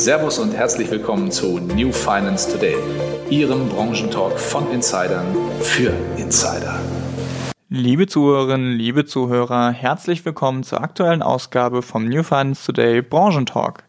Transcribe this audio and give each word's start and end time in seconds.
Servus 0.00 0.38
und 0.38 0.54
herzlich 0.54 0.90
willkommen 0.90 1.30
zu 1.30 1.58
New 1.58 1.92
Finance 1.92 2.50
Today, 2.50 2.74
Ihrem 3.28 3.68
Branchentalk 3.68 4.40
von 4.40 4.72
Insidern 4.72 5.26
für 5.60 5.92
Insider. 6.16 6.80
Liebe 7.68 8.06
Zuhörerinnen, 8.06 8.72
liebe 8.72 9.04
Zuhörer, 9.04 9.72
herzlich 9.72 10.24
willkommen 10.24 10.62
zur 10.62 10.80
aktuellen 10.80 11.20
Ausgabe 11.20 11.82
vom 11.82 12.06
New 12.06 12.22
Finance 12.22 12.64
Today 12.64 13.02
Branchentalk. 13.02 13.84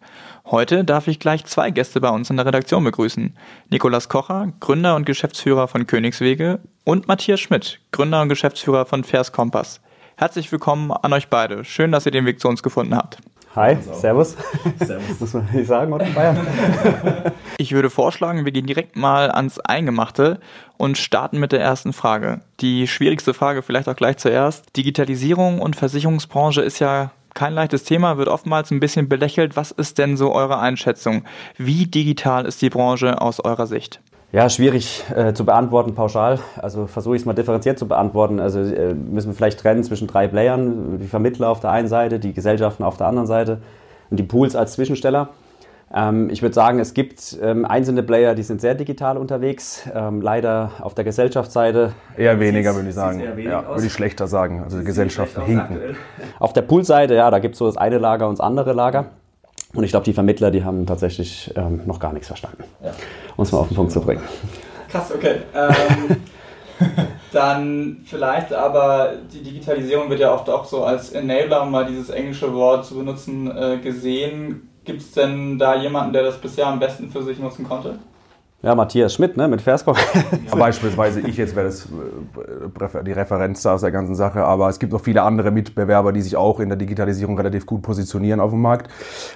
Heute 0.46 0.84
darf 0.84 1.08
ich 1.08 1.18
gleich 1.18 1.46
zwei 1.46 1.72
Gäste 1.72 2.02
bei 2.02 2.10
uns 2.10 2.30
in 2.30 2.36
der 2.36 2.46
Redaktion 2.46 2.84
begrüßen. 2.84 3.34
Nikolas 3.70 4.10
Kocher, 4.10 4.52
Gründer 4.60 4.98
und 4.98 5.06
Geschäftsführer 5.06 5.70
von 5.70 5.88
Königswege 5.88 6.60
und 6.84 7.08
Matthias 7.08 7.40
Schmidt, 7.40 7.80
Gründer 7.94 8.22
und 8.22 8.28
Geschäftsführer 8.28 8.86
von 8.86 9.06
Vers 9.06 9.32
Kompass. 9.32 9.80
Herzlich 10.18 10.52
willkommen 10.52 10.92
an 10.92 11.14
euch 11.14 11.30
beide. 11.30 11.64
Schön, 11.64 11.94
dass 11.94 12.06
ihr 12.06 12.12
den 12.12 12.26
Weg 12.26 12.42
zu 12.42 12.50
uns 12.50 12.62
gefunden 12.62 12.98
habt. 12.98 13.20
Hi, 13.56 13.76
Servus. 13.82 14.38
Servus. 14.80 15.20
Muss 15.20 15.34
man 15.34 15.50
nicht 15.52 15.68
sagen, 15.68 15.92
oder 15.92 16.06
Bayern? 16.06 16.38
Ich 17.58 17.74
würde 17.74 17.92
vorschlagen, 17.92 18.44
wir 18.44 18.52
gehen 18.52 18.66
direkt 18.66 18.96
mal 18.96 19.30
ans 19.30 19.60
Eingemachte 19.60 20.40
und 20.78 20.98
starten 20.98 21.40
mit 21.40 21.52
der 21.52 21.62
ersten 21.62 21.94
Frage. 21.94 22.42
Die 22.60 22.88
schwierigste 22.88 23.36
Frage 23.36 23.62
vielleicht 23.62 23.88
auch 23.88 23.96
gleich 23.96 24.18
zuerst. 24.18 24.76
Digitalisierung 24.76 25.62
und 25.62 25.76
Versicherungsbranche 25.76 26.62
ist 26.62 26.80
ja 26.80 27.12
kein 27.36 27.54
leichtes 27.54 27.84
Thema, 27.84 28.18
wird 28.18 28.30
oftmals 28.30 28.72
ein 28.72 28.80
bisschen 28.80 29.10
belächelt. 29.10 29.56
Was 29.56 29.70
ist 29.70 30.00
denn 30.00 30.18
so 30.18 30.34
eure 30.34 30.58
Einschätzung? 30.60 31.24
Wie 31.58 31.86
digital 31.86 32.46
ist 32.46 32.64
die 32.64 32.70
Branche 32.72 33.22
aus 33.22 33.40
eurer 33.40 33.68
Sicht? 33.68 34.02
Ja, 34.34 34.50
schwierig 34.50 35.04
äh, 35.14 35.34
zu 35.34 35.44
beantworten 35.44 35.94
pauschal. 35.94 36.40
Also 36.62 36.88
versuche 36.88 37.16
ich 37.16 37.24
es 37.24 37.26
mal 37.26 37.34
differenziert 37.34 37.78
zu 37.78 37.88
beantworten. 37.88 38.40
Also 38.40 38.62
äh, 38.62 38.94
müssen 38.94 39.30
wir 39.30 39.36
vielleicht 39.36 39.60
trennen 39.60 39.84
zwischen 39.84 40.08
drei 40.08 40.28
Playern, 40.28 41.00
die 41.00 41.08
Vermittler 41.08 41.50
auf 41.50 41.60
der 41.60 41.72
einen 41.72 41.90
Seite, 41.90 42.18
die 42.18 42.34
Gesellschaften 42.34 42.84
auf 42.84 42.96
der 42.96 43.08
anderen 43.08 43.28
Seite 43.28 43.62
und 44.10 44.18
die 44.18 44.24
Pools 44.24 44.56
als 44.56 44.74
Zwischensteller. 44.74 45.30
Ähm, 45.94 46.30
ich 46.30 46.42
würde 46.42 46.56
sagen, 46.56 46.80
es 46.80 46.94
gibt 46.94 47.38
ähm, 47.42 47.66
einzelne 47.66 48.04
Player, 48.04 48.34
die 48.34 48.44
sind 48.44 48.62
sehr 48.62 48.74
digital 48.74 49.18
unterwegs. 49.18 49.90
Ähm, 49.94 50.22
leider 50.22 50.72
auf 50.80 50.94
der 50.94 51.04
Gesellschaftsseite. 51.04 51.92
Eher 52.16 52.40
weniger, 52.40 52.74
würde 52.74 52.88
ich 52.88 52.96
sagen. 52.96 53.20
Ja, 53.20 53.68
würde 53.68 53.86
ich 53.86 53.92
schlechter 53.92 54.28
sagen. 54.28 54.62
Also 54.64 54.80
die 54.80 54.86
Gesellschaften 54.86 55.42
hinken. 55.42 55.78
Auf 56.40 56.54
der 56.54 56.62
Poolseite, 56.62 57.16
ja, 57.16 57.30
da 57.30 57.40
gibt 57.40 57.56
es 57.56 57.60
so 57.60 57.66
das 57.66 57.76
eine 57.76 57.98
Lager 57.98 58.30
und 58.30 58.40
das 58.40 58.46
andere 58.46 58.72
Lager. 58.72 59.08
Und 59.74 59.84
ich 59.84 59.92
glaube, 59.92 60.04
die 60.04 60.14
Vermittler, 60.14 60.52
die 60.52 60.64
haben 60.64 60.86
tatsächlich 60.86 61.54
ähm, 61.56 61.82
noch 61.86 62.00
gar 62.00 62.14
nichts 62.14 62.28
verstanden. 62.28 62.64
Ja. 62.84 62.92
Um 63.38 63.44
es 63.44 63.52
mal 63.52 63.60
auf 63.60 63.68
den 63.70 63.76
Punkt 63.76 63.92
zu 63.92 64.02
bringen. 64.02 64.22
Krass, 64.90 65.12
okay. 65.14 65.38
Ähm, 65.56 66.18
dann 67.32 68.02
vielleicht 68.06 68.54
aber 68.54 69.14
die 69.32 69.42
Digitalisierung 69.42 70.10
wird 70.10 70.20
ja 70.20 70.34
oft 70.34 70.50
auch 70.50 70.66
so 70.66 70.84
als 70.84 71.12
Enabler, 71.12 71.64
um 71.64 71.72
mal 71.72 71.86
dieses 71.86 72.10
englische 72.10 72.54
Wort 72.54 72.86
zu 72.86 72.96
benutzen, 72.96 73.50
äh, 73.56 73.78
gesehen. 73.78 74.70
Gibt 74.84 75.02
es 75.02 75.12
denn 75.12 75.58
da 75.58 75.76
jemanden, 75.76 76.12
der 76.12 76.24
das 76.24 76.40
bisher 76.40 76.68
am 76.68 76.80
besten 76.80 77.10
für 77.10 77.24
sich 77.24 77.40
nutzen 77.40 77.66
konnte? 77.66 78.00
Ja, 78.64 78.76
Matthias 78.76 79.16
Schmidt, 79.16 79.38
ne, 79.38 79.48
mit 79.48 79.60
Versco. 79.60 79.96
Beispielsweise 80.56 81.22
ich 81.22 81.36
jetzt 81.38 81.56
wäre 81.56 81.66
das 81.66 81.88
äh, 81.88 83.04
die 83.04 83.12
Referenz 83.12 83.64
da 83.64 83.74
aus 83.74 83.82
der 83.82 83.90
ganzen 83.90 84.14
Sache, 84.14 84.44
aber 84.44 84.70
es 84.70 84.78
gibt 84.78 84.94
noch 84.94 85.02
viele 85.02 85.24
andere 85.24 85.50
Mitbewerber, 85.50 86.14
die 86.14 86.22
sich 86.22 86.36
auch 86.36 86.60
in 86.60 86.70
der 86.70 86.78
Digitalisierung 86.78 87.36
relativ 87.38 87.66
gut 87.66 87.82
positionieren 87.82 88.40
auf 88.40 88.52
dem 88.52 88.62
Markt. 88.62 88.88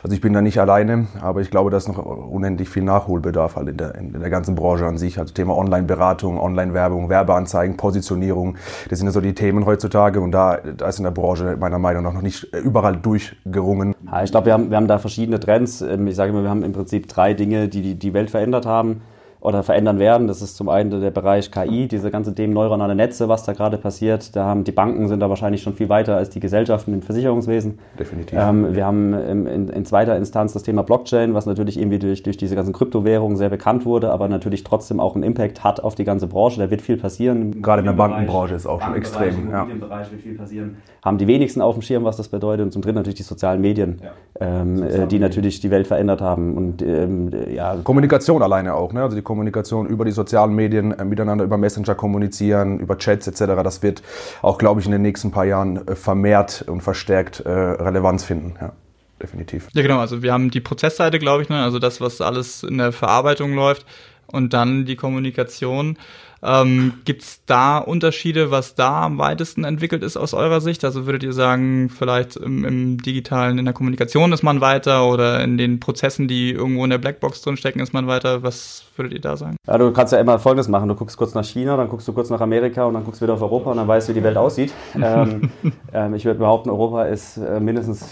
Also 0.04 0.14
ich 0.14 0.22
bin 0.22 0.32
da 0.34 0.44
nicht 0.44 0.60
alleine, 0.60 1.08
aber 1.22 1.42
ich 1.42 1.50
glaube, 1.50 1.72
da 1.72 1.78
ist 1.78 1.88
noch 1.88 1.98
unendlich 1.98 2.70
viel 2.70 2.84
Nachholbedarf 2.84 3.56
halt 3.56 3.70
in 3.70 3.78
der, 3.78 3.96
in 3.96 4.14
der 4.14 4.30
ganzen 4.30 4.54
Branche 4.54 4.86
an 4.86 5.00
sich. 5.00 5.18
Also 5.18 5.34
Thema 5.34 5.58
Online-Beratung, 5.58 6.40
Online-Werbung, 6.40 7.10
Werbeanzeigen, 7.10 7.78
Positionierung, 7.78 8.58
das 8.92 9.00
sind 9.00 9.08
ja 9.08 9.12
so 9.12 9.22
die 9.22 9.34
Themen 9.34 9.66
heutzutage 9.66 10.22
und 10.22 10.34
da, 10.34 10.58
da 10.58 10.88
ist 10.88 11.00
in 11.00 11.04
der 11.04 11.10
Branche 11.10 11.58
meiner 11.60 11.80
Meinung 11.80 12.04
nach 12.04 12.14
noch 12.14 12.22
nicht 12.22 12.44
überall 12.54 12.96
durchgerungen. 12.96 13.96
Ja, 14.06 14.22
ich 14.22 14.30
glaube, 14.30 14.46
wir 14.46 14.54
haben, 14.54 14.70
wir 14.70 14.78
haben 14.78 14.88
da 14.88 15.00
verschiedene 15.00 15.40
Trends. 15.40 15.82
Ähm, 15.82 16.06
ich 16.06 16.16
sage 16.16 16.30
immer, 16.30 16.44
wir 16.44 16.52
haben 16.52 16.62
im 16.62 16.74
Prinzip 16.74 17.08
drei 17.08 17.34
Dinge, 17.34 17.68
die 17.70 17.96
die 17.96 18.14
Welt 18.14 18.30
verändert 18.30 18.68
haben 18.68 19.02
oder 19.46 19.62
verändern 19.62 20.00
werden. 20.00 20.28
Das 20.28 20.42
ist 20.42 20.58
zum 20.58 20.70
einen 20.70 20.90
der 20.90 21.12
Bereich 21.12 21.52
KI, 21.52 21.88
diese 21.88 22.10
ganze 22.10 22.34
Themen 22.34 22.54
neuronale 22.54 22.96
Netze, 22.96 23.30
was 23.30 23.44
da 23.44 23.54
gerade 23.54 23.78
passiert. 23.78 24.36
Da 24.36 24.46
haben 24.46 24.64
die 24.64 24.72
Banken 24.72 25.08
sind 25.08 25.20
da 25.20 25.30
wahrscheinlich 25.30 25.62
schon 25.62 25.74
viel 25.74 25.88
weiter 25.88 26.18
als 26.18 26.32
die 26.32 26.40
Gesellschaften 26.40 26.94
im 26.94 27.04
Versicherungswesen. 27.04 27.78
Definitiv. 28.00 28.40
Ähm, 28.40 28.74
wir 28.76 28.86
haben 28.86 29.14
in, 29.14 29.70
in, 29.70 29.86
zweiter 29.86 30.18
Instanz 30.18 30.54
das 30.54 30.64
Thema 30.64 30.82
Blockchain, 30.82 31.36
was 31.36 31.46
natürlich 31.46 31.80
irgendwie 31.80 32.00
durch, 32.00 32.24
durch 32.24 32.38
diese 32.38 32.56
ganzen 32.56 32.74
Kryptowährungen 32.74 33.38
sehr 33.38 33.50
bekannt 33.50 33.86
wurde, 33.86 34.12
aber 34.12 34.28
natürlich 34.28 34.64
trotzdem 34.64 35.00
auch 35.00 35.14
einen 35.14 35.24
Impact 35.24 35.64
hat 35.64 35.80
auf 35.80 35.94
die 35.94 36.06
ganze 36.06 36.26
Branche. 36.26 36.60
Da 36.60 36.72
wird 36.72 36.82
viel 36.82 36.98
passieren. 36.98 37.62
Gerade 37.62 37.82
in 37.82 37.86
der 37.86 37.94
Bankenbranche 37.94 38.56
ist 38.56 38.66
auch 38.66 38.82
schon 38.82 38.96
extrem. 38.96 39.46
Im 39.46 39.52
ja. 39.52 39.68
Bereich 39.80 40.12
wird 40.12 40.22
viel 40.22 40.36
passieren. 40.36 40.78
Haben 41.04 41.20
die 41.20 41.28
wenigsten 41.28 41.62
auf 41.62 41.76
dem 41.76 41.84
Schirm, 41.84 42.04
was 42.04 42.18
das 42.18 42.30
bedeutet. 42.30 42.66
Und 42.66 42.72
zum 42.72 42.82
dritten 42.82 42.96
natürlich 42.96 43.18
die 43.18 43.24
sozialen 43.24 43.62
Medien, 43.62 44.02
ja. 44.02 44.12
ähm, 44.40 44.82
äh, 44.82 45.06
die 45.06 45.20
natürlich 45.20 45.60
die 45.60 45.70
Welt 45.70 45.86
verändert 45.86 46.20
haben. 46.20 46.58
Und 46.58 46.82
ähm, 46.82 47.30
ja. 47.54 47.76
Kommunikation 47.84 48.42
alleine 48.42 48.74
auch, 48.74 48.92
ne? 48.92 49.04
Also 49.04 49.16
die 49.16 49.22
Kommunikation 49.22 49.35
über 49.42 50.06
die 50.06 50.12
sozialen 50.12 50.56
Medien, 50.56 50.92
äh, 50.92 51.06
miteinander 51.06 51.44
über 51.44 51.58
Messenger 51.58 51.96
kommunizieren, 51.96 52.80
über 52.80 52.98
Chats 52.98 53.28
etc. 53.28 53.62
Das 53.64 53.84
wird 53.84 54.02
auch, 54.42 54.58
glaube 54.58 54.80
ich, 54.80 54.86
in 54.86 54.92
den 54.92 55.02
nächsten 55.02 55.32
paar 55.32 55.46
Jahren 55.46 55.88
äh, 55.88 55.96
vermehrt 55.96 56.66
und 56.68 56.82
verstärkt 56.82 57.42
äh, 57.42 57.50
Relevanz 57.50 58.24
finden. 58.24 58.56
Ja 58.60 58.74
definitiv. 59.22 59.70
Ja, 59.74 59.82
genau. 59.82 60.00
Also 60.00 60.22
wir 60.22 60.34
haben 60.34 60.52
die 60.52 60.60
Prozessseite, 60.60 61.20
glaube 61.20 61.44
ich, 61.44 61.50
ne? 61.50 61.64
also 61.64 61.80
das, 61.80 62.02
was 62.02 62.20
alles 62.20 62.64
in 62.64 62.78
der 62.78 62.92
Verarbeitung 62.92 63.54
läuft 63.54 63.86
und 64.28 64.54
dann 64.54 64.86
die 64.86 64.96
Kommunikation. 64.96 65.98
Ähm, 66.46 66.94
Gibt 67.06 67.24
es 67.24 67.42
da 67.46 67.80
Unterschiede, 67.80 68.52
was 68.52 68.76
da 68.76 69.04
am 69.04 69.18
weitesten 69.18 69.64
entwickelt 69.64 70.04
ist 70.04 70.16
aus 70.16 70.36
eurer 70.36 70.62
Sicht? 70.62 70.86
Also 70.86 71.08
würdet 71.08 71.24
ihr 71.24 71.34
sagen, 71.34 71.90
vielleicht 71.90 72.36
im, 72.36 72.64
im, 72.64 72.98
digitalen, 73.02 73.58
in 73.58 73.66
der 73.66 73.74
Kommunikation 73.74 74.32
ist 74.32 74.44
man 74.44 74.62
weiter 74.62 75.10
oder 75.10 75.44
in 75.44 75.58
den 75.58 75.80
Prozessen, 75.80 76.28
die 76.28 76.52
irgendwo 76.52 76.84
in 76.84 76.92
der 76.92 77.00
Blackbox 77.00 77.42
drin 77.42 77.58
stecken, 77.58 77.80
ist 77.80 77.94
man 77.94 78.06
weiter? 78.06 78.44
Was 78.44 78.84
würdet 78.96 79.14
ihr 79.14 79.22
da 79.22 79.38
sagen? 79.38 79.58
Ja, 79.66 79.78
du 79.80 79.92
kannst 79.92 80.14
ja 80.14 80.20
immer 80.20 80.38
Folgendes 80.38 80.68
machen. 80.68 80.88
Du 80.88 80.96
guckst 80.96 81.18
kurz 81.18 81.34
nach 81.34 81.46
China, 81.46 81.78
dann 81.78 81.90
guckst 81.90 82.08
du 82.08 82.14
kurz 82.14 82.30
nach 82.30 82.42
Amerika 82.42 82.86
und 82.86 82.94
dann 82.94 83.04
guckst 83.04 83.22
du 83.22 83.26
wieder 83.26 83.34
auf 83.34 83.42
Europa 83.42 83.72
und 83.72 83.78
dann 83.78 83.88
weißt 83.88 84.08
du, 84.08 84.14
wie 84.14 84.20
die 84.20 84.24
Welt 84.24 84.38
aussieht. 84.38 84.72
ähm, 85.02 85.50
ähm, 85.94 86.14
ich 86.14 86.26
würde 86.26 86.40
behaupten, 86.40 86.70
Europa 86.70 87.06
ist 87.06 87.38
äh, 87.38 87.60
mindestens 87.60 88.06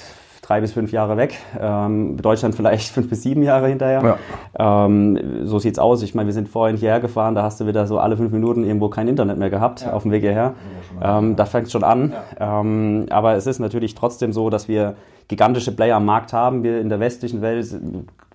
drei 0.44 0.62
bis 0.62 0.74
fünf 0.74 0.92
Jahre 0.92 1.18
weg. 1.18 1.40
Ähm, 1.59 2.18
Deutschland 2.18 2.54
vielleicht 2.54 2.90
fünf 2.94 3.09
bis 3.09 3.24
sieben 3.24 3.42
Jahre 3.42 3.68
hinterher. 3.68 4.18
Ja. 4.59 4.86
Ähm, 4.86 5.46
so 5.46 5.58
sieht's 5.58 5.80
aus. 5.80 6.04
Ich 6.04 6.14
meine, 6.14 6.28
wir 6.28 6.34
sind 6.34 6.50
vorhin 6.50 6.78
hierher 6.78 7.00
gefahren, 7.00 7.34
da 7.34 7.42
hast 7.42 7.59
du 7.59 7.66
wieder 7.66 7.88
so 7.88 7.98
alle 7.98 8.16
fünf 8.18 8.31
Minuten 8.31 8.64
irgendwo 8.64 8.90
kein 8.90 9.08
Internet 9.08 9.38
mehr 9.40 9.50
gehabt 9.50 9.82
ja. 9.82 9.94
auf 9.94 10.03
dem 10.03 10.12
Weg 10.12 10.22
hierher. 10.22 10.53
Ähm, 11.02 11.36
da 11.36 11.46
fängt 11.46 11.68
es 11.68 11.72
schon 11.72 11.84
an. 11.84 12.14
Ähm, 12.40 13.08
aber 13.09 13.34
es 13.34 13.48
ist 13.48 13.59
natürlich 13.59 13.96
trotzdem 13.96 14.34
so, 14.34 14.50
dass 14.50 14.68
wir 14.68 14.96
gigantische 15.30 15.72
Player 15.72 15.96
am 15.96 16.06
Markt 16.06 16.34
haben. 16.34 16.64
Wir 16.64 16.80
in 16.80 16.90
der 16.90 17.00
westlichen 17.00 17.42
Welt, 17.42 17.74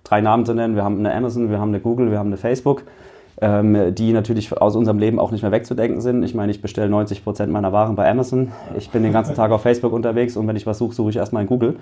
drei 0.03 0.21
Namen 0.21 0.45
zu 0.45 0.53
nennen, 0.53 0.75
wir 0.75 0.83
haben 0.83 0.99
eine 0.99 1.13
Amazon, 1.13 1.49
wir 1.51 1.59
haben 1.59 1.69
eine 1.69 1.79
Google, 1.79 2.11
wir 2.11 2.17
haben 2.17 2.27
eine 2.27 2.37
Facebook 2.37 2.83
ähm, 3.41 3.95
die 3.95 4.11
natürlich 4.11 4.55
aus 4.61 4.75
unserem 4.75 4.99
Leben 4.99 5.19
auch 5.19 5.31
nicht 5.31 5.41
mehr 5.41 5.51
wegzudenken 5.51 6.01
sind. 6.01 6.23
Ich 6.23 6.35
meine, 6.35 6.51
ich 6.51 6.61
bestelle 6.61 6.89
90 6.89 7.23
Prozent 7.23 7.51
meiner 7.51 7.71
Waren 7.71 7.95
bei 7.95 8.09
Amazon. 8.09 8.51
Ich 8.77 8.89
bin 8.89 9.03
den 9.03 9.13
ganzen 9.13 9.35
Tag 9.35 9.51
auf 9.51 9.61
Facebook 9.61 9.93
unterwegs 9.93 10.35
und 10.35 10.47
wenn 10.47 10.55
ich 10.55 10.65
was 10.65 10.77
suche, 10.77 10.93
suche 10.93 11.11
ich 11.11 11.15
erstmal 11.15 11.43
in 11.43 11.47
Google. 11.47 11.77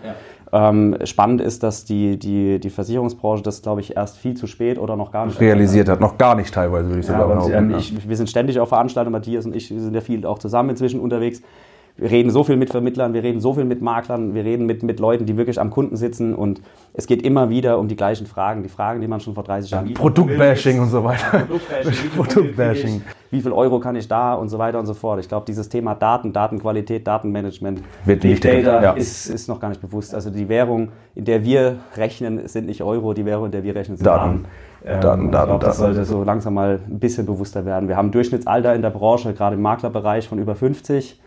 Ja. 0.52 0.70
Ähm, 0.70 0.98
spannend 1.04 1.42
ist, 1.42 1.64
dass 1.64 1.86
die, 1.86 2.18
die, 2.18 2.60
die 2.60 2.70
Versicherungsbranche 2.70 3.44
das, 3.44 3.62
glaube 3.62 3.82
ich, 3.82 3.98
erst 3.98 4.18
viel 4.18 4.36
zu 4.36 4.46
spät 4.46 4.78
oder 4.78 4.96
noch 4.96 5.12
gar 5.12 5.26
nicht 5.26 5.40
realisiert 5.40 5.90
hat. 5.90 6.00
Noch 6.00 6.18
gar 6.18 6.36
nicht 6.36 6.54
teilweise, 6.54 6.90
würde 6.90 7.00
ich 7.00 7.08
ja, 7.08 7.18
sagen. 7.18 7.72
Ähm, 7.72 7.78
ich, 7.78 8.08
wir 8.08 8.16
sind 8.16 8.30
ständig 8.30 8.60
auf 8.60 8.70
Veranstaltungen, 8.70 9.14
Matthias 9.14 9.46
und 9.46 9.56
ich 9.56 9.68
sind 9.68 9.94
ja 9.94 10.02
viel 10.02 10.26
auch 10.26 10.40
zusammen 10.40 10.70
inzwischen 10.70 11.00
unterwegs 11.00 11.42
wir 11.98 12.12
reden 12.12 12.30
so 12.30 12.44
viel 12.44 12.58
mit 12.58 12.70
Vermittlern, 12.70 13.14
wir 13.14 13.24
reden 13.24 13.42
so 13.42 13.54
viel 13.54 13.66
mit 13.66 13.82
Maklern, 13.82 14.36
wir 14.36 14.46
reden 14.46 14.66
mit, 14.66 14.84
mit 14.84 15.00
Leuten, 15.00 15.26
die 15.26 15.36
wirklich 15.36 15.60
am 15.60 15.72
Kunden 15.72 15.96
sitzen 15.96 16.36
und 16.36 16.62
es 16.94 17.08
geht 17.08 17.24
immer 17.24 17.50
wieder 17.50 17.80
um 17.80 17.88
die 17.88 17.96
gleichen 17.96 18.28
Fragen, 18.28 18.62
die 18.62 18.70
Fragen, 18.70 19.02
die 19.02 19.08
man 19.08 19.20
schon 19.20 19.34
vor 19.34 19.44
30 19.44 19.72
Jahren... 19.72 19.88
Ja, 19.88 19.94
Produktbashing 19.96 20.80
und 20.80 20.90
so 20.90 21.04
weiter. 21.04 21.46
Produktbashing. 21.48 22.10
Produktbashing. 22.16 23.02
Wie 23.32 23.42
viel 23.42 23.52
Euro 23.52 23.80
kann 23.80 23.96
ich 23.96 24.08
da 24.08 24.36
und 24.36 24.50
so 24.50 24.60
weiter 24.60 24.80
und 24.80 24.86
so 24.86 24.94
fort. 24.94 25.20
Ich 25.20 25.28
glaube, 25.28 25.46
dieses 25.48 25.68
Thema 25.70 25.96
Daten, 25.96 26.32
Datenqualität, 26.32 27.06
Datenmanagement, 27.06 27.82
Wird 28.06 28.22
Big 28.22 28.42
Data 28.42 28.82
ja. 28.82 28.92
ist, 28.92 29.28
ist 29.28 29.50
noch 29.50 29.60
gar 29.60 29.70
nicht 29.70 29.82
bewusst. 29.82 30.14
Also 30.14 30.30
die 30.30 30.48
Währung, 30.48 30.90
in 31.16 31.26
der 31.26 31.44
wir 31.44 31.78
rechnen, 31.96 32.48
sind 32.48 32.68
nicht 32.68 32.84
Euro, 32.84 33.14
die 33.14 33.26
Währung, 33.26 33.48
in 33.48 33.52
der 33.52 33.64
wir 33.64 33.76
rechnen, 33.76 33.98
sind 33.98 34.06
Daten. 34.06 34.46
Ähm, 34.86 35.02
Daten, 35.02 35.32
Daten, 35.32 35.50
glaub, 35.50 35.62
das 35.62 35.78
sollte 35.78 36.06
so 36.06 36.24
langsam 36.24 36.54
mal 36.54 36.80
ein 36.88 37.00
bisschen 37.00 37.26
bewusster 37.26 37.66
werden. 37.66 37.90
Wir 37.90 37.98
haben 37.98 38.10
ein 38.10 38.12
Durchschnittsalter 38.12 38.76
in 38.76 38.82
der 38.84 38.92
Branche, 38.92 39.34
gerade 39.34 39.56
im 39.56 39.62
Maklerbereich, 39.62 40.28
von 40.28 40.38
über 40.38 40.56
50 40.56 41.20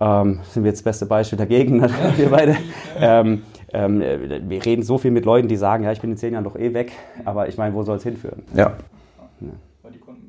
ähm, 0.00 0.40
sind 0.50 0.64
wir 0.64 0.70
jetzt 0.70 0.80
das 0.80 0.84
beste 0.84 1.06
Beispiel 1.06 1.38
dagegen, 1.38 1.82
wir 2.16 2.30
beide. 2.30 2.56
Ähm, 2.98 3.42
ähm, 3.72 4.00
wir 4.00 4.64
reden 4.64 4.82
so 4.82 4.98
viel 4.98 5.10
mit 5.10 5.24
Leuten, 5.24 5.48
die 5.48 5.56
sagen, 5.56 5.84
ja, 5.84 5.92
ich 5.92 6.00
bin 6.00 6.10
in 6.10 6.16
zehn 6.16 6.32
Jahren 6.32 6.44
doch 6.44 6.56
eh 6.56 6.72
weg, 6.72 6.92
aber 7.24 7.48
ich 7.48 7.56
meine, 7.56 7.74
wo 7.74 7.82
soll 7.82 7.96
es 7.96 8.02
hinführen? 8.02 8.42
Ja. 8.54 8.76
Kunden 9.38 9.65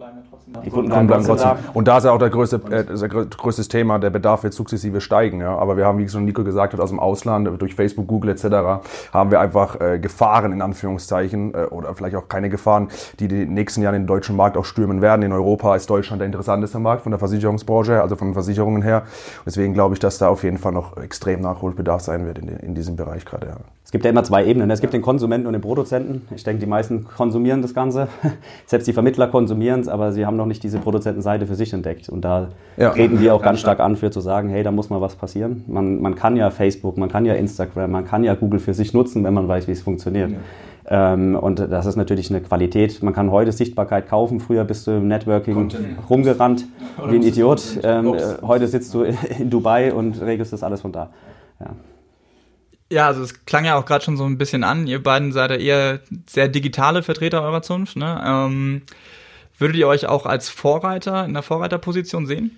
bleiben 0.08 0.18
ja 0.18 0.30
trotzdem 0.30 0.54
Die 0.64 0.70
Kunden 0.70 0.90
bleiben 0.90 1.08
bleiben 1.08 1.26
trotzdem 1.26 1.50
trotzdem. 1.50 1.72
Und 1.74 1.88
da 1.88 1.98
ist 1.98 2.04
ja 2.06 2.12
auch 2.12 2.18
der 2.18 2.30
größte, 2.30 2.62
äh, 2.70 2.84
das 2.84 3.02
ist 3.02 3.02
der 3.02 3.10
größte 3.10 3.64
Thema, 3.68 4.00
der 4.00 4.10
Bedarf 4.10 4.44
wird 4.44 4.54
sukzessive 4.54 5.02
steigen. 5.02 5.42
Ja? 5.42 5.58
Aber 5.58 5.78
wir 5.78 5.86
haben, 5.86 5.98
wie 5.98 6.08
schon 6.08 6.26
Nico 6.26 6.44
gesagt 6.44 6.74
hat, 6.74 6.80
aus 6.80 6.90
dem 6.90 7.00
Ausland, 7.00 7.50
durch 7.62 7.76
Facebook, 7.76 8.08
Google 8.08 8.32
etc., 8.32 8.46
haben 9.14 9.32
wir 9.32 9.40
einfach 9.40 9.80
äh, 9.80 10.00
Gefahren 10.00 10.52
in 10.52 10.62
Anführungszeichen 10.62 11.54
äh, 11.54 11.66
oder 11.66 11.94
vielleicht 11.96 12.16
auch 12.16 12.28
keine 12.28 12.50
Gefahren, 12.50 12.90
die 13.20 13.28
die 13.28 13.46
nächsten 13.46 13.82
Jahre 13.82 13.98
den 13.98 14.08
deutschen 14.08 14.36
Markt 14.36 14.58
auch 14.58 14.66
stürmen 14.66 15.02
werden. 15.02 15.22
In 15.22 15.34
Europa 15.34 15.76
ist 15.76 15.90
Deutschland 15.90 16.22
der 16.22 16.28
interessanteste 16.28 16.80
Markt 16.80 17.04
von 17.04 17.12
der 17.12 17.20
Versicherungsbranche, 17.20 18.02
also 18.02 18.16
von 18.16 18.30
den 18.30 18.34
Versicherungen 18.34 18.82
her. 18.82 19.04
Deswegen 19.46 19.74
glaube 19.74 19.94
ich, 19.94 20.00
dass 20.00 20.18
da 20.18 20.30
auf 20.30 20.44
jeden 20.44 20.58
Fall 20.58 20.72
noch 20.72 20.98
extrem 20.98 21.42
Nachholbedarf 21.42 22.02
sein 22.02 22.26
wird 22.26 22.40
in, 22.40 22.48
in 22.48 22.76
diesem 22.76 22.96
Bereich 22.96 23.26
gerade. 23.26 23.48
Ja. 23.48 23.56
Es 23.88 23.92
gibt 23.92 24.04
ja 24.04 24.12
immer 24.12 24.26
zwei 24.26 24.46
Ebenen. 24.46 24.70
Es 24.70 24.82
gibt 24.82 24.92
den 24.92 25.02
Konsumenten 25.02 25.48
und 25.48 25.54
den 25.54 25.62
Produzenten. 25.62 26.28
Ich 26.36 26.44
denke, 26.44 26.60
die 26.60 26.66
meisten 26.66 27.06
konsumieren 27.06 27.62
das 27.62 27.74
Ganze. 27.74 28.10
Selbst 28.66 28.86
die 28.86 28.92
Vermittler 28.92 29.30
konsumieren 29.30 29.80
es, 29.80 29.88
aber 29.88 30.12
sie 30.12 30.26
haben 30.26 30.36
noch 30.36 30.46
nicht 30.46 30.62
diese 30.62 30.80
Produzentenseite 30.80 31.48
für 31.48 31.56
sich 31.56 31.72
entdeckt. 31.72 32.10
Und 32.10 32.26
da 32.26 32.50
Ja. 32.76 32.90
treten 32.90 33.22
wir 33.22 33.34
auch 33.34 33.42
ganz 33.42 33.62
stark 33.62 33.80
an, 33.80 33.96
für 33.96 34.12
zu 34.12 34.20
sagen, 34.20 34.50
hey, 34.50 34.62
da 34.62 34.72
muss 34.72 34.90
mal 34.90 35.00
was 35.00 35.16
passieren. 35.16 35.64
Man, 35.68 36.02
man 36.02 36.16
kann 36.16 36.36
ja 36.36 36.50
Facebook, 36.50 36.98
man 36.98 37.08
kann 37.08 37.24
ja 37.24 37.36
Instagram, 37.36 37.90
man 37.90 38.04
kann 38.04 38.26
ja 38.26 38.36
Google 38.36 38.60
für 38.60 38.74
sich 38.74 38.94
nutzen, 38.94 39.24
wenn 39.24 39.34
man 39.34 39.48
weiß, 39.48 39.70
wie 39.70 39.72
es 39.72 39.84
funktioniert. 39.84 40.34
Ähm, 40.90 41.38
und 41.38 41.60
das 41.60 41.86
ist 41.86 41.96
natürlich 41.96 42.30
eine 42.30 42.42
Qualität. 42.42 43.02
Man 43.02 43.14
kann 43.14 43.32
heute 43.32 43.54
Sichtbarkeit 43.54 44.10
kaufen. 44.10 44.42
Früher 44.42 44.66
bist 44.66 44.86
du 44.88 44.92
im 44.98 45.08
Networking 45.08 45.70
rumgerannt 46.10 46.66
wie 47.08 47.16
ein 47.16 47.24
Idiot. 47.24 47.80
Ähm, 47.84 48.16
äh, 48.16 48.20
heute 48.42 48.68
sitzt 48.68 48.94
du 48.94 49.04
in 49.40 49.50
Dubai 49.50 49.94
und 49.94 50.22
regelst 50.22 50.52
das 50.52 50.62
alles 50.62 50.82
von 50.82 50.92
da. 50.92 51.10
Ja. 51.62 51.68
Ja, 52.90 53.08
also 53.08 53.22
es 53.22 53.46
klang 53.46 53.66
ja 53.66 53.78
auch 53.78 53.86
gerade 53.86 54.04
schon 54.04 54.16
so 54.16 54.24
ein 54.24 54.38
bisschen 54.38 54.64
an. 54.64 54.88
Ihr 54.88 55.04
beiden 55.04 55.34
seid 55.34 55.52
ja 55.52 55.58
eher 55.58 56.00
sehr 56.26 56.48
digitale 56.48 57.04
Vertreter 57.04 57.42
eurer 57.42 57.62
Zunft. 57.62 57.98
Ne? 57.98 58.22
Ähm, 58.26 58.84
würdet 59.58 59.76
ihr 59.76 59.88
euch 59.88 60.08
auch 60.08 60.26
als 60.26 60.50
Vorreiter 60.50 61.26
in 61.26 61.34
der 61.34 61.44
Vorreiterposition 61.44 62.26
sehen? 62.26 62.58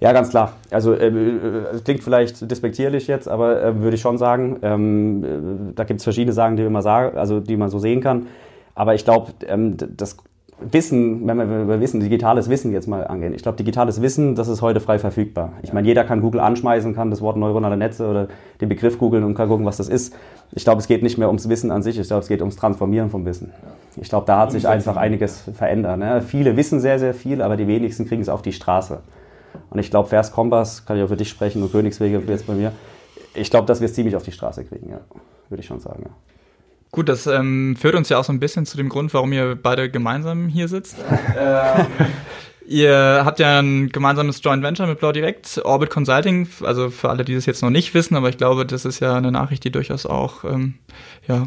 Ja, 0.00 0.12
ganz 0.12 0.30
klar. 0.30 0.52
Also 0.70 0.92
äh, 0.92 1.08
äh, 1.08 1.80
klingt 1.84 2.04
vielleicht 2.04 2.48
despektierlich 2.48 3.06
jetzt, 3.08 3.26
aber 3.26 3.62
äh, 3.62 3.80
würde 3.80 3.96
ich 3.96 4.00
schon 4.00 4.18
sagen. 4.18 4.58
Ähm, 4.62 5.24
äh, 5.24 5.74
da 5.74 5.84
gibt 5.84 5.98
es 6.00 6.04
verschiedene 6.04 6.32
Sachen, 6.32 6.56
die 6.56 6.68
man 6.68 6.82
sagen, 6.82 7.16
also 7.16 7.40
die 7.40 7.56
man 7.56 7.70
so 7.70 7.78
sehen 7.78 8.00
kann. 8.00 8.26
Aber 8.74 8.94
ich 8.94 9.04
glaube, 9.04 9.32
ähm, 9.48 9.76
das 9.76 10.16
Wissen, 10.60 11.26
wenn 11.26 11.36
wir 11.36 11.62
über 11.62 11.80
Wissen, 11.80 12.00
digitales 12.00 12.48
Wissen 12.48 12.72
jetzt 12.72 12.88
mal 12.88 13.06
angehen. 13.06 13.32
Ich 13.32 13.42
glaube, 13.42 13.56
digitales 13.56 14.02
Wissen, 14.02 14.34
das 14.34 14.48
ist 14.48 14.60
heute 14.60 14.80
frei 14.80 14.98
verfügbar. 14.98 15.52
Ich 15.62 15.72
meine, 15.72 15.86
jeder 15.86 16.02
kann 16.02 16.20
Google 16.20 16.40
anschmeißen, 16.40 16.94
kann 16.94 17.10
das 17.10 17.20
Wort 17.20 17.36
neuronale 17.36 17.76
Netze 17.76 18.08
oder 18.08 18.28
den 18.60 18.68
Begriff 18.68 18.98
googeln 18.98 19.22
und 19.22 19.34
kann 19.34 19.48
gucken, 19.48 19.64
was 19.66 19.76
das 19.76 19.88
ist. 19.88 20.14
Ich 20.52 20.64
glaube, 20.64 20.80
es 20.80 20.88
geht 20.88 21.02
nicht 21.02 21.16
mehr 21.16 21.28
ums 21.28 21.48
Wissen 21.48 21.70
an 21.70 21.82
sich, 21.82 21.98
ich 21.98 22.08
glaube, 22.08 22.22
es 22.22 22.28
geht 22.28 22.40
ums 22.40 22.56
Transformieren 22.56 23.08
vom 23.08 23.24
Wissen. 23.24 23.52
Ich 23.96 24.08
glaube, 24.08 24.26
da 24.26 24.40
hat 24.40 24.52
sich 24.52 24.66
einfach 24.66 24.96
einiges 24.96 25.42
verändert. 25.54 25.98
Ne? 25.98 26.22
Viele 26.22 26.56
wissen 26.56 26.80
sehr, 26.80 26.98
sehr 26.98 27.14
viel, 27.14 27.40
aber 27.40 27.56
die 27.56 27.68
wenigsten 27.68 28.06
kriegen 28.06 28.22
es 28.22 28.28
auf 28.28 28.42
die 28.42 28.52
Straße. 28.52 28.98
Und 29.70 29.78
ich 29.78 29.90
glaube, 29.90 30.08
Vers 30.08 30.32
Kompass, 30.32 30.84
kann 30.86 30.96
ich 30.96 31.04
auch 31.04 31.08
für 31.08 31.16
dich 31.16 31.28
sprechen 31.28 31.62
und 31.62 31.70
Königswege 31.70 32.20
jetzt 32.26 32.46
bei 32.46 32.54
mir. 32.54 32.72
Ich 33.34 33.50
glaube, 33.50 33.66
dass 33.66 33.80
wir 33.80 33.86
es 33.86 33.94
ziemlich 33.94 34.16
auf 34.16 34.24
die 34.24 34.32
Straße 34.32 34.64
kriegen, 34.64 34.90
ja. 34.90 35.00
Würde 35.48 35.60
ich 35.60 35.66
schon 35.66 35.80
sagen, 35.80 36.02
ja. 36.04 36.10
Gut, 36.90 37.08
das 37.08 37.26
ähm, 37.26 37.76
führt 37.76 37.94
uns 37.94 38.08
ja 38.08 38.18
auch 38.18 38.24
so 38.24 38.32
ein 38.32 38.40
bisschen 38.40 38.64
zu 38.64 38.76
dem 38.76 38.88
Grund, 38.88 39.12
warum 39.12 39.32
ihr 39.32 39.56
beide 39.60 39.90
gemeinsam 39.90 40.48
hier 40.48 40.68
sitzt. 40.68 40.96
ähm, 41.38 41.86
ihr 42.66 43.22
habt 43.24 43.40
ja 43.40 43.58
ein 43.58 43.90
gemeinsames 43.90 44.40
Joint 44.42 44.62
Venture 44.62 44.86
mit 44.86 44.98
Blau 44.98 45.12
Direkt, 45.12 45.60
Orbit 45.64 45.90
Consulting, 45.90 46.48
also 46.62 46.88
für 46.90 47.10
alle, 47.10 47.24
die 47.24 47.34
das 47.34 47.46
jetzt 47.46 47.62
noch 47.62 47.70
nicht 47.70 47.92
wissen, 47.92 48.16
aber 48.16 48.30
ich 48.30 48.38
glaube, 48.38 48.64
das 48.64 48.84
ist 48.84 49.00
ja 49.00 49.14
eine 49.14 49.30
Nachricht, 49.30 49.64
die 49.64 49.70
durchaus 49.70 50.06
auch 50.06 50.44
ähm, 50.44 50.74
ja, 51.26 51.46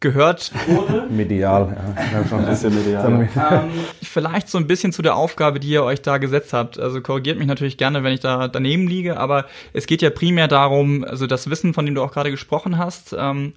gehört 0.00 0.52
wurde. 0.66 1.06
Medial, 1.10 1.76
ja. 2.12 2.26
schon. 2.26 2.44
ähm, 3.50 3.70
vielleicht 4.02 4.48
so 4.48 4.56
ein 4.56 4.66
bisschen 4.66 4.92
zu 4.92 5.02
der 5.02 5.16
Aufgabe, 5.16 5.60
die 5.60 5.68
ihr 5.68 5.82
euch 5.82 6.02
da 6.02 6.18
gesetzt 6.18 6.52
habt. 6.52 6.78
Also 6.78 7.00
korrigiert 7.00 7.38
mich 7.38 7.48
natürlich 7.48 7.76
gerne, 7.76 8.02
wenn 8.04 8.12
ich 8.12 8.20
da 8.20 8.48
daneben 8.48 8.86
liege, 8.86 9.18
aber 9.18 9.46
es 9.72 9.86
geht 9.86 10.00
ja 10.00 10.10
primär 10.10 10.48
darum, 10.48 11.04
also 11.04 11.26
das 11.26 11.50
Wissen, 11.50 11.74
von 11.74 11.84
dem 11.84 11.94
du 11.94 12.02
auch 12.02 12.12
gerade 12.12 12.30
gesprochen 12.30 12.78
hast, 12.78 13.14
ähm, 13.18 13.52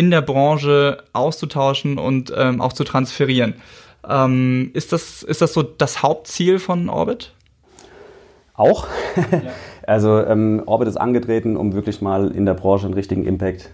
in 0.00 0.10
der 0.10 0.22
Branche 0.22 1.02
auszutauschen 1.12 1.98
und 1.98 2.32
ähm, 2.34 2.60
auch 2.62 2.72
zu 2.72 2.84
transferieren. 2.84 3.54
Ähm, 4.08 4.70
ist, 4.72 4.92
das, 4.94 5.22
ist 5.22 5.42
das 5.42 5.52
so 5.52 5.62
das 5.62 6.02
Hauptziel 6.02 6.58
von 6.58 6.88
Orbit? 6.88 7.32
Auch. 8.54 8.86
Also 9.86 10.24
ähm, 10.24 10.62
Orbit 10.66 10.86
ist 10.86 10.98
angetreten, 10.98 11.56
um 11.56 11.72
wirklich 11.72 12.00
mal 12.00 12.30
in 12.30 12.46
der 12.46 12.54
Branche 12.54 12.84
einen 12.86 12.94
richtigen 12.94 13.24
Impact 13.24 13.70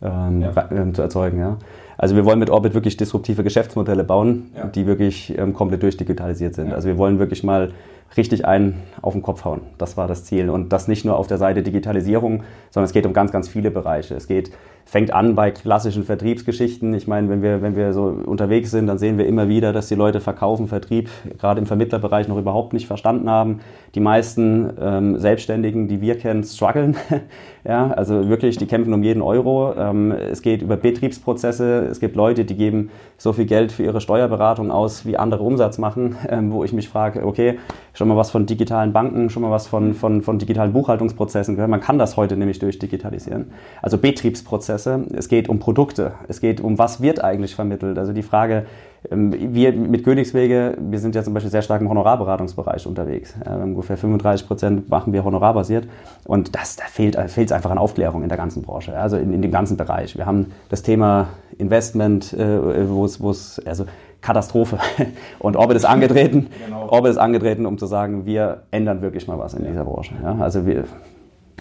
ähm, 0.00 0.44
ra- 0.44 0.68
ähm, 0.70 0.94
zu 0.94 1.02
erzeugen. 1.02 1.40
Ja. 1.40 1.56
Also 1.96 2.14
wir 2.14 2.24
wollen 2.24 2.38
mit 2.38 2.48
Orbit 2.50 2.74
wirklich 2.74 2.96
disruptive 2.96 3.42
Geschäftsmodelle 3.42 4.04
bauen, 4.04 4.52
Ja. 4.56 4.66
die 4.66 4.86
wirklich 4.86 5.36
ähm, 5.36 5.54
komplett 5.54 5.82
durchdigitalisiert 5.82 6.54
sind. 6.54 6.72
Also 6.72 6.86
wir 6.86 6.96
wollen 6.96 7.18
wirklich 7.18 7.42
mal 7.42 7.72
richtig 8.16 8.46
einen 8.46 8.82
auf 9.02 9.12
den 9.12 9.22
Kopf 9.22 9.44
hauen. 9.44 9.60
Das 9.78 9.96
war 9.96 10.08
das 10.08 10.24
Ziel. 10.24 10.50
Und 10.50 10.72
das 10.72 10.88
nicht 10.88 11.04
nur 11.04 11.16
auf 11.16 11.26
der 11.26 11.38
Seite 11.38 11.62
Digitalisierung, 11.62 12.42
sondern 12.70 12.86
es 12.86 12.92
geht 12.92 13.06
um 13.06 13.12
ganz, 13.12 13.32
ganz 13.32 13.48
viele 13.48 13.70
Bereiche. 13.70 14.14
Es 14.14 14.26
geht, 14.26 14.50
fängt 14.88 15.12
an 15.12 15.34
bei 15.34 15.50
klassischen 15.50 16.02
Vertriebsgeschichten. 16.02 16.94
Ich 16.94 17.06
meine, 17.06 17.28
wenn 17.28 17.42
wir, 17.42 17.60
wenn 17.60 17.76
wir 17.76 17.92
so 17.92 18.04
unterwegs 18.04 18.70
sind, 18.70 18.86
dann 18.86 18.96
sehen 18.96 19.18
wir 19.18 19.26
immer 19.26 19.46
wieder, 19.46 19.74
dass 19.74 19.88
die 19.88 19.94
Leute 19.94 20.20
Verkaufen, 20.20 20.66
Vertrieb, 20.66 21.10
gerade 21.38 21.60
im 21.60 21.66
Vermittlerbereich 21.66 22.26
noch 22.26 22.38
überhaupt 22.38 22.72
nicht 22.72 22.86
verstanden 22.86 23.28
haben. 23.28 23.60
Die 23.94 24.00
meisten 24.00 24.70
ähm, 24.80 25.18
Selbstständigen, 25.18 25.88
die 25.88 26.00
wir 26.00 26.16
kennen, 26.16 26.42
strugglen. 26.42 26.96
ja, 27.64 27.90
also 27.90 28.30
wirklich, 28.30 28.56
die 28.56 28.66
kämpfen 28.66 28.94
um 28.94 29.02
jeden 29.02 29.20
Euro. 29.20 29.74
Ähm, 29.76 30.10
es 30.10 30.40
geht 30.40 30.62
über 30.62 30.78
Betriebsprozesse. 30.78 31.86
Es 31.90 32.00
gibt 32.00 32.16
Leute, 32.16 32.46
die 32.46 32.56
geben 32.56 32.90
so 33.18 33.34
viel 33.34 33.44
Geld 33.44 33.72
für 33.72 33.82
ihre 33.82 34.00
Steuerberatung 34.00 34.70
aus, 34.70 35.04
wie 35.04 35.18
andere 35.18 35.42
Umsatz 35.42 35.76
machen, 35.76 36.16
ähm, 36.30 36.50
wo 36.50 36.64
ich 36.64 36.72
mich 36.72 36.88
frage, 36.88 37.26
okay, 37.26 37.58
schon 37.98 38.06
mal 38.06 38.16
was 38.16 38.30
von 38.30 38.46
digitalen 38.46 38.92
Banken, 38.92 39.28
schon 39.28 39.42
mal 39.42 39.50
was 39.50 39.66
von, 39.66 39.92
von, 39.92 40.22
von 40.22 40.38
digitalen 40.38 40.72
Buchhaltungsprozessen 40.72 41.56
gehört. 41.56 41.68
Man 41.68 41.80
kann 41.80 41.98
das 41.98 42.16
heute 42.16 42.36
nämlich 42.36 42.60
durchdigitalisieren. 42.60 43.50
Also 43.82 43.98
Betriebsprozesse, 43.98 45.04
es 45.16 45.28
geht 45.28 45.48
um 45.48 45.58
Produkte, 45.58 46.12
es 46.28 46.40
geht 46.40 46.60
um, 46.60 46.78
was 46.78 47.02
wird 47.02 47.24
eigentlich 47.24 47.56
vermittelt. 47.56 47.98
Also 47.98 48.12
die 48.12 48.22
Frage, 48.22 48.66
ähm, 49.10 49.34
wir 49.52 49.72
mit 49.72 50.04
Königswege, 50.04 50.78
wir 50.78 51.00
sind 51.00 51.16
ja 51.16 51.24
zum 51.24 51.34
Beispiel 51.34 51.50
sehr 51.50 51.62
stark 51.62 51.80
im 51.80 51.88
Honorarberatungsbereich 51.88 52.86
unterwegs. 52.86 53.34
Ungefähr 53.44 53.96
35 53.96 54.46
Prozent 54.46 54.88
machen 54.88 55.12
wir 55.12 55.24
honorarbasiert 55.24 55.88
und 56.24 56.54
das, 56.54 56.76
da 56.76 56.84
fehlt 56.84 57.16
es 57.16 57.52
einfach 57.52 57.72
an 57.72 57.78
Aufklärung 57.78 58.22
in 58.22 58.28
der 58.28 58.38
ganzen 58.38 58.62
Branche, 58.62 58.96
also 58.96 59.16
in, 59.16 59.32
in 59.32 59.42
dem 59.42 59.50
ganzen 59.50 59.76
Bereich. 59.76 60.16
Wir 60.16 60.24
haben 60.24 60.52
das 60.68 60.82
Thema 60.82 61.30
Investment, 61.58 62.32
äh, 62.32 62.88
wo 62.88 63.04
es, 63.04 63.20
wo 63.20 63.30
es, 63.30 63.60
also 63.66 63.86
Katastrophe. 64.28 64.78
Und 65.38 65.56
Orbit 65.56 65.78
ist 65.78 65.86
angetreten, 65.86 66.48
Orbit 66.88 67.12
ist 67.12 67.16
angetreten, 67.16 67.64
um 67.64 67.78
zu 67.78 67.86
sagen, 67.86 68.26
wir 68.26 68.64
ändern 68.70 69.00
wirklich 69.00 69.26
mal 69.26 69.38
was 69.38 69.54
in 69.54 69.64
dieser 69.64 69.84
Branche. 69.84 70.12
Ja, 70.22 70.36
also 70.38 70.66
wir 70.66 70.84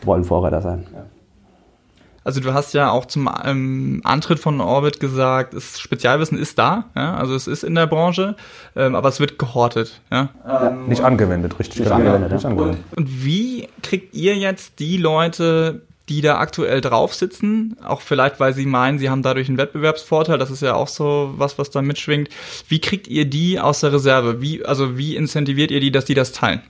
wollen 0.03 0.25
Vorreiter 0.25 0.61
sein. 0.61 0.85
Also 2.25 2.41
du 2.41 2.53
hast 2.53 2.73
ja 2.73 2.91
auch 2.91 3.05
zum 3.05 3.29
ähm, 3.45 4.01
Antritt 4.03 4.39
von 4.39 4.59
Orbit 4.59 4.99
gesagt, 4.99 5.53
das 5.53 5.79
Spezialwissen 5.79 6.37
ist 6.37 6.59
da, 6.59 6.83
ja? 6.93 7.15
also 7.15 7.35
es 7.35 7.47
ist 7.47 7.63
in 7.63 7.73
der 7.73 7.87
Branche, 7.87 8.35
ähm, 8.75 8.95
aber 8.95 9.07
es 9.07 9.21
wird 9.21 9.39
gehortet. 9.39 10.01
Ja? 10.11 10.27
Nicht 10.87 11.05
angewendet, 11.05 11.57
richtig. 11.57 11.79
Nicht 11.79 11.91
angewendet, 11.91 12.33
Nicht 12.33 12.43
ja. 12.43 12.49
angewendet. 12.49 12.81
Und 12.97 13.23
wie 13.23 13.69
kriegt 13.81 14.13
ihr 14.13 14.35
jetzt 14.35 14.79
die 14.79 14.97
Leute, 14.97 15.83
die 16.09 16.21
da 16.21 16.37
aktuell 16.37 16.81
drauf 16.81 17.13
sitzen, 17.13 17.77
auch 17.83 18.01
vielleicht, 18.01 18.39
weil 18.39 18.53
sie 18.53 18.65
meinen, 18.65 18.99
sie 18.99 19.09
haben 19.09 19.23
dadurch 19.23 19.49
einen 19.49 19.57
Wettbewerbsvorteil, 19.57 20.37
das 20.37 20.51
ist 20.51 20.61
ja 20.61 20.73
auch 20.75 20.87
so 20.87 21.33
was, 21.35 21.57
was 21.57 21.69
da 21.69 21.81
mitschwingt. 21.81 22.29
Wie 22.67 22.79
kriegt 22.79 23.07
ihr 23.07 23.25
die 23.25 23.59
aus 23.59 23.81
der 23.81 23.93
Reserve? 23.93 24.41
Wie, 24.41 24.65
also 24.65 24.97
wie 24.97 25.15
incentiviert 25.15 25.71
ihr 25.71 25.79
die, 25.79 25.91
dass 25.91 26.05
die 26.05 26.13
das 26.13 26.31
teilen? 26.31 26.61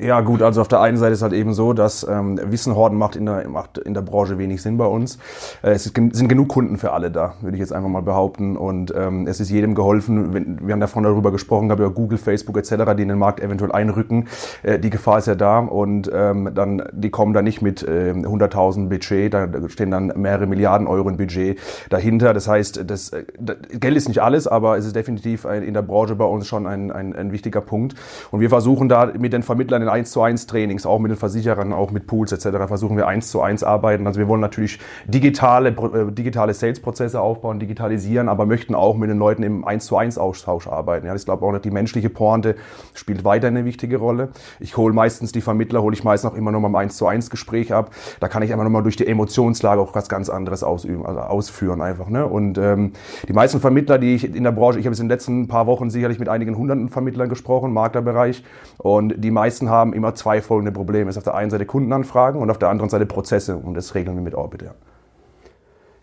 Ja 0.00 0.20
gut, 0.20 0.42
also 0.42 0.60
auf 0.60 0.68
der 0.68 0.80
einen 0.80 0.96
Seite 0.96 1.12
ist 1.12 1.22
halt 1.22 1.32
eben 1.32 1.52
so, 1.54 1.72
dass 1.72 2.06
ähm, 2.08 2.40
Wissen 2.44 2.74
horten 2.74 2.98
macht 2.98 3.16
in 3.16 3.26
der, 3.26 3.48
macht 3.48 3.78
in 3.78 3.94
der 3.94 4.02
Branche 4.02 4.38
wenig 4.38 4.62
Sinn 4.62 4.76
bei 4.76 4.86
uns. 4.86 5.18
Äh, 5.62 5.72
es 5.72 5.92
gen- 5.92 6.12
sind 6.12 6.28
genug 6.28 6.48
Kunden 6.48 6.76
für 6.78 6.92
alle 6.92 7.10
da, 7.10 7.34
würde 7.40 7.56
ich 7.56 7.60
jetzt 7.60 7.72
einfach 7.72 7.88
mal 7.88 8.02
behaupten. 8.02 8.56
Und 8.56 8.92
ähm, 8.96 9.26
es 9.26 9.40
ist 9.40 9.50
jedem 9.50 9.74
geholfen. 9.74 10.32
Wenn, 10.34 10.66
wir 10.66 10.72
haben 10.72 10.80
davon 10.80 11.04
darüber 11.04 11.30
gesprochen, 11.30 11.68
gehabt, 11.68 11.80
über 11.80 11.90
Google, 11.90 12.18
Facebook 12.18 12.56
etc., 12.56 12.94
die 12.96 13.02
in 13.02 13.08
den 13.08 13.18
Markt 13.18 13.40
eventuell 13.40 13.72
einrücken. 13.72 14.28
Äh, 14.62 14.78
die 14.78 14.90
Gefahr 14.90 15.18
ist 15.18 15.26
ja 15.26 15.34
da 15.34 15.58
und 15.60 16.10
ähm, 16.12 16.50
dann 16.54 16.82
die 16.92 17.10
kommen 17.10 17.34
da 17.34 17.42
nicht 17.42 17.62
mit 17.62 17.86
ähm, 17.88 18.24
100.000 18.24 18.88
Budget, 18.88 19.34
da 19.34 19.48
stehen 19.68 19.90
dann 19.90 20.12
mehrere 20.16 20.46
Milliarden 20.46 20.86
Euro 20.86 21.08
in 21.08 21.16
Budget 21.16 21.58
dahinter. 21.90 22.32
Das 22.34 22.48
heißt, 22.48 22.84
das, 22.90 23.10
äh, 23.10 23.24
das 23.38 23.56
Geld 23.78 23.96
ist 23.96 24.08
nicht 24.08 24.20
alles, 24.22 24.46
aber 24.46 24.76
es 24.78 24.86
ist 24.86 24.96
definitiv 24.96 25.46
ein, 25.46 25.62
in 25.62 25.74
der 25.74 25.82
Branche 25.82 26.16
bei 26.16 26.24
uns 26.24 26.46
schon 26.46 26.66
ein, 26.66 26.90
ein, 26.90 27.14
ein 27.14 27.32
wichtiger 27.32 27.60
Punkt. 27.60 27.94
Und 28.30 28.40
wir 28.40 28.48
versuchen 28.48 28.61
da 28.88 29.12
mit 29.18 29.32
den 29.32 29.42
Vermittlern 29.42 29.82
in 29.82 29.88
den 29.88 29.94
1 29.94 30.10
zu 30.10 30.22
1 30.22 30.46
Trainings, 30.46 30.86
auch 30.86 30.98
mit 30.98 31.10
den 31.10 31.18
Versicherern, 31.18 31.72
auch 31.72 31.90
mit 31.90 32.06
Pools 32.06 32.32
etc. 32.32 32.66
versuchen 32.66 32.96
wir 32.96 33.06
1 33.06 33.30
zu 33.30 33.40
1 33.40 33.62
arbeiten. 33.64 34.06
Also 34.06 34.18
wir 34.18 34.28
wollen 34.28 34.40
natürlich 34.40 34.78
digitale, 35.06 35.70
äh, 35.70 36.12
digitale 36.12 36.54
Sales-Prozesse 36.54 37.20
aufbauen, 37.20 37.58
digitalisieren, 37.58 38.28
aber 38.28 38.46
möchten 38.46 38.74
auch 38.74 38.96
mit 38.96 39.10
den 39.10 39.18
Leuten 39.18 39.42
im 39.42 39.64
1 39.64 39.86
zu 39.86 39.96
1 39.96 40.18
Austausch 40.18 40.66
arbeiten. 40.66 41.06
Ja, 41.06 41.14
ich 41.14 41.24
glaube 41.24 41.44
auch, 41.44 41.58
die 41.58 41.70
menschliche 41.70 42.10
Pointe 42.10 42.56
spielt 42.94 43.24
weiter 43.24 43.48
eine 43.48 43.64
wichtige 43.64 43.98
Rolle. 43.98 44.30
Ich 44.60 44.76
hole 44.76 44.94
meistens 44.94 45.32
die 45.32 45.40
Vermittler, 45.40 45.82
hole 45.82 45.94
ich 45.94 46.04
meistens 46.04 46.32
auch 46.32 46.36
immer 46.36 46.52
noch 46.52 46.60
mal 46.60 46.68
im 46.68 46.76
1 46.76 46.96
zu 46.96 47.06
1 47.06 47.30
Gespräch 47.30 47.72
ab. 47.72 47.90
Da 48.20 48.28
kann 48.28 48.42
ich 48.42 48.52
einfach 48.52 48.64
nochmal 48.64 48.82
durch 48.82 48.96
die 48.96 49.06
Emotionslage 49.06 49.80
auch 49.80 49.94
was 49.94 50.08
ganz 50.08 50.28
anderes 50.28 50.62
ausüben, 50.62 51.04
also 51.06 51.20
ausführen 51.20 51.80
einfach. 51.80 52.08
Ne? 52.08 52.26
Und 52.26 52.58
ähm, 52.58 52.92
die 53.28 53.32
meisten 53.32 53.60
Vermittler, 53.60 53.98
die 53.98 54.14
ich 54.14 54.24
in 54.34 54.44
der 54.44 54.52
Branche, 54.52 54.78
ich 54.78 54.86
habe 54.86 54.92
jetzt 54.92 55.00
in 55.00 55.06
den 55.06 55.10
letzten 55.10 55.48
paar 55.48 55.66
Wochen 55.66 55.90
sicherlich 55.90 56.18
mit 56.18 56.28
einigen 56.28 56.56
hunderten 56.56 56.88
Vermittlern 56.88 57.28
gesprochen, 57.28 57.72
Maklerbereich, 57.72 58.44
und 58.78 59.14
die 59.16 59.30
meisten 59.30 59.68
haben 59.70 59.92
immer 59.92 60.14
zwei 60.14 60.42
folgende 60.42 60.72
Probleme. 60.72 61.10
Es 61.10 61.16
ist 61.16 61.18
auf 61.18 61.24
der 61.24 61.34
einen 61.34 61.50
Seite 61.50 61.66
Kundenanfragen 61.66 62.40
und 62.40 62.50
auf 62.50 62.58
der 62.58 62.68
anderen 62.68 62.90
Seite 62.90 63.06
Prozesse 63.06 63.56
und 63.56 63.74
das 63.74 63.94
regeln 63.94 64.16
wir 64.16 64.22
mit 64.22 64.34
Orbit, 64.34 64.62
ja. 64.62 64.70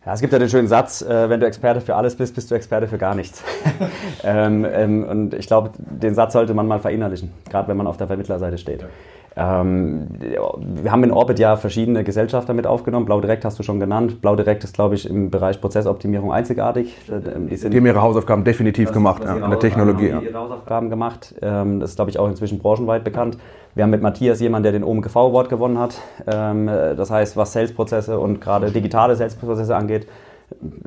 Ja, 0.05 0.13
es 0.13 0.21
gibt 0.21 0.31
ja 0.31 0.39
den 0.39 0.49
schönen 0.49 0.69
Satz, 0.69 1.01
äh, 1.01 1.29
wenn 1.29 1.41
du 1.41 1.45
Experte 1.45 1.81
für 1.81 1.95
alles 1.95 2.15
bist, 2.15 2.33
bist 2.33 2.49
du 2.49 2.55
Experte 2.55 2.87
für 2.87 2.97
gar 2.97 3.15
nichts. 3.15 3.43
ähm, 4.23 4.65
ähm, 4.65 5.03
und 5.03 5.33
ich 5.33 5.45
glaube, 5.45 5.71
den 5.77 6.15
Satz 6.15 6.33
sollte 6.33 6.53
man 6.53 6.67
mal 6.67 6.79
verinnerlichen, 6.79 7.33
gerade 7.49 7.67
wenn 7.67 7.77
man 7.77 7.85
auf 7.85 7.97
der 7.97 8.07
Vermittlerseite 8.07 8.57
steht. 8.57 8.85
Ähm, 9.35 10.07
wir 10.19 10.91
haben 10.91 11.03
in 11.03 11.11
Orbit 11.11 11.39
ja 11.39 11.55
verschiedene 11.55 12.03
Gesellschaften 12.03 12.55
mit 12.55 12.67
aufgenommen. 12.67 13.05
Blau 13.05 13.21
Direkt 13.21 13.45
hast 13.45 13.59
du 13.59 13.63
schon 13.63 13.79
genannt. 13.79 14.21
Blau 14.21 14.35
Direkt 14.35 14.63
ist, 14.63 14.73
glaube 14.73 14.95
ich, 14.95 15.09
im 15.09 15.29
Bereich 15.29 15.61
Prozessoptimierung 15.61 16.31
einzigartig. 16.31 16.95
Äh, 17.09 17.39
die, 17.49 17.55
sind, 17.55 17.73
die 17.73 17.77
haben 17.77 17.85
ihre 17.85 18.01
Hausaufgaben 18.01 18.43
definitiv 18.43 18.91
gemacht, 18.91 19.23
ja, 19.23 19.35
an 19.35 19.49
der 19.49 19.59
Technologie. 19.59 20.13
Haben 20.13 20.25
ihre 20.25 20.37
Hausaufgaben 20.37 20.89
gemacht. 20.89 21.35
Ähm, 21.41 21.79
das 21.79 21.91
ist, 21.91 21.95
glaube 21.95 22.11
ich, 22.11 22.19
auch 22.19 22.27
inzwischen 22.27 22.59
branchenweit 22.59 23.03
bekannt. 23.03 23.37
Wir 23.75 23.83
haben 23.83 23.91
mit 23.91 24.01
Matthias 24.01 24.39
jemanden, 24.41 24.63
der 24.63 24.71
den 24.73 24.83
OMGV 24.83 25.15
Award 25.15 25.49
gewonnen 25.49 25.77
hat. 25.77 25.95
Ähm, 26.27 26.67
das 26.67 27.11
heißt, 27.11 27.37
was 27.37 27.53
Sales-Prozesse 27.53 28.19
und 28.19 28.41
gerade 28.41 28.71
digitale 28.71 29.15
Sales-Prozesse 29.15 29.75
angeht, 29.75 30.07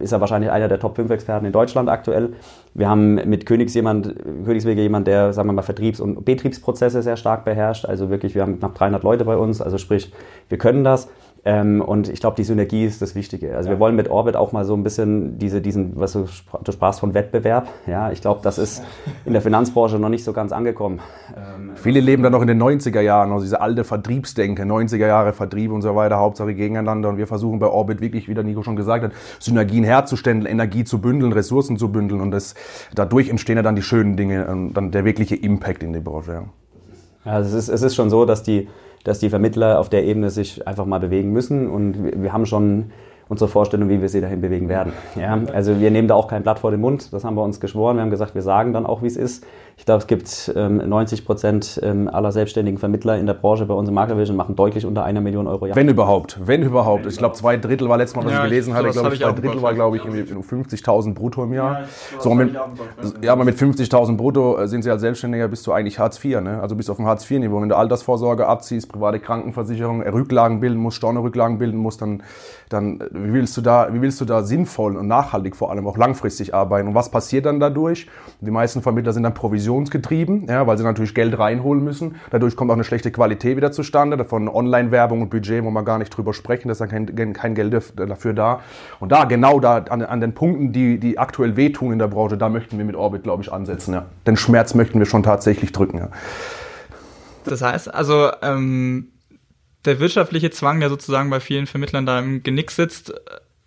ist 0.00 0.12
er 0.12 0.21
wahrscheinlich 0.21 0.50
einer 0.50 0.69
der 0.69 0.78
Top 0.78 0.97
5 0.97 1.11
Experten 1.11 1.47
in 1.47 1.52
Deutschland 1.52 1.88
aktuell. 1.88 2.35
Wir 2.75 2.88
haben 2.88 3.14
mit 3.14 3.47
Königs 3.47 3.75
jemand, 3.75 4.14
Königswege 4.45 4.83
jemand, 4.83 5.07
der, 5.07 5.33
sagen 5.33 5.49
wir 5.49 5.52
mal, 5.52 5.62
Vertriebs- 5.62 6.00
und 6.00 6.25
Betriebsprozesse 6.25 7.02
sehr 7.02 7.16
stark 7.16 7.45
beherrscht. 7.45 7.85
Also 7.85 8.11
wirklich, 8.11 8.35
wir 8.35 8.42
haben 8.42 8.59
knapp 8.59 8.75
300 8.75 9.02
Leute 9.02 9.25
bei 9.25 9.37
uns. 9.37 9.61
Also 9.61 9.78
sprich, 9.78 10.12
wir 10.49 10.59
können 10.59 10.85
das. 10.85 11.09
Ähm, 11.44 11.80
und 11.80 12.08
ich 12.08 12.20
glaube, 12.20 12.37
die 12.37 12.44
Synergie 12.44 12.84
ist 12.84 13.02
das 13.02 13.16
Wichtige. 13.16 13.56
Also 13.56 13.68
ja. 13.68 13.75
wir 13.75 13.80
wollen 13.80 13.96
mit 13.96 14.08
Orbit 14.08 14.37
auch 14.37 14.52
mal 14.52 14.64
so 14.64 14.75
ein 14.75 14.84
bisschen 14.84 15.38
diese, 15.38 15.61
diesen, 15.61 15.99
was 15.99 16.12
du, 16.12 16.26
du 16.62 16.72
sprachst 16.72 17.00
von 17.00 17.14
Wettbewerb. 17.14 17.68
Ja, 17.88 18.12
ich 18.12 18.20
glaube, 18.20 18.40
das 18.44 18.58
ist 18.58 18.84
in 19.25 19.32
der 19.32 19.42
Finanzbranche 19.42 19.99
noch 19.99 20.08
nicht 20.08 20.22
so 20.22 20.32
ganz 20.32 20.52
angekommen. 20.52 21.00
Ähm, 21.37 21.72
Viele 21.75 21.99
leben 21.99 22.22
da 22.22 22.30
noch 22.30 22.42
in 22.42 22.46
den 22.46 22.62
90er 22.62 23.00
Jahren, 23.00 23.32
also 23.32 23.42
diese 23.42 23.61
alte 23.61 23.82
Vertriebsdenke, 23.82 24.62
90er 24.62 25.06
Jahre 25.06 25.32
Vertrieb 25.32 25.72
und 25.72 25.82
so 25.82 25.96
weiter, 25.96 26.18
Hauptsache 26.18 26.54
gegeneinander. 26.54 27.08
Und 27.08 27.16
wir 27.16 27.26
versuchen 27.26 27.58
bei 27.58 27.66
Orbit 27.66 28.00
wirklich, 28.00 28.28
wie 28.28 28.34
der 28.34 28.44
Nico 28.44 28.62
schon 28.62 28.76
gesagt 28.76 29.02
hat, 29.02 29.12
Synergien 29.40 29.82
herzustellen, 29.82 30.46
Energie 30.46 30.84
zu 30.84 31.00
bündeln, 31.00 31.32
Ressourcen 31.32 31.76
zu 31.76 31.90
bündeln. 31.90 32.20
Und 32.20 32.30
das, 32.30 32.54
dadurch 32.94 33.28
entstehen 33.28 33.56
ja 33.56 33.62
dann 33.62 33.75
die 33.75 33.82
schönen 33.82 34.16
Dinge 34.16 34.46
und 34.46 34.75
dann 34.75 34.92
der 34.92 35.04
wirkliche 35.04 35.34
Impact 35.34 35.82
in 35.82 35.92
der 35.92 36.00
Branche. 36.00 36.32
Ja. 36.32 36.44
Also 37.25 37.56
es 37.56 37.64
ist, 37.64 37.75
es 37.75 37.82
ist 37.82 37.94
schon 37.94 38.11
so, 38.11 38.25
dass 38.25 38.42
die 38.42 38.68
dass 39.04 39.18
die 39.18 39.30
Vermittler 39.30 39.78
auf 39.78 39.88
der 39.88 40.04
Ebene 40.04 40.30
sich 40.30 40.66
einfach 40.66 40.87
mal 40.87 41.00
bewegen 41.00 41.32
müssen. 41.32 41.68
Und 41.68 42.23
wir 42.23 42.32
haben 42.32 42.47
schon 42.47 42.92
unsere 43.29 43.49
Vorstellung, 43.49 43.88
wie 43.88 44.00
wir 44.00 44.09
sie 44.09 44.21
dahin 44.21 44.41
bewegen 44.41 44.69
werden. 44.69 44.93
Ja, 45.17 45.38
also 45.52 45.81
wir 45.81 45.91
nehmen 45.91 46.09
da 46.09 46.14
auch 46.14 46.29
kein 46.29 46.43
Blatt 46.43 46.59
vor 46.59 46.71
den 46.71 46.81
Mund, 46.81 47.12
das 47.12 47.25
haben 47.25 47.35
wir 47.35 47.43
uns 47.43 47.61
geschworen. 47.61 47.97
Wir 47.97 48.02
haben 48.02 48.11
gesagt, 48.11 48.35
wir 48.35 48.43
sagen 48.43 48.73
dann 48.73 48.87
auch, 48.87 49.02
wie 49.02 49.07
es 49.07 49.17
ist. 49.17 49.45
Ich 49.76 49.87
glaube, 49.87 50.00
es 50.00 50.07
gibt 50.07 50.52
ähm, 50.55 50.76
90 50.76 51.25
Prozent 51.25 51.81
ähm, 51.83 52.09
aller 52.09 52.31
selbstständigen 52.31 52.79
Vermittler 52.79 53.19
in 53.19 53.26
der 53.26 53.35
Branche 53.35 53.67
bei 53.67 53.75
uns 53.75 53.88
im 53.88 53.95
Maklervision 53.95 54.37
machen 54.37 54.55
deutlich 54.55 54.87
unter 54.87 55.02
einer 55.05 55.21
Million 55.21 55.47
Euro 55.47 55.67
Jahr. 55.67 55.76
Wenn 55.76 55.88
überhaupt, 55.88 56.38
wenn 56.45 56.62
überhaupt. 56.62 57.07
Ich 57.07 57.17
glaube, 57.17 57.35
zwei 57.35 57.57
Drittel 57.57 57.88
war 57.88 57.97
letztes 57.97 58.17
Mal, 58.17 58.25
was 58.26 58.33
ja, 58.33 58.45
ich 58.45 58.50
gelesen 58.50 58.75
hatte, 58.75 58.91
glaube 58.91 59.14
ich, 59.14 59.21
zwei 59.21 59.33
Drittel 59.33 59.62
war, 59.62 59.75
glaube 59.75 59.97
ich, 59.97 60.02
50.000 60.02 61.14
brutto 61.14 61.43
im 61.45 61.52
Jahr. 61.55 61.81
Ja, 61.81 61.87
so, 62.21 62.35
mit, 62.35 62.55
ja 63.23 63.33
aber 63.33 63.45
mit 63.45 63.57
50.000 63.57 64.17
brutto 64.17 64.59
äh, 64.59 64.69
sind 64.69 64.83
sie 64.83 64.91
als 64.91 65.00
Selbstständiger 65.00 65.49
bist 65.49 65.67
du 65.67 65.73
eigentlich 65.73 65.99
Hartz 65.99 66.23
IV, 66.23 66.41
ne? 66.41 66.61
also 66.61 66.76
bist 66.76 66.88
du 66.88 66.93
auf 66.93 66.99
dem 66.99 67.07
Hartz 67.07 67.29
IV-Niveau. 67.29 67.61
Wenn 67.61 67.69
du 67.69 67.76
Altersvorsorge 67.76 68.47
abziehst, 68.47 68.93
private 68.93 69.21
Krankenversicherung, 69.21 70.02
Rücklagen 70.02 70.61
bilden 70.61 70.79
musst, 70.79 70.99
Stornorücklagen 70.99 71.59
bilden 71.59 71.79
musst, 71.79 72.02
dann, 72.02 72.23
dann 72.73 73.00
äh, 73.00 73.09
wie 73.12 73.33
willst 73.33 73.57
du 73.57 73.61
da, 73.61 73.93
wie 73.93 74.00
willst 74.00 74.21
du 74.21 74.25
da 74.25 74.43
sinnvoll 74.43 74.97
und 74.97 75.07
nachhaltig 75.07 75.57
vor 75.57 75.71
allem 75.71 75.87
auch 75.87 75.97
langfristig 75.97 76.55
arbeiten? 76.55 76.88
Und 76.88 76.95
was 76.95 77.11
passiert 77.11 77.47
dann 77.47 77.61
dadurch? 77.61 78.09
Die 78.41 78.50
meisten 78.50 78.83
Vermittler 78.83 79.12
sind 79.12 79.23
dann 79.23 79.35
provisionsgetrieben, 79.35 80.47
ja, 80.49 80.67
weil 80.67 80.79
sie 80.79 80.85
natürlich 80.85 81.14
Geld 81.14 81.38
reinholen 81.38 81.85
müssen. 81.85 82.17
Dadurch 82.31 82.57
kommt 82.57 82.71
auch 82.71 82.75
eine 82.75 82.85
schlechte 82.85 83.11
Qualität 83.11 83.57
wieder 83.57 83.73
zustande, 83.73 84.17
davon 84.17 84.49
Online-Werbung 84.49 85.23
und 85.23 85.31
Budget, 85.31 85.64
wo 85.64 85.71
wir 85.71 85.83
gar 85.83 85.99
nicht 85.99 86.11
drüber 86.11 86.35
sprechen, 86.35 86.69
da 86.69 86.73
ist 86.73 86.81
dann 86.81 86.88
kein, 86.88 87.33
kein 87.33 87.55
Geld 87.55 87.73
dafür 87.73 88.33
da. 88.33 88.61
Und 89.00 89.12
da, 89.12 89.25
genau 89.25 89.61
da, 89.61 89.79
an, 89.88 90.02
an 90.02 90.21
den 90.21 90.35
Punkten, 90.35 90.73
die, 90.73 90.99
die 90.99 91.19
aktuell 91.19 91.57
wehtun 91.57 91.93
in 91.93 91.99
der 91.99 92.09
Branche, 92.09 92.37
da 92.37 92.49
möchten 92.49 92.79
wir 92.79 92.85
mit 92.85 92.97
Orbit, 92.97 93.23
glaube 93.23 93.43
ich, 93.43 93.52
ansetzen. 93.52 93.95
Ja. 93.95 94.07
Den 94.26 94.37
Schmerz 94.37 94.75
möchten 94.75 94.99
wir 94.99 95.07
schon 95.07 95.23
tatsächlich 95.23 95.73
drücken. 95.73 95.99
Ja. 95.99 96.09
Das 97.45 97.62
heißt 97.62 97.93
also, 97.93 98.31
ähm, 98.43 99.12
der 99.85 100.01
wirtschaftliche 100.01 100.51
Zwang, 100.51 100.81
der 100.81 100.89
sozusagen 100.89 101.31
bei 101.31 101.41
vielen 101.41 101.67
Vermittlern 101.67 102.07
da 102.07 102.19
im 102.19 102.43
Genick 102.43 102.71
sitzt, 102.71 103.12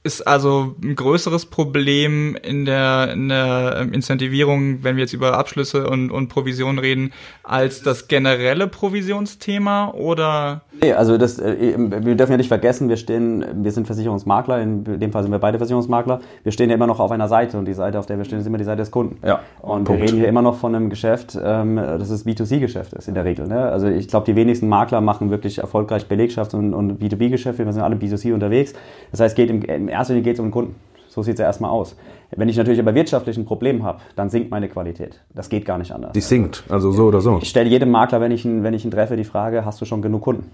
ist 0.06 0.22
also 0.22 0.76
ein 0.84 0.96
größeres 0.96 1.48
Problem 1.48 2.38
in 2.44 2.66
der, 2.66 3.12
in 3.12 3.30
der 3.30 3.78
ähm, 3.82 3.92
Incentivierung, 3.92 4.84
wenn 4.84 4.98
wir 4.98 5.04
jetzt 5.04 5.14
über 5.14 5.36
Abschlüsse 5.36 5.90
und, 5.90 6.12
und 6.12 6.28
Provision 6.28 6.78
reden, 6.78 7.12
als 7.42 7.82
das 7.82 8.08
generelle 8.08 8.68
Provisionsthema 8.68 9.90
oder? 9.96 10.62
Nee, 10.80 10.94
also 10.94 11.18
das, 11.18 11.40
äh, 11.40 11.76
wir 11.76 12.14
dürfen 12.14 12.34
ja 12.34 12.38
nicht 12.38 12.50
vergessen, 12.50 12.88
wir 12.88 12.98
stehen, 12.98 13.44
wir 13.64 13.72
sind 13.72 13.88
Versicherungsmakler, 13.88 14.62
in 14.62 15.00
dem 15.00 15.12
Fall 15.12 15.24
sind 15.24 15.32
wir 15.32 15.40
beide 15.40 15.58
Versicherungsmakler, 15.58 16.20
wir 16.44 16.52
stehen 16.52 16.70
ja 16.70 16.76
immer 16.76 16.88
noch 16.88 17.00
auf 17.00 17.10
einer 17.10 17.28
Seite 17.28 17.58
und 17.58 17.66
die 17.66 17.74
Seite, 17.74 17.98
auf 17.98 18.06
der 18.06 18.20
wir 18.20 18.26
stehen, 18.26 18.38
ist 18.38 18.46
immer 18.46 18.60
die 18.60 18.64
Seite 18.64 18.84
des 18.84 18.92
Kunden. 18.92 19.18
Ja. 19.26 19.40
Und 19.60 19.86
Punkt. 19.86 20.02
wir 20.02 20.08
reden 20.08 20.18
hier 20.20 20.28
immer 20.28 20.44
noch 20.44 20.58
von 20.58 20.76
einem 20.76 20.92
Geschäft, 20.92 21.36
ähm, 21.44 21.78
das 21.78 22.12
ist 22.12 22.28
B2C-Geschäft 22.28 22.94
ist 22.94 23.08
in 23.08 23.16
der 23.16 23.26
Regel. 23.26 23.48
Ne? 23.48 23.60
Also 23.60 23.88
ich 23.88 24.08
glaube, 24.08 24.28
die 24.28 24.36
wenigsten 24.36 24.68
Makler 24.68 25.02
machen 25.02 25.32
wirklich 25.32 25.58
erfolgreich 25.58 26.06
Belegschafts- 26.08 26.56
und, 26.56 26.76
und 26.76 27.02
B2B-Geschäfte, 27.02 27.66
wir 27.66 27.74
sind 27.74 27.82
alle 27.82 27.96
B2C 27.96 28.36
unterwegs. 28.36 28.74
Das 29.10 29.20
heißt, 29.20 29.32
es 29.32 29.36
geht 29.36 29.50
im, 29.50 29.64
im 29.64 29.95
erster 29.96 30.14
Linie 30.14 30.24
geht 30.24 30.36
es 30.36 30.40
um 30.40 30.48
den 30.48 30.52
Kunden. 30.52 30.76
So 31.10 31.24
sieht 31.24 31.36
es 31.36 31.40
ja 31.40 31.46
erstmal 31.46 31.72
aus. 31.72 31.96
Wenn 32.36 32.50
ich 32.50 32.58
natürlich 32.58 32.80
aber 32.80 32.94
wirtschaftlich 32.94 33.38
ein 33.38 33.46
Problem 33.46 33.84
habe, 33.84 34.00
dann 34.16 34.30
sinkt 34.30 34.52
meine 34.52 34.68
Qualität. 34.68 35.22
Das 35.34 35.48
geht 35.48 35.64
gar 35.66 35.78
nicht 35.78 35.94
anders. 35.94 36.12
Die 36.12 36.22
sinkt, 36.22 36.66
also 36.68 36.92
so 36.92 37.06
oder 37.06 37.22
so. 37.22 37.40
Ich 37.42 37.50
stelle 37.50 37.70
jedem 37.70 37.90
Makler, 37.90 38.20
wenn 38.20 38.32
ich, 38.32 38.44
ihn, 38.44 38.64
wenn 38.64 38.74
ich 38.74 38.84
ihn 38.84 38.92
treffe, 38.92 39.16
die 39.16 39.24
Frage, 39.24 39.64
hast 39.64 39.80
du 39.80 39.86
schon 39.86 40.02
genug 40.02 40.24
Kunden? 40.24 40.52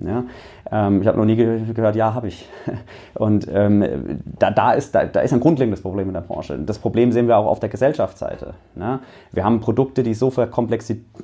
Ja? 0.00 0.24
Ähm, 0.72 1.02
ich 1.02 1.08
habe 1.08 1.18
noch 1.18 1.24
nie 1.24 1.36
ge 1.36 1.60
gehört, 1.74 1.96
ja, 1.96 2.14
habe 2.14 2.28
ich. 2.28 2.48
Und 3.14 3.46
ähm, 3.52 3.84
da, 4.38 4.50
da, 4.50 4.72
ist, 4.72 4.94
da, 4.94 5.04
da 5.04 5.20
ist 5.20 5.32
ein 5.32 5.40
grundlegendes 5.40 5.82
Problem 5.82 6.08
in 6.08 6.14
der 6.14 6.20
Branche. 6.20 6.58
Das 6.58 6.78
Problem 6.78 7.12
sehen 7.12 7.28
wir 7.28 7.36
auch 7.36 7.46
auf 7.46 7.60
der 7.60 7.68
Gesellschaftsseite. 7.68 8.54
Ne? 8.74 9.00
Wir 9.32 9.44
haben 9.44 9.60
Produkte, 9.60 10.02
die 10.02 10.14
so, 10.14 10.32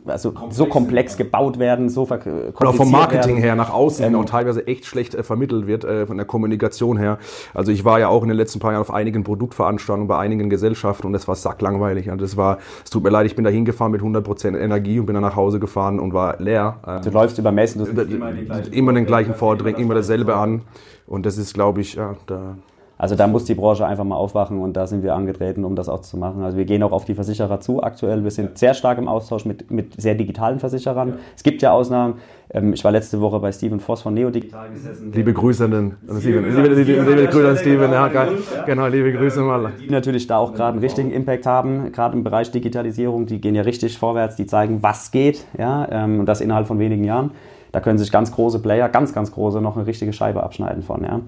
also 0.06 0.32
so 0.50 0.66
komplex 0.66 1.16
gebaut 1.16 1.58
werden, 1.58 1.88
so 1.88 2.06
kompliziert 2.06 2.60
Oder 2.60 2.72
vom 2.72 2.90
Marketing 2.90 3.36
werden. 3.36 3.44
her 3.44 3.54
nach 3.54 3.72
außen 3.72 4.04
ähm, 4.04 4.16
auch 4.16 4.24
teilweise 4.24 4.66
echt 4.66 4.84
schlecht 4.84 5.14
äh, 5.14 5.22
vermittelt 5.22 5.66
wird, 5.66 5.84
äh, 5.84 6.06
von 6.06 6.16
der 6.16 6.26
Kommunikation 6.26 6.96
her. 6.98 7.18
Also 7.54 7.72
ich 7.72 7.84
war 7.84 8.00
ja 8.00 8.08
auch 8.08 8.22
in 8.22 8.28
den 8.28 8.36
letzten 8.36 8.58
paar 8.58 8.72
Jahren 8.72 8.80
auf 8.80 8.92
einigen 8.92 9.24
Produktveranstaltungen, 9.24 10.08
bei 10.08 10.18
einigen 10.18 10.50
Gesellschaften 10.50 11.06
und 11.06 11.12
das 11.12 11.28
war 11.28 11.34
sacklangweilig. 11.34 12.10
Also 12.10 12.24
das 12.24 12.36
war, 12.36 12.58
es 12.84 12.90
tut 12.90 13.02
mir 13.04 13.10
leid, 13.10 13.26
ich 13.26 13.36
bin 13.36 13.44
da 13.44 13.50
hingefahren 13.50 13.92
mit 13.92 14.00
100% 14.00 14.58
Energie 14.58 14.98
und 14.98 15.06
bin 15.06 15.14
dann 15.14 15.22
nach 15.22 15.36
Hause 15.36 15.60
gefahren 15.60 16.00
und 16.00 16.12
war 16.12 16.40
leer. 16.40 17.00
Du 17.04 17.10
läufst 17.10 17.38
über 17.38 17.52
Messen, 17.52 17.84
du 17.84 18.65
immer 18.68 18.92
den 18.92 19.06
gleichen 19.06 19.34
Vordringen, 19.34 19.80
immer 19.80 19.94
dasselbe 19.94 20.36
an. 20.36 20.62
Und 21.06 21.26
das 21.26 21.38
ist, 21.38 21.54
glaube 21.54 21.80
ich, 21.80 21.94
ja, 21.94 22.16
da. 22.26 22.56
Also 22.98 23.14
da 23.14 23.26
muss 23.26 23.44
die 23.44 23.54
Branche 23.54 23.86
einfach 23.86 24.04
mal 24.04 24.16
aufwachen 24.16 24.58
und 24.58 24.74
da 24.74 24.86
sind 24.86 25.02
wir 25.02 25.14
angetreten, 25.14 25.66
um 25.66 25.76
das 25.76 25.90
auch 25.90 26.00
zu 26.00 26.16
machen. 26.16 26.42
Also 26.42 26.56
wir 26.56 26.64
gehen 26.64 26.82
auch 26.82 26.92
auf 26.92 27.04
die 27.04 27.14
Versicherer 27.14 27.60
zu 27.60 27.82
aktuell. 27.82 28.24
Wir 28.24 28.30
sind 28.30 28.56
sehr 28.56 28.72
stark 28.72 28.96
im 28.96 29.06
Austausch 29.06 29.44
mit, 29.44 29.70
mit 29.70 30.00
sehr 30.00 30.14
digitalen 30.14 30.60
Versicherern. 30.60 31.10
Ja. 31.10 31.14
Es 31.36 31.42
gibt 31.42 31.60
ja 31.60 31.72
Ausnahmen. 31.72 32.14
Ähm, 32.48 32.72
ich 32.72 32.82
war 32.84 32.92
letzte 32.92 33.20
Woche 33.20 33.38
bei 33.38 33.52
Steven 33.52 33.80
Voss 33.80 34.00
von 34.00 34.14
Neo 34.14 34.30
Digital 34.30 34.70
gesessen. 34.70 35.12
Liebe 35.12 35.34
Grüße 35.34 35.64
an 35.66 35.70
den 35.70 35.96
Steven. 36.20 36.44
Liebe, 36.48 36.68
liebe, 36.68 36.92
liebe, 36.92 37.02
liebe 37.02 37.26
Grüße 37.26 37.48
an 37.50 37.56
Steven. 37.58 37.92
Ja, 37.92 38.28
genau, 38.64 38.86
liebe 38.86 39.12
Grüße 39.12 39.42
mal. 39.42 39.72
Die 39.78 39.90
natürlich 39.90 40.26
da 40.26 40.38
auch 40.38 40.54
gerade 40.54 40.72
einen 40.72 40.80
richtigen 40.80 41.10
Impact 41.10 41.44
haben, 41.44 41.92
gerade 41.92 42.16
im 42.16 42.24
Bereich 42.24 42.50
Digitalisierung. 42.50 43.26
Die 43.26 43.42
gehen 43.42 43.54
ja 43.54 43.62
richtig 43.62 43.98
vorwärts, 43.98 44.36
die 44.36 44.46
zeigen, 44.46 44.82
was 44.82 45.10
geht. 45.10 45.44
Ja, 45.58 45.86
ähm, 45.90 46.20
und 46.20 46.26
das 46.26 46.40
innerhalb 46.40 46.66
von 46.66 46.78
wenigen 46.78 47.04
Jahren. 47.04 47.32
Da 47.72 47.80
können 47.80 47.98
sich 47.98 48.10
ganz 48.12 48.32
große 48.32 48.60
Player, 48.60 48.88
ganz, 48.88 49.12
ganz 49.12 49.32
große, 49.32 49.60
noch 49.60 49.76
eine 49.76 49.86
richtige 49.86 50.12
Scheibe 50.12 50.42
abschneiden 50.42 50.82
von. 50.82 51.04
Ja? 51.04 51.20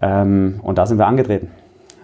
Ähm, 0.00 0.60
und 0.62 0.78
da 0.78 0.86
sind 0.86 0.98
wir 0.98 1.06
angetreten. 1.06 1.50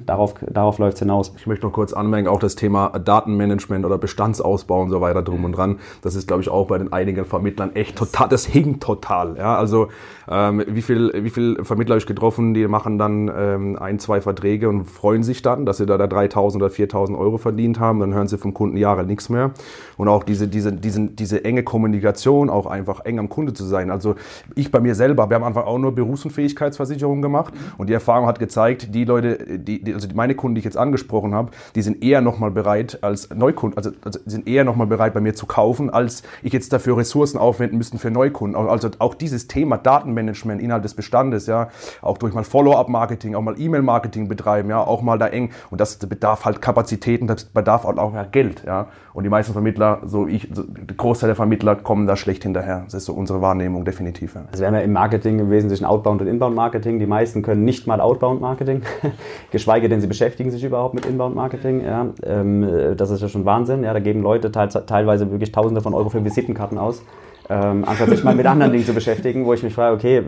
Darauf, 0.04 0.34
darauf 0.40 0.78
läuft 0.78 0.94
es 0.94 1.00
hinaus. 1.00 1.32
Ich 1.36 1.46
möchte 1.46 1.66
noch 1.66 1.72
kurz 1.72 1.92
anmerken, 1.92 2.28
auch 2.28 2.38
das 2.38 2.54
Thema 2.54 2.90
Datenmanagement 2.90 3.84
oder 3.84 3.98
Bestandsausbau 3.98 4.82
und 4.82 4.90
so 4.90 5.00
weiter 5.00 5.22
drum 5.22 5.44
und 5.44 5.52
dran. 5.52 5.78
Das 6.02 6.14
ist, 6.14 6.28
glaube 6.28 6.42
ich, 6.42 6.48
auch 6.48 6.66
bei 6.66 6.78
den 6.78 6.92
einigen 6.92 7.24
Vermittlern 7.24 7.74
echt 7.74 7.96
total, 7.96 8.28
das 8.28 8.44
hinkt 8.44 8.82
total. 8.82 9.36
Ja, 9.36 9.56
also 9.56 9.88
ähm, 10.28 10.62
wie 10.66 10.82
viel, 10.82 11.12
wie 11.14 11.30
viel 11.30 11.64
Vermittler 11.64 11.94
habe 11.94 12.00
ich 12.00 12.06
getroffen, 12.06 12.52
die 12.52 12.66
machen 12.66 12.98
dann 12.98 13.30
ähm, 13.34 13.78
ein, 13.78 13.98
zwei 13.98 14.20
Verträge 14.20 14.68
und 14.68 14.84
freuen 14.84 15.22
sich 15.22 15.42
dann, 15.42 15.66
dass 15.66 15.78
sie 15.78 15.86
da, 15.86 15.96
da 15.96 16.04
3.000 16.04 16.56
oder 16.56 16.66
4.000 16.66 17.18
Euro 17.18 17.38
verdient 17.38 17.80
haben. 17.80 18.00
Dann 18.00 18.12
hören 18.12 18.28
sie 18.28 18.38
vom 18.38 18.52
Kunden 18.52 18.76
Jahre 18.76 19.04
nichts 19.04 19.28
mehr. 19.28 19.52
Und 19.96 20.08
auch 20.08 20.24
diese, 20.24 20.48
diese, 20.48 20.72
diese, 20.72 21.06
diese 21.06 21.44
enge 21.44 21.62
Kommunikation, 21.62 22.50
auch 22.50 22.66
einfach 22.66 23.00
eng 23.04 23.18
am 23.18 23.28
Kunde 23.28 23.54
zu 23.54 23.64
sein. 23.64 23.90
Also 23.90 24.16
ich 24.54 24.70
bei 24.70 24.80
mir 24.80 24.94
selber, 24.94 25.30
wir 25.30 25.36
haben 25.36 25.44
Anfang 25.44 25.64
auch 25.64 25.78
nur 25.78 25.94
Berufsunfähigkeitsversicherungen 25.94 27.22
gemacht 27.22 27.54
und 27.78 27.88
die 27.88 27.94
Erfahrung 27.94 28.26
hat 28.26 28.38
gezeigt, 28.38 28.94
die 28.94 29.04
Leute, 29.04 29.58
die 29.58 29.85
also 29.94 30.08
meine 30.14 30.34
Kunden, 30.34 30.54
die 30.54 30.60
ich 30.60 30.64
jetzt 30.64 30.76
angesprochen 30.76 31.34
habe, 31.34 31.50
die 31.74 31.82
sind 31.82 32.02
eher 32.02 32.20
nochmal 32.20 32.50
bereit 32.50 32.98
als 33.02 33.30
Neukunden, 33.30 33.76
also, 33.76 33.90
also 34.04 34.18
sind 34.26 34.48
eher 34.48 34.64
nochmal 34.64 34.86
bereit 34.86 35.14
bei 35.14 35.20
mir 35.20 35.34
zu 35.34 35.46
kaufen, 35.46 35.90
als 35.90 36.22
ich 36.42 36.52
jetzt 36.52 36.72
dafür 36.72 36.96
Ressourcen 36.96 37.38
aufwenden 37.38 37.78
müsste 37.78 37.98
für 37.98 38.10
Neukunden. 38.10 38.56
Also 38.68 38.90
auch 38.98 39.14
dieses 39.14 39.48
Thema 39.48 39.76
Datenmanagement 39.78 40.60
innerhalb 40.60 40.82
des 40.82 40.94
Bestandes, 40.94 41.46
ja, 41.46 41.68
auch 42.02 42.18
durch 42.18 42.34
mal 42.34 42.44
Follow-up-Marketing, 42.44 43.34
auch 43.34 43.42
mal 43.42 43.58
E-Mail-Marketing 43.58 44.28
betreiben, 44.28 44.70
ja, 44.70 44.82
auch 44.82 45.02
mal 45.02 45.18
da 45.18 45.28
eng 45.28 45.50
und 45.70 45.80
das 45.80 45.96
bedarf 45.98 46.44
halt 46.44 46.62
Kapazitäten, 46.62 47.26
das 47.26 47.44
bedarf 47.44 47.84
auch, 47.84 47.96
auch 47.96 48.12
Geld, 48.32 48.64
ja. 48.66 48.88
Und 49.16 49.24
die 49.24 49.30
meisten 49.30 49.54
Vermittler, 49.54 50.00
so 50.04 50.26
ich, 50.26 50.50
so 50.52 50.62
der 50.62 50.94
Großteil 50.94 51.28
der 51.28 51.36
Vermittler 51.36 51.74
kommen 51.76 52.06
da 52.06 52.16
schlecht 52.16 52.42
hinterher. 52.42 52.82
Das 52.84 52.92
ist 52.92 53.06
so 53.06 53.14
unsere 53.14 53.40
Wahrnehmung 53.40 53.86
definitiv. 53.86 54.34
Ja. 54.34 54.42
Also 54.50 54.60
wir 54.60 54.66
haben 54.66 54.74
ja 54.74 54.80
im 54.80 54.92
Marketing 54.92 55.38
im 55.38 55.50
Wesentlichen 55.50 55.86
Outbound 55.86 56.20
und 56.20 56.26
Inbound 56.26 56.54
Marketing. 56.54 56.98
Die 56.98 57.06
meisten 57.06 57.40
können 57.40 57.64
nicht 57.64 57.86
mal 57.86 58.02
Outbound 58.02 58.42
Marketing, 58.42 58.82
geschweige 59.76 59.88
denn 59.90 60.00
sie 60.00 60.06
beschäftigen 60.06 60.50
sich 60.50 60.64
überhaupt 60.64 60.94
mit 60.94 61.04
Inbound 61.04 61.34
Marketing. 61.34 61.84
Ja. 61.84 62.08
Ähm, 62.24 62.94
das 62.96 63.10
ist 63.10 63.20
ja 63.20 63.28
schon 63.28 63.44
Wahnsinn. 63.44 63.84
Ja. 63.84 63.92
Da 63.92 64.00
geben 64.00 64.22
Leute 64.22 64.50
teilweise 64.50 65.30
wirklich 65.30 65.52
Tausende 65.52 65.80
von 65.82 65.92
Euro 65.92 66.08
für 66.08 66.24
Visitenkarten 66.24 66.78
aus 66.78 67.02
ähm, 67.48 67.84
anstatt 67.86 68.10
sich 68.10 68.24
mal 68.24 68.34
mit 68.34 68.46
anderen 68.46 68.72
Dingen 68.72 68.84
zu 68.84 68.92
beschäftigen, 68.92 69.44
wo 69.44 69.52
ich 69.52 69.62
mich 69.62 69.74
frage, 69.74 69.94
okay, 69.94 70.22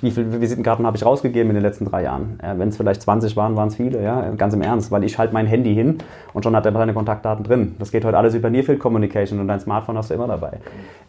wie 0.00 0.10
viele 0.10 0.40
Visitenkarten 0.40 0.86
habe 0.86 0.96
ich 0.96 1.04
rausgegeben 1.04 1.50
in 1.50 1.54
den 1.54 1.62
letzten 1.62 1.86
drei 1.86 2.02
Jahren? 2.02 2.38
Äh, 2.42 2.58
Wenn 2.58 2.68
es 2.68 2.76
vielleicht 2.76 3.02
20 3.02 3.36
waren, 3.36 3.56
waren 3.56 3.68
es 3.68 3.76
viele, 3.76 4.02
ja, 4.02 4.30
ganz 4.36 4.52
im 4.52 4.62
Ernst, 4.62 4.90
weil 4.90 5.04
ich 5.04 5.18
halte 5.18 5.32
mein 5.32 5.46
Handy 5.46 5.74
hin 5.74 5.98
und 6.34 6.42
schon 6.42 6.54
hat 6.54 6.66
er 6.66 6.72
seine 6.72 6.92
Kontaktdaten 6.92 7.44
drin. 7.44 7.76
Das 7.78 7.90
geht 7.90 8.04
heute 8.04 8.18
alles 8.18 8.34
über 8.34 8.50
Nearfield 8.50 8.78
Communication 8.78 9.40
und 9.40 9.48
dein 9.48 9.60
Smartphone 9.60 9.96
hast 9.96 10.10
du 10.10 10.14
immer 10.14 10.26
dabei. 10.26 10.58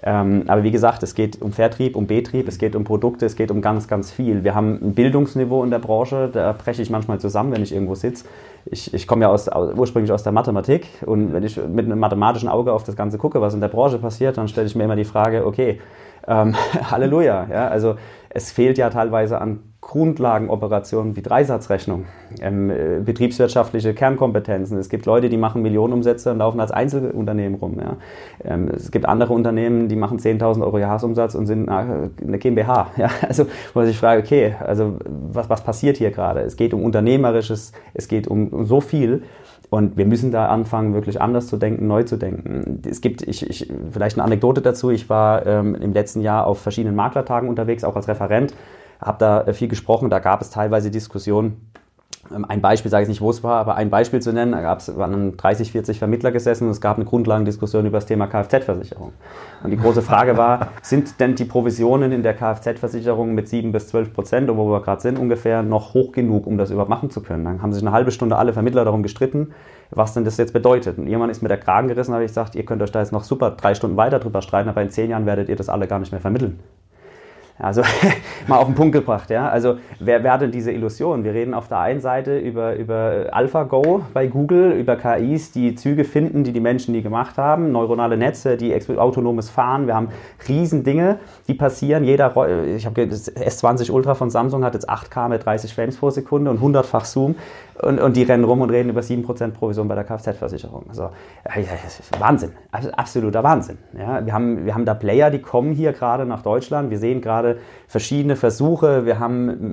Ähm, 0.04 0.44
aber 0.48 0.64
wie 0.64 0.72
gesagt, 0.72 1.04
es 1.04 1.16
geht 1.16 1.42
um 1.42 1.52
Vertrieb, 1.52 1.96
um 1.96 2.08
Betrieb, 2.08 2.48
es 2.48 2.58
geht 2.58 2.76
um 2.76 2.84
Produkte, 2.84 3.26
es 3.26 3.36
geht 3.36 3.52
um 3.52 3.62
ganz, 3.62 3.88
ganz 3.88 4.12
viel. 4.12 4.44
Wir 4.44 4.56
haben 4.56 4.80
ein 4.82 4.94
Bildungsniveau 4.94 5.64
in 5.64 5.70
der 5.70 5.80
Branche, 5.80 6.30
da 6.32 6.54
breche 6.54 6.82
ich 6.82 6.90
manchmal 6.90 7.20
zusammen, 7.20 7.52
wenn 7.52 7.62
ich 7.62 7.74
irgendwo 7.74 7.96
sitze 7.96 8.26
ich, 8.66 8.94
ich 8.94 9.08
komme 9.08 9.24
ja 9.24 9.30
aus, 9.30 9.50
ursprünglich 9.76 10.12
aus 10.12 10.24
der 10.24 10.32
Mathematik 10.32 10.88
und 11.06 11.34
wenn 11.34 11.44
ich 11.44 11.58
mit 11.58 11.86
einem 11.86 12.00
mathematischen 12.00 12.50
Auge 12.50 12.74
auf 12.74 12.84
das 12.84 12.96
Ganze 12.96 13.18
gucke, 13.18 13.42
was 13.42 13.54
in 13.54 13.62
der 13.62 13.70
Branche 13.70 13.98
passiert, 13.98 14.38
dann 14.38 14.48
stelle 14.48 14.68
ich 14.68 14.76
mir 14.76 14.84
immer 14.84 14.96
die 14.96 15.06
Frage, 15.06 15.41
okay, 15.46 15.80
ähm, 16.28 16.56
Halleluja, 16.92 17.48
ja, 17.52 17.68
also 17.68 17.96
es 18.30 18.52
fehlt 18.52 18.78
ja 18.78 18.90
teilweise 18.90 19.42
an 19.42 19.60
Grundlagenoperationen 19.82 21.16
wie 21.16 21.24
Dreisatzrechnung, 21.24 22.06
ähm, 22.40 22.70
äh, 22.70 23.00
betriebswirtschaftliche 23.04 23.96
Kernkompetenzen. 23.96 24.78
Es 24.78 24.90
gibt 24.90 25.08
Leute, 25.08 25.28
die 25.28 25.38
machen 25.38 25.64
Millionenumsätze 25.64 26.32
und 26.32 26.38
laufen 26.38 26.60
als 26.60 26.72
Einzelunternehmen 26.72 27.60
rum. 27.60 27.78
Ja. 27.82 27.98
Ähm, 28.46 28.70
es 28.70 28.92
gibt 28.92 29.08
andere 29.08 29.34
Unternehmen, 29.34 29.90
die 29.90 29.96
machen 29.96 30.20
10.000 30.20 30.64
Euro 30.64 30.78
Jahresumsatz 30.78 31.34
und 31.34 31.48
sind 31.48 31.68
eine 31.68 32.12
GmbH. 32.38 32.92
Ja. 33.02 33.10
Also, 33.28 33.46
wo 33.74 33.80
man 33.80 33.88
sich 33.88 33.98
fragt, 33.98 34.24
okay, 34.24 34.56
also 34.60 34.98
was, 35.08 35.50
was 35.50 35.64
passiert 35.64 35.98
hier 35.98 36.12
gerade? 36.12 36.42
Es 36.42 36.56
geht 36.56 36.74
um 36.74 36.84
Unternehmerisches, 36.84 37.72
es 37.96 38.08
geht 38.08 38.28
um, 38.28 38.50
um 38.50 38.66
so 38.66 38.80
viel. 38.80 39.24
Und 39.72 39.96
wir 39.96 40.06
müssen 40.06 40.32
da 40.32 40.48
anfangen, 40.48 40.94
wirklich 40.94 41.22
anders 41.22 41.48
zu 41.48 41.56
denken, 41.56 41.88
neu 41.88 42.04
zu 42.04 42.18
denken. 42.18 42.82
Es 42.86 43.00
gibt, 43.00 43.22
ich, 43.22 43.50
ich, 43.50 43.72
vielleicht 43.90 44.18
eine 44.18 44.26
Anekdote 44.26 44.62
dazu. 44.62 44.92
Ich 44.92 45.10
war 45.10 45.46
ähm, 45.48 45.76
im 45.76 45.94
letzten 45.94 46.20
Jahr 46.20 46.46
auf 46.46 46.60
verschiedenen 46.60 46.96
Maklertagen 46.96 47.48
unterwegs, 47.48 47.86
auch 47.86 47.96
als 47.96 48.10
Referent 48.10 48.54
habe 49.02 49.18
da 49.18 49.42
äh, 49.42 49.54
viel 49.54 49.68
gesprochen. 49.68 50.10
Da 50.10 50.20
gab 50.20 50.42
es 50.42 50.50
teilweise 50.50 50.92
Diskussionen. 50.92 51.71
Ähm, 52.34 52.46
ein 52.48 52.62
Beispiel, 52.62 52.90
sage 52.92 53.04
ich 53.04 53.10
nicht, 53.10 53.22
wo 53.22 53.30
es 53.30 53.44
war, 53.44 53.60
aber 53.60 53.76
ein 53.76 53.90
Beispiel 53.90 54.22
zu 54.22 54.34
nennen, 54.34 54.52
da 54.52 54.62
gab 54.62 54.80
es, 54.80 54.96
waren 54.98 55.38
30, 55.38 55.72
40 55.72 56.00
Vermittler 56.00 56.32
gesessen 56.32 56.66
und 56.66 56.72
es 56.72 56.82
gab 56.82 56.98
eine 56.98 57.06
Grundlagendiskussion 57.06 57.86
über 57.86 57.98
das 57.98 58.06
Thema 58.06 58.28
Kfz-Versicherung. 58.28 59.14
Und 59.64 59.72
die 59.72 59.78
große 59.78 60.02
Frage 60.02 60.38
war, 60.38 60.70
sind 60.82 61.20
denn 61.20 61.36
die 61.36 61.46
Provisionen 61.46 62.12
in 62.12 62.24
der 62.24 62.34
Kfz-Versicherung 62.34 63.34
mit 63.34 63.50
7 63.50 63.72
bis 63.72 63.88
12 63.90 64.14
Prozent, 64.14 64.50
wo 64.56 64.72
wir 64.72 64.82
gerade 64.82 65.02
sind 65.02 65.20
ungefähr, 65.20 65.64
noch 65.64 65.94
hoch 65.94 66.12
genug, 66.12 66.48
um 66.48 66.58
das 66.58 66.72
überhaupt 66.72 66.90
machen 66.90 67.10
zu 67.10 67.22
können? 67.22 67.46
Dann 67.46 67.62
haben 67.62 67.74
sich 67.74 67.84
eine 67.84 67.92
halbe 67.92 68.12
Stunde 68.12 68.38
alle 68.38 68.54
Vermittler 68.54 68.86
darum 68.86 69.04
gestritten, 69.04 69.54
was 69.90 70.14
denn 70.14 70.26
das 70.26 70.38
jetzt 70.38 70.54
bedeutet. 70.54 70.98
Und 70.98 71.08
irgendwann 71.08 71.30
ist 71.30 71.42
mir 71.42 71.50
der 71.50 71.58
Kragen 71.58 71.88
gerissen, 71.88 72.14
habe 72.14 72.24
ich 72.24 72.32
gesagt, 72.32 72.56
ihr 72.56 72.66
könnt 72.66 72.82
euch 72.82 72.92
da 72.92 73.00
jetzt 73.00 73.12
noch 73.12 73.24
super 73.24 73.52
drei 73.52 73.76
Stunden 73.76 73.98
weiter 73.98 74.20
drüber 74.20 74.42
streiten, 74.42 74.70
aber 74.70 74.82
in 74.82 74.90
zehn 74.90 75.10
Jahren 75.10 75.26
werdet 75.26 75.50
ihr 75.50 75.56
das 75.56 75.70
alle 75.70 75.88
gar 75.88 76.00
nicht 76.00 76.12
mehr 76.12 76.22
vermitteln. 76.22 76.60
Also 77.58 77.82
mal 78.48 78.58
auf 78.58 78.66
den 78.66 78.76
Punkt 78.76 78.94
gebracht, 78.94 79.30
ja. 79.30 79.48
Also 79.50 79.78
wer, 80.00 80.24
wer 80.24 80.34
hat 80.34 80.42
denn 80.42 80.52
diese 80.52 80.72
Illusion? 80.72 81.24
Wir 81.24 81.34
reden 81.34 81.54
auf 81.54 81.68
der 81.68 81.80
einen 81.80 82.00
Seite 82.00 82.38
über, 82.38 82.76
über 82.76 83.28
AlphaGo 83.32 84.02
bei 84.14 84.28
Google, 84.28 84.72
über 84.72 84.96
KIs, 84.96 85.52
die 85.52 85.76
Züge 85.76 86.04
finden, 86.04 86.44
die 86.44 86.52
die 86.52 86.60
Menschen 86.60 86.94
nie 86.94 87.02
gemacht 87.02 87.38
haben, 87.38 87.72
neuronale 87.72 88.18
Netze, 88.18 88.58
die 88.58 88.76
autonomes 88.98 89.50
Fahren. 89.50 89.88
Wir 89.88 89.96
haben 89.96 90.10
Riesendinge, 90.48 91.20
die 91.48 91.54
passieren. 91.54 92.04
Jeder, 92.04 92.34
ich 92.76 92.86
habe 92.86 93.08
das 93.08 93.36
S20 93.36 93.92
Ultra 93.92 94.16
von 94.16 94.30
Samsung 94.30 94.64
hat 94.64 94.74
jetzt 94.74 94.90
8K 94.90 95.30
mit 95.30 95.46
30 95.46 95.74
Frames 95.74 95.98
pro 95.98 96.10
Sekunde 96.10 96.52
und 96.52 96.62
100-fach 96.62 97.06
Zoom 97.06 97.36
und, 97.82 98.00
und 98.00 98.16
die 98.16 98.24
rennen 98.24 98.44
rum 98.44 98.62
und 98.62 98.70
reden 98.70 98.90
über 98.90 99.02
7% 99.02 99.52
Provision 99.52 99.88
bei 99.88 99.96
der 99.96 100.04
Kfz-Versicherung. 100.04 100.86
Also, 100.90 101.10
Wahnsinn, 102.20 102.52
absoluter 102.72 103.44
Wahnsinn. 103.44 103.78
Ja, 103.98 104.26
wir, 104.26 104.34
haben, 104.34 104.66
wir 104.66 104.74
haben 104.74 104.86
da 104.86 104.94
Player, 104.94 105.30
die 105.32 105.40
kommen 105.40 105.74
hier 105.74 105.94
gerade 105.94 106.26
nach 106.26 106.42
Deutschland. 106.42 106.90
Wir 106.90 107.00
sehen 107.00 107.22
gerade 107.22 107.58
verschiedene 107.88 108.36
Versuche. 108.36 109.06
Wir 109.06 109.20
haben 109.20 109.72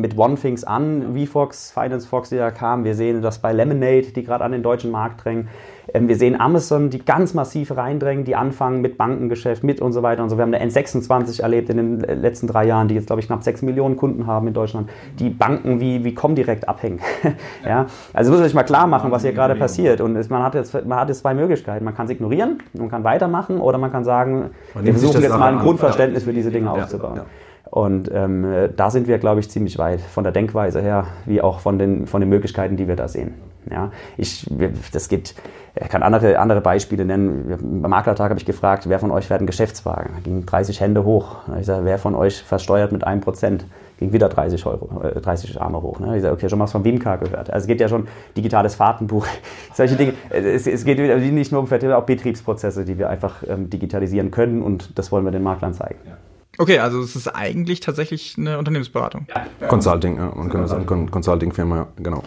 mit 0.00 0.16
OneThings 0.16 0.64
an, 0.64 1.14
VFox, 1.16 1.72
Finance 1.72 2.06
Fox, 2.06 2.28
die 2.30 2.36
da 2.36 2.50
kamen. 2.50 2.84
Wir 2.84 2.94
sehen 2.94 3.22
das 3.22 3.38
bei 3.38 3.52
Lemonade, 3.52 4.12
die 4.12 4.22
gerade 4.22 4.44
an 4.44 4.52
den 4.52 4.62
deutschen 4.62 4.90
Markt 4.90 5.24
drängen. 5.24 5.48
Ähm, 5.94 6.08
wir 6.08 6.16
sehen 6.16 6.38
Amazon, 6.38 6.90
die 6.90 7.04
ganz 7.04 7.34
massiv 7.34 7.76
reindrängen, 7.76 8.24
die 8.24 8.36
anfangen 8.36 8.80
mit 8.80 8.98
Bankengeschäft, 8.98 9.64
mit 9.64 9.80
und 9.80 9.92
so 9.92 10.02
weiter 10.02 10.22
und 10.22 10.30
so. 10.30 10.36
Wir 10.36 10.42
haben 10.42 10.52
eine 10.54 10.70
N26 10.70 11.42
erlebt 11.42 11.70
in 11.70 11.76
den 11.76 12.00
letzten 12.00 12.46
drei 12.46 12.66
Jahren, 12.66 12.88
die 12.88 12.94
jetzt, 12.94 13.06
glaube 13.06 13.20
ich, 13.20 13.26
knapp 13.26 13.42
6 13.42 13.62
Millionen 13.62 13.96
Kunden 13.96 14.26
haben 14.26 14.46
in 14.48 14.54
Deutschland, 14.54 14.90
die 15.18 15.30
Banken 15.30 15.80
wie, 15.80 16.04
wie 16.04 16.14
Comdirect 16.14 16.68
abhängen. 16.68 17.00
ja? 17.66 17.86
Also 18.12 18.30
muss 18.30 18.40
sich 18.40 18.54
mal 18.54 18.64
klar 18.64 18.86
machen, 18.86 19.10
was 19.10 19.22
hier 19.22 19.32
gerade 19.32 19.54
passiert. 19.54 20.00
Und 20.00 20.30
man 20.30 20.42
hat, 20.42 20.54
jetzt, 20.54 20.74
man 20.86 20.98
hat 21.00 21.08
jetzt 21.08 21.20
zwei 21.20 21.34
Möglichkeiten. 21.34 21.84
Man 21.84 21.94
kann 21.94 22.06
es 22.06 22.12
ignorieren, 22.12 22.62
man 22.74 22.90
kann 22.90 23.04
weitermachen 23.04 23.60
oder 23.60 23.78
man 23.78 23.90
kann 23.90 24.04
sagen, 24.04 24.50
man 24.74 24.84
wir 24.84 24.92
versuchen 24.92 25.22
jetzt 25.22 25.36
mal 25.36 25.54
ein 25.54 25.58
Grundverständnis 25.60 26.24
für 26.24 26.32
diese 26.32 26.50
Dinge 26.50 26.70
aufzubauen. 26.70 27.22
Und 27.70 28.10
ähm, 28.14 28.70
da 28.76 28.90
sind 28.90 29.08
wir, 29.08 29.18
glaube 29.18 29.40
ich, 29.40 29.50
ziemlich 29.50 29.78
weit 29.78 30.00
von 30.00 30.24
der 30.24 30.32
Denkweise 30.32 30.80
her, 30.80 31.04
wie 31.26 31.42
auch 31.42 31.60
von 31.60 31.78
den, 31.78 32.06
von 32.06 32.20
den 32.20 32.30
Möglichkeiten, 32.30 32.76
die 32.76 32.88
wir 32.88 32.96
da 32.96 33.08
sehen. 33.08 33.34
Ja, 33.70 33.90
ich, 34.16 34.46
das 34.92 35.08
gibt, 35.08 35.34
ich 35.74 35.88
kann 35.88 36.02
andere, 36.02 36.38
andere 36.38 36.60
Beispiele 36.60 37.04
nennen. 37.04 37.80
Beim 37.82 37.90
Maklertag 37.90 38.30
habe 38.30 38.38
ich 38.38 38.46
gefragt, 38.46 38.88
wer 38.88 38.98
von 38.98 39.10
euch 39.10 39.26
fährt 39.26 39.40
einen 39.40 39.46
Geschäftswagen? 39.46 40.10
Da 40.14 40.20
gingen 40.20 40.46
30 40.46 40.80
Hände 40.80 41.04
hoch. 41.04 41.36
Ich 41.60 41.66
sage, 41.66 41.84
wer 41.84 41.98
von 41.98 42.14
euch 42.14 42.42
versteuert 42.42 42.92
mit 42.92 43.04
einem 43.04 43.20
Prozent? 43.20 43.64
Ging 43.98 44.12
wieder 44.12 44.28
30 44.28 44.64
Euro, 44.64 45.02
äh, 45.02 45.20
30 45.20 45.60
Arme 45.60 45.82
hoch. 45.82 45.98
Ne? 45.98 46.16
Ich 46.16 46.22
sage, 46.22 46.32
okay, 46.32 46.48
schon 46.48 46.58
mal 46.58 46.64
was 46.64 46.72
von 46.72 46.84
Wimka 46.84 47.16
gehört. 47.16 47.50
Also 47.50 47.64
es 47.64 47.66
geht 47.66 47.80
ja 47.80 47.88
schon 47.88 48.06
digitales 48.36 48.76
Fahrtenbuch, 48.76 49.26
solche 49.74 49.96
Dinge. 49.96 50.14
Es, 50.30 50.68
es 50.68 50.84
geht 50.84 50.98
nicht 50.98 51.50
nur 51.50 51.60
um 51.60 51.66
Vertrieb, 51.66 51.90
auch 51.90 52.04
Betriebsprozesse, 52.04 52.84
die 52.84 52.96
wir 52.96 53.10
einfach 53.10 53.42
ähm, 53.48 53.68
digitalisieren 53.70 54.30
können 54.30 54.62
und 54.62 54.96
das 54.96 55.10
wollen 55.10 55.24
wir 55.24 55.32
den 55.32 55.42
Maklern 55.42 55.74
zeigen. 55.74 55.98
Ja. 56.06 56.16
Okay, 56.60 56.80
also 56.80 57.00
es 57.00 57.14
ist 57.14 57.28
eigentlich 57.28 57.78
tatsächlich 57.78 58.34
eine 58.36 58.58
Unternehmensberatung. 58.58 59.26
Ja. 59.28 59.68
Consulting, 59.68 60.16
ja, 60.16 60.32
man 60.34 60.48
könnte 60.48 60.66
sagen, 60.66 61.08
Consulting-Firma, 61.10 61.76
ja, 61.76 61.86
genau. 61.96 62.22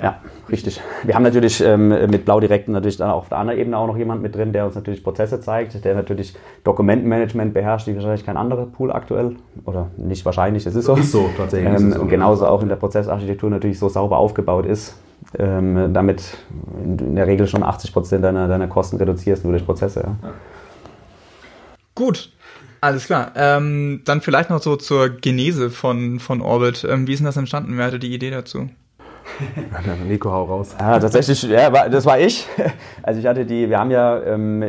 Ja, 0.00 0.20
richtig. 0.50 0.80
Wir 1.04 1.14
haben 1.14 1.22
natürlich 1.22 1.60
ähm, 1.60 1.88
mit 1.88 2.24
Blau 2.24 2.40
Direkt 2.40 2.68
natürlich 2.68 2.96
dann 2.96 3.10
auf 3.10 3.28
der 3.28 3.38
anderen 3.38 3.58
Ebene 3.58 3.78
auch 3.78 3.86
noch 3.86 3.96
jemand 3.96 4.22
mit 4.22 4.34
drin, 4.34 4.52
der 4.52 4.66
uns 4.66 4.74
natürlich 4.74 5.02
Prozesse 5.02 5.40
zeigt, 5.40 5.84
der 5.84 5.94
natürlich 5.94 6.34
Dokumentenmanagement 6.64 7.54
beherrscht, 7.54 7.86
wie 7.86 7.94
wahrscheinlich 7.94 8.24
kein 8.24 8.36
anderer 8.36 8.66
Pool 8.66 8.92
aktuell. 8.92 9.36
Oder 9.64 9.88
nicht 9.96 10.24
wahrscheinlich, 10.24 10.66
es 10.66 10.74
ist 10.74 10.84
so. 10.84 10.94
Ist 10.94 11.12
so, 11.12 11.30
tatsächlich. 11.36 11.72
Ähm, 11.72 11.92
so, 11.92 12.00
und 12.00 12.08
genauso 12.08 12.46
auch 12.46 12.62
in 12.62 12.68
der 12.68 12.76
Prozessarchitektur 12.76 13.50
natürlich 13.50 13.78
so 13.78 13.88
sauber 13.88 14.18
aufgebaut 14.18 14.66
ist, 14.66 14.96
ähm, 15.38 15.92
damit 15.92 16.36
in 16.84 17.16
der 17.16 17.26
Regel 17.26 17.46
schon 17.46 17.62
80 17.62 17.92
Prozent 17.92 18.24
deiner, 18.24 18.48
deiner 18.48 18.68
Kosten 18.68 18.96
reduzierst 18.96 19.44
nur 19.44 19.52
durch 19.52 19.64
Prozesse. 19.64 20.00
Ja. 20.00 20.28
Ja. 20.28 20.34
Gut, 21.94 22.30
alles 22.82 23.06
klar. 23.06 23.32
Ähm, 23.34 24.02
dann 24.04 24.20
vielleicht 24.20 24.50
noch 24.50 24.60
so 24.60 24.76
zur 24.76 25.08
Genese 25.08 25.70
von, 25.70 26.20
von 26.20 26.42
Orbit. 26.42 26.86
Ähm, 26.88 27.06
wie 27.06 27.14
ist 27.14 27.20
denn 27.20 27.26
das 27.26 27.36
entstanden? 27.36 27.76
Wer 27.76 27.86
hatte 27.86 27.98
die 27.98 28.12
Idee 28.12 28.30
dazu? 28.30 28.68
Nico, 30.06 30.30
hau 30.30 30.44
raus. 30.44 30.74
Ja, 30.78 30.98
tatsächlich, 30.98 31.42
ja, 31.44 31.88
das 31.88 32.06
war 32.06 32.18
ich. 32.18 32.46
Also 33.02 33.20
ich 33.20 33.26
hatte 33.26 33.46
die, 33.46 33.70
wir 33.70 33.78
haben 33.78 33.92
ja 33.92 34.20
ähm, 34.24 34.64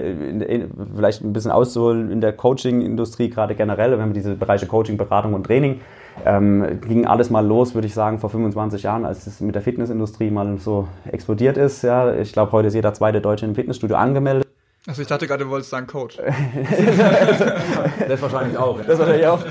vielleicht 0.96 1.24
ein 1.24 1.34
bisschen 1.34 1.50
auszuholen 1.50 2.12
in 2.12 2.22
der 2.22 2.34
Coaching-Industrie, 2.34 3.30
gerade 3.30 3.56
generell, 3.56 3.92
wir 3.92 4.02
haben 4.02 4.14
diese 4.14 4.36
Bereiche 4.36 4.68
Coaching, 4.68 4.96
Beratung 4.96 5.34
und 5.34 5.46
Training. 5.46 5.82
Ähm, 6.26 6.80
ging 6.88 7.06
alles 7.06 7.30
mal 7.30 7.46
los, 7.46 7.74
würde 7.74 7.88
ich 7.88 7.94
sagen, 7.94 8.20
vor 8.20 8.30
25 8.30 8.84
Jahren, 8.84 9.06
als 9.06 9.28
es 9.28 9.40
mit 9.40 9.56
der 9.56 9.62
Fitnessindustrie 9.62 10.32
mal 10.32 10.58
so 10.58 10.88
explodiert 11.12 11.58
ist. 11.58 11.84
Ja. 11.84 12.14
Ich 12.14 12.34
glaube, 12.34 12.52
heute 12.52 12.68
ist 12.68 12.74
jeder 12.74 12.94
zweite 12.94 13.22
Deutsche 13.22 13.46
im 13.46 13.56
Fitnessstudio 13.56 13.96
angemeldet. 13.98 14.47
Also 14.88 15.02
ich 15.02 15.08
dachte 15.10 15.28
gerade, 15.28 15.44
du 15.44 15.50
wolltest 15.50 15.70
sagen 15.70 15.86
Coach. 15.86 16.18
das 18.08 18.22
wahrscheinlich 18.22 18.58
auch. 18.58 18.80
Das 18.88 18.98
wahrscheinlich 18.98 19.28
auch. 19.28 19.44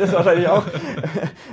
Das 0.00 0.12
wahrscheinlich 0.12 0.48
auch. 0.48 0.64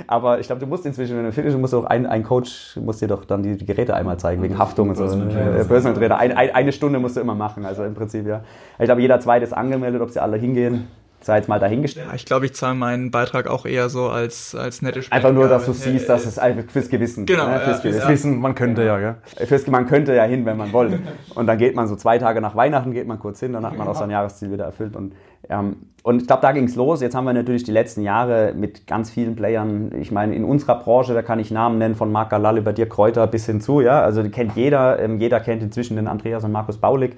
Aber 0.08 0.40
ich 0.40 0.48
glaube, 0.48 0.60
du 0.60 0.66
musst 0.66 0.88
inzwischen, 0.88 1.16
wenn 1.16 1.26
du 1.26 1.32
Fitness, 1.32 1.56
musst 1.56 1.74
du 1.74 1.78
auch 1.78 1.86
ein, 1.86 2.08
ein 2.08 2.24
Coach 2.24 2.78
muss 2.78 2.98
dir 2.98 3.08
doch 3.08 3.24
dann 3.24 3.44
die, 3.44 3.58
die 3.58 3.66
Geräte 3.66 3.94
einmal 3.94 4.18
zeigen, 4.18 4.42
wegen 4.42 4.58
Haftung 4.58 4.90
und 4.90 4.96
so. 4.96 5.06
Personal 5.06 5.94
Trainer. 5.94 6.18
Ein, 6.18 6.36
ein, 6.36 6.50
eine 6.56 6.72
Stunde 6.72 6.98
musst 6.98 7.16
du 7.16 7.22
immer 7.22 7.36
machen, 7.36 7.64
also 7.64 7.84
im 7.84 7.94
Prinzip, 7.94 8.26
ja. 8.26 8.44
Ich 8.80 8.86
glaube, 8.86 9.02
jeder 9.02 9.20
zweite 9.20 9.46
ist 9.46 9.54
angemeldet, 9.54 10.02
ob 10.02 10.10
sie 10.10 10.20
alle 10.20 10.38
hingehen 10.38 10.88
sei 11.24 11.38
jetzt 11.38 11.50
mal 11.50 11.60
dahingestellt. 11.60 12.08
Ja, 12.10 12.16
ich 12.16 12.26
glaube, 12.26 12.46
ich 12.46 12.54
zahle 12.54 12.76
meinen 12.76 13.12
Beitrag 13.12 13.48
auch 13.48 13.66
eher 13.66 13.90
so 13.90 14.10
als, 14.10 14.56
als 14.56 14.82
nette 14.82 15.02
Spenden. 15.02 15.14
Einfach 15.16 15.34
nur, 15.34 15.48
dass 15.48 15.66
du 15.66 15.74
siehst, 15.74 16.10
dass 16.10 16.26
es 16.26 16.40
einfach 16.40 16.70
fürs 16.72 16.90
Gewissen. 16.90 17.26
Genau. 17.26 17.48
Ne? 17.48 17.60
Fürs 17.60 17.84
ja, 17.84 17.90
Gewissen. 17.90 18.10
Wissen, 18.10 18.40
man 18.40 18.56
könnte 18.56 18.84
ja, 18.84 18.98
gell? 18.98 19.16
Fürs, 19.46 19.68
man 19.68 19.88
könnte 19.88 20.16
ja 20.16 20.24
hin, 20.24 20.46
wenn 20.46 20.58
man 20.58 20.74
wollte. 20.74 21.00
Und 21.36 21.48
dann 21.48 21.58
geht 21.58 21.76
man 21.76 21.88
so 21.88 21.96
zwei 21.96 22.18
Tage 22.18 22.42
nach 22.42 22.56
Weihnachten, 22.56 22.92
geht 22.92 23.08
man 23.08 23.20
kurz 23.20 23.40
hin, 23.40 23.54
dann 23.54 23.66
hat 23.66 23.78
man 23.78 23.88
auch 23.88 23.96
sein 23.96 24.10
Jahresziel 24.10 24.52
wieder 24.52 24.66
erfüllt. 24.66 24.96
Und, 24.96 25.14
ähm, 25.50 25.78
und 26.04 26.22
ich 26.22 26.28
glaube, 26.28 26.42
da 26.42 26.52
ging 26.52 26.66
es 26.66 26.76
los. 26.76 27.02
Jetzt 27.02 27.16
haben 27.16 27.26
wir 27.26 27.34
natürlich 27.34 27.64
die 27.64 27.72
letzten 27.72 28.02
Jahre 28.02 28.54
mit 28.56 28.88
ganz 28.88 29.12
vielen 29.12 29.36
Playern, 29.36 29.92
ich 30.00 30.12
meine, 30.12 30.36
in 30.36 30.44
unserer 30.44 30.80
Branche, 30.80 31.14
da 31.14 31.22
kann 31.22 31.40
ich 31.40 31.52
Namen 31.52 31.78
nennen, 31.78 31.96
von 31.96 32.12
Marc 32.12 32.32
Galal 32.32 32.58
über 32.58 32.74
Dirk 32.74 32.90
Kräuter 32.90 33.28
bis 33.28 33.46
hin 33.46 33.62
zu, 33.62 33.82
ja. 33.82 34.02
Also 34.02 34.24
kennt 34.30 34.56
jeder, 34.56 35.00
ähm, 35.00 35.20
jeder 35.20 35.40
kennt 35.40 35.62
inzwischen 35.62 35.96
den 35.96 36.08
Andreas 36.08 36.44
und 36.44 36.52
Markus 36.52 36.78
Baulig 36.78 37.16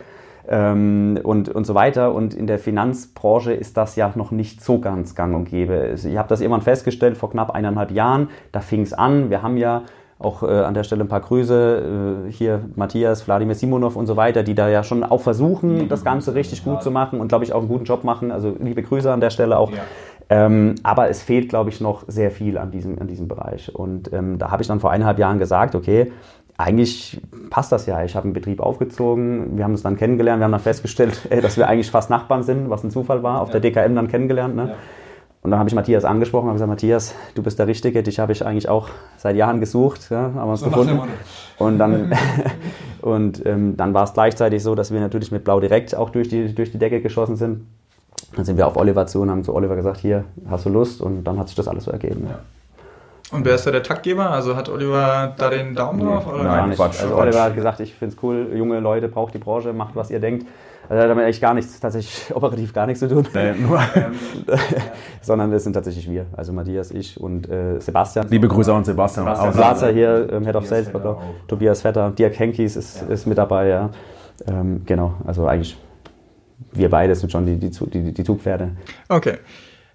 ähm, 0.48 1.20
und, 1.24 1.50
und 1.50 1.66
so 1.66 1.76
weiter. 1.76 2.14
Und 2.14 2.34
in 2.34 2.48
der 2.48 2.60
Finanzbranche 2.60 3.54
ist 3.54 3.78
das 3.78 3.96
ja 3.96 4.12
noch 4.16 4.32
nicht 4.32 4.62
so 4.64 4.80
ganz 4.80 5.16
gang 5.16 5.36
und 5.36 5.50
gäbe. 5.50 5.80
Also 5.80 6.10
ich 6.10 6.18
habe 6.18 6.30
das 6.30 6.42
irgendwann 6.42 6.62
festgestellt 6.62 7.18
vor 7.18 7.32
knapp 7.32 7.52
eineinhalb 7.52 7.92
Jahren. 7.92 8.30
Da 8.52 8.60
fing 8.60 8.82
es 8.82 8.94
an. 8.94 9.30
Wir 9.30 9.42
haben 9.42 9.58
ja 9.58 9.84
auch 10.20 10.44
äh, 10.44 10.48
an 10.48 10.74
der 10.74 10.84
Stelle 10.84 11.04
ein 11.04 11.08
paar 11.08 11.22
Grüße, 11.22 12.28
äh, 12.28 12.32
hier 12.32 12.62
Matthias, 12.76 13.28
Wladimir 13.28 13.56
Simonov 13.56 13.96
und 13.96 14.06
so 14.06 14.16
weiter, 14.16 14.44
die 14.44 14.56
da 14.56 14.70
ja 14.70 14.84
schon 14.84 15.04
auch 15.04 15.22
versuchen, 15.22 15.90
das 15.90 16.04
Ganze 16.04 16.34
richtig 16.34 16.64
gut 16.64 16.82
zu 16.82 16.92
machen 16.92 17.20
und 17.20 17.28
glaube 17.28 17.44
ich 17.44 17.52
auch 17.52 17.60
einen 17.60 17.68
guten 17.68 17.84
Job 17.86 18.04
machen. 18.04 18.32
Also 18.32 18.56
liebe 18.60 18.84
Grüße 18.84 19.12
an 19.12 19.20
der 19.20 19.32
Stelle 19.32 19.58
auch. 19.58 19.72
Ja. 19.72 19.80
Ähm, 20.30 20.76
aber 20.84 21.10
es 21.10 21.22
fehlt, 21.22 21.50
glaube 21.50 21.70
ich, 21.70 21.82
noch 21.82 22.06
sehr 22.08 22.32
viel 22.32 22.58
an 22.58 22.72
diesem, 22.72 22.98
an 23.00 23.08
diesem 23.08 23.28
Bereich. 23.28 23.76
Und 23.76 24.12
ähm, 24.14 24.38
da 24.40 24.52
habe 24.52 24.62
ich 24.62 24.68
dann 24.68 24.80
vor 24.80 24.92
eineinhalb 24.92 25.20
Jahren 25.20 25.38
gesagt, 25.38 25.76
okay, 25.76 26.12
eigentlich 26.64 27.22
passt 27.50 27.72
das 27.72 27.86
ja. 27.86 28.04
Ich 28.04 28.16
habe 28.16 28.26
einen 28.26 28.34
Betrieb 28.34 28.60
aufgezogen, 28.60 29.58
wir 29.58 29.64
haben 29.64 29.72
uns 29.72 29.84
dann 29.84 29.98
kennengelernt, 29.98 30.40
wir 30.40 30.46
haben 30.46 30.52
dann 30.52 30.62
festgestellt, 30.62 31.22
ey, 31.30 31.42
dass 31.42 31.58
wir 31.58 31.68
eigentlich 31.68 31.92
fast 31.92 32.10
Nachbarn 32.10 32.44
sind, 32.44 32.70
was 32.70 32.84
ein 32.84 32.92
Zufall 32.92 33.22
war, 33.22 33.42
auf 33.42 33.54
ja. 33.54 33.60
der 33.60 33.72
DKM 33.72 33.96
dann 33.96 34.08
kennengelernt. 34.08 34.56
Ne? 34.56 34.70
Ja. 34.70 34.76
Und 35.42 35.52
dann 35.52 35.60
habe 35.60 35.68
ich 35.68 35.76
Matthias 35.76 36.06
angesprochen 36.06 36.48
und 36.48 36.54
gesagt, 36.54 36.70
Matthias, 36.70 37.16
du 37.36 37.44
bist 37.44 37.60
der 37.60 37.68
Richtige, 37.68 38.02
dich 38.02 38.18
habe 38.18 38.32
ich 38.32 38.46
eigentlich 38.46 38.70
auch 38.70 38.88
seit 39.18 39.36
Jahren 39.36 39.60
gesucht, 39.60 40.10
ja, 40.10 40.22
haben 40.22 40.36
wir 40.36 40.46
uns 40.46 40.62
so 40.62 40.68
gefunden. 40.70 41.02
Und 41.60 41.80
dann, 41.80 42.14
und, 43.02 43.46
ähm, 43.46 43.76
dann 43.76 43.94
war 43.94 44.06
es 44.06 44.14
gleichzeitig 44.14 44.64
so, 44.64 44.74
dass 44.74 44.94
wir 44.94 45.02
natürlich 45.02 45.34
mit 45.34 45.44
Blau 45.44 45.60
direkt 45.60 45.96
auch 45.96 46.12
durch 46.12 46.30
die, 46.30 46.56
durch 46.56 46.72
die 46.72 46.78
Decke 46.78 47.02
geschossen 47.02 47.36
sind. 47.36 47.68
Dann 48.38 48.46
sind 48.46 48.58
wir 48.58 48.68
auf 48.68 48.78
Oliver 48.78 49.06
zu 49.06 49.22
und 49.22 49.30
haben 49.30 49.44
zu 49.44 49.54
Oliver 49.54 49.76
gesagt, 49.76 49.98
hier, 49.98 50.24
hast 50.50 50.66
du 50.66 50.70
Lust? 50.70 51.02
Und 51.02 51.26
dann 51.26 51.38
hat 51.38 51.50
sich 51.50 51.58
das 51.58 51.68
alles 51.68 51.84
so 51.84 51.92
ergeben. 51.92 52.28
Ja. 52.30 52.40
Und 53.32 53.46
wer 53.46 53.56
ist 53.56 53.66
da 53.66 53.72
der 53.72 53.84
Taktgeber? 53.84 54.30
Also 54.30 54.56
hat 54.56 54.70
Oliver 54.70 55.34
da 55.38 55.50
den 55.50 55.74
Daumen 55.76 56.02
drauf? 56.02 56.28
Oder? 56.28 56.44
Nein, 56.44 56.70
nicht. 56.70 56.78
Quatsch. 56.78 57.02
Also 57.02 57.16
Oliver 57.16 57.44
hat 57.44 57.56
gesagt, 57.56 57.80
ich 57.80 57.94
finde 57.94 58.16
es 58.16 58.24
cool, 58.24 58.52
junge 58.54 58.80
Leute, 58.80 59.08
braucht 59.08 59.34
die 59.34 59.40
Branche, 59.40 59.74
macht 59.74 59.96
was 59.96 60.12
ihr 60.12 60.20
denkt. 60.20 60.46
Also 60.90 61.02
hat 61.02 61.10
damit 61.10 61.24
eigentlich 61.24 61.42
gar 61.42 61.54
nichts, 61.54 61.80
tatsächlich 61.80 62.36
operativ 62.36 62.74
gar 62.74 62.86
nichts 62.86 63.00
zu 63.00 63.08
tun. 63.08 63.26
Nee, 63.34 63.54
nur. 63.54 63.80
Sondern 65.22 65.52
das 65.52 65.64
sind 65.64 65.74
tatsächlich 65.74 66.10
wir. 66.10 66.26
Also 66.34 66.52
Matthias, 66.52 66.92
ich 66.92 67.20
und 67.20 67.50
äh, 67.50 67.80
Sebastian. 67.80 68.28
Liebe 68.30 68.48
Grüße 68.48 68.74
an 68.74 68.84
Sebastian. 68.84 69.26
Sebastian 69.26 69.54
Platzer 69.54 69.92
hier, 69.92 70.28
ähm, 70.32 70.46
Head 70.46 70.56
of 70.56 70.68
Sales, 70.68 70.90
Vetter 70.90 71.22
Tobias 71.48 71.82
Vetter, 71.82 72.12
Dirk 72.12 72.38
Henkis 72.38 72.76
ist, 72.76 73.02
ja. 73.02 73.08
ist 73.08 73.26
mit 73.26 73.38
dabei, 73.38 73.68
ja. 73.70 73.90
Ähm, 74.48 74.82
genau, 74.86 75.16
also 75.26 75.48
eigentlich 75.48 75.78
wir 76.72 76.90
beide 76.90 77.16
sind 77.16 77.32
schon 77.32 77.46
die, 77.46 77.58
die, 77.58 77.70
die, 77.70 78.14
die 78.14 78.24
Zugpferde. 78.24 78.72
Okay, 79.10 79.38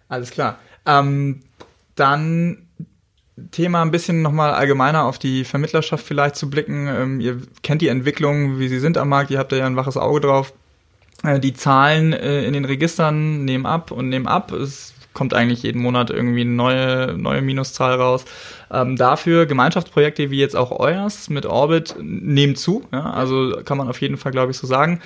alles 0.09 0.31
klar. 0.31 0.59
Ähm, 0.87 1.43
dann 1.95 2.68
Thema 3.51 3.83
ein 3.83 3.91
bisschen 3.91 4.23
nochmal 4.23 4.53
allgemeiner 4.53 5.05
auf 5.05 5.19
die 5.19 5.45
Vermittlerschaft 5.45 6.05
vielleicht 6.05 6.37
zu 6.37 6.51
blicken. 6.51 6.87
Ähm, 6.89 7.21
ihr 7.21 7.41
kennt 7.63 7.83
die 7.83 7.89
Entwicklung, 7.89 8.59
wie 8.59 8.69
sie 8.69 8.81
sind 8.81 8.99
am 8.99 9.09
Markt, 9.09 9.31
ihr 9.31 9.39
habt 9.39 9.53
da 9.53 9.57
ja 9.57 9.67
ein 9.67 9.77
waches 9.77 9.97
Auge 9.97 10.21
drauf. 10.21 10.53
Äh, 11.23 11.41
die 11.41 11.55
Zahlen 11.55 12.13
äh, 12.13 12.45
in 12.45 12.53
den 12.53 12.65
Registern 12.65 13.45
nehmen 13.45 13.67
ab 13.67 13.91
und 13.91 14.09
nehmen 14.09 14.27
ab. 14.27 14.53
Es 14.53 14.95
kommt 15.13 15.35
eigentlich 15.35 15.63
jeden 15.65 15.83
Monat 15.83 16.11
irgendwie 16.11 16.43
eine 16.43 16.51
neue, 16.51 17.15
neue 17.19 17.43
Minuszahl 17.43 17.95
raus. 17.95 18.25
Ähm, 18.71 18.97
dafür 18.97 19.47
Gemeinschaftsprojekte 19.47 20.31
wie 20.31 20.39
jetzt 20.39 20.57
auch 20.57 20.79
euers 20.79 21.31
mit 21.31 21.47
Orbit 21.47 21.97
nehmen 22.01 22.57
zu. 22.57 22.85
Ja? 22.93 23.11
Also 23.11 23.61
kann 23.65 23.79
man 23.79 23.89
auf 23.89 24.01
jeden 24.01 24.17
Fall, 24.17 24.33
glaube 24.33 24.53
ich, 24.53 24.59
so 24.59 24.67
sagen. 24.67 25.01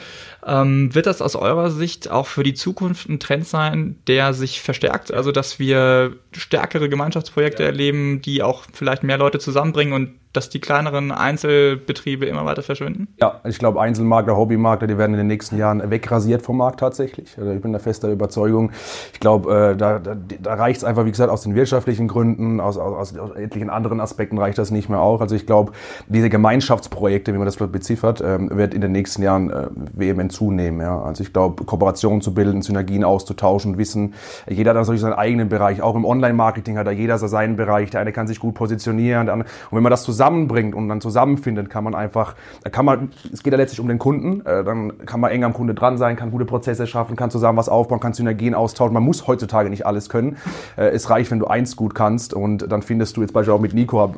Ähm, 0.44 0.94
wird 0.94 1.06
das 1.06 1.22
aus 1.22 1.36
eurer 1.36 1.70
Sicht 1.70 2.10
auch 2.10 2.26
für 2.26 2.42
die 2.42 2.54
Zukunft 2.54 3.08
ein 3.08 3.20
Trend 3.20 3.46
sein, 3.46 3.96
der 4.06 4.34
sich 4.34 4.60
verstärkt? 4.60 5.12
Also 5.12 5.32
dass 5.32 5.58
wir 5.58 6.14
stärkere 6.32 6.88
Gemeinschaftsprojekte 6.88 7.62
ja. 7.62 7.68
erleben, 7.68 8.22
die 8.22 8.42
auch 8.42 8.64
vielleicht 8.72 9.02
mehr 9.04 9.18
Leute 9.18 9.38
zusammenbringen 9.38 9.94
und 9.94 10.14
dass 10.32 10.48
die 10.48 10.60
kleineren 10.60 11.12
Einzelbetriebe 11.12 12.26
immer 12.26 12.44
weiter 12.44 12.62
verschwinden? 12.62 13.08
Ja, 13.20 13.40
ich 13.44 13.58
glaube, 13.58 13.80
Einzelmakler, 13.80 14.36
Hobbymakler, 14.36 14.86
die 14.86 14.96
werden 14.96 15.12
in 15.12 15.18
den 15.18 15.26
nächsten 15.26 15.58
Jahren 15.58 15.90
wegrasiert 15.90 16.42
vom 16.42 16.56
Markt 16.56 16.80
tatsächlich. 16.80 17.36
Also 17.38 17.50
ich 17.50 17.60
bin 17.60 17.72
der 17.72 17.80
fester 17.80 18.08
Überzeugung. 18.08 18.72
Ich 19.12 19.20
glaube, 19.20 19.72
äh, 19.72 19.76
da, 19.76 19.98
da, 19.98 20.16
da 20.16 20.54
reicht 20.54 20.78
es 20.78 20.84
einfach, 20.84 21.04
wie 21.04 21.10
gesagt, 21.10 21.30
aus 21.30 21.42
den 21.42 21.54
wirtschaftlichen 21.54 22.08
Gründen, 22.08 22.60
aus, 22.60 22.78
aus, 22.78 23.16
aus 23.16 23.30
etlichen 23.32 23.68
anderen 23.68 24.00
Aspekten 24.00 24.38
reicht 24.38 24.56
das 24.58 24.70
nicht 24.70 24.88
mehr 24.88 25.00
auch. 25.00 25.20
Also 25.20 25.36
ich 25.36 25.46
glaube, 25.46 25.72
diese 26.06 26.30
Gemeinschaftsprojekte, 26.30 27.34
wie 27.34 27.38
man 27.38 27.46
das 27.46 27.56
beziffert, 27.56 28.22
ähm, 28.24 28.50
wird 28.52 28.72
in 28.72 28.80
den 28.80 28.92
nächsten 28.92 29.22
Jahren 29.22 29.50
äh, 29.50 29.66
vehement 29.92 30.32
zunehmen. 30.32 30.80
Ja. 30.80 31.02
Also 31.02 31.22
ich 31.22 31.32
glaube, 31.32 31.64
Kooperationen 31.64 32.22
zu 32.22 32.32
bilden, 32.32 32.62
Synergien 32.62 33.04
auszutauschen, 33.04 33.76
Wissen. 33.76 34.14
Jeder 34.48 34.70
hat 34.70 34.78
natürlich 34.78 35.02
seinen 35.02 35.12
eigenen 35.12 35.50
Bereich. 35.50 35.82
Auch 35.82 35.94
im 35.94 36.06
Online-Marketing 36.06 36.78
hat 36.78 36.86
da 36.86 36.90
jeder 36.90 37.18
seinen 37.18 37.56
Bereich. 37.56 37.90
Der 37.90 38.00
eine 38.00 38.12
kann 38.12 38.26
sich 38.26 38.40
gut 38.40 38.54
positionieren. 38.54 39.28
und 39.28 39.44
wenn 39.70 39.82
man 39.82 39.90
das 39.90 40.02
zusammen 40.02 40.21
zusammenbringt 40.22 40.74
und 40.74 40.88
dann 40.88 41.00
zusammenfindet, 41.00 41.68
kann 41.68 41.82
man 41.82 41.94
einfach, 41.94 42.36
kann 42.70 42.84
man, 42.84 43.10
es 43.32 43.42
geht 43.42 43.52
ja 43.52 43.56
letztlich 43.56 43.80
um 43.80 43.88
den 43.88 43.98
Kunden, 43.98 44.46
äh, 44.46 44.62
dann 44.62 45.04
kann 45.04 45.18
man 45.20 45.32
eng 45.32 45.42
am 45.42 45.52
Kunde 45.52 45.74
dran 45.74 45.98
sein, 45.98 46.14
kann 46.14 46.30
gute 46.30 46.44
Prozesse 46.44 46.86
schaffen, 46.86 47.16
kann 47.16 47.30
zusammen 47.30 47.58
was 47.58 47.68
aufbauen, 47.68 47.98
kann 47.98 48.12
Synergien 48.12 48.54
austauschen. 48.54 48.94
Man 48.94 49.02
muss 49.02 49.26
heutzutage 49.26 49.68
nicht 49.68 49.84
alles 49.84 50.08
können. 50.08 50.36
Äh, 50.76 50.90
es 50.90 51.10
reicht, 51.10 51.32
wenn 51.32 51.40
du 51.40 51.46
eins 51.48 51.74
gut 51.74 51.94
kannst 51.96 52.34
und 52.34 52.70
dann 52.70 52.82
findest 52.82 53.16
du 53.16 53.22
jetzt 53.22 53.32
beispielsweise 53.32 53.56
auch 53.56 53.60
mit 53.60 53.74
Nico, 53.74 54.14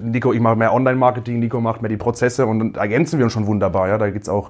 Nico, 0.00 0.32
ich 0.32 0.40
mache 0.40 0.56
mehr 0.56 0.72
Online-Marketing, 0.72 1.40
Nico 1.40 1.60
macht 1.60 1.82
mehr 1.82 1.90
die 1.90 1.98
Prozesse 1.98 2.46
und 2.46 2.58
dann 2.58 2.74
ergänzen 2.74 3.18
wir 3.18 3.24
uns 3.24 3.32
schon 3.34 3.46
wunderbar. 3.46 3.88
Ja? 3.88 3.98
Da 3.98 4.06
es 4.06 4.28
auch 4.30 4.48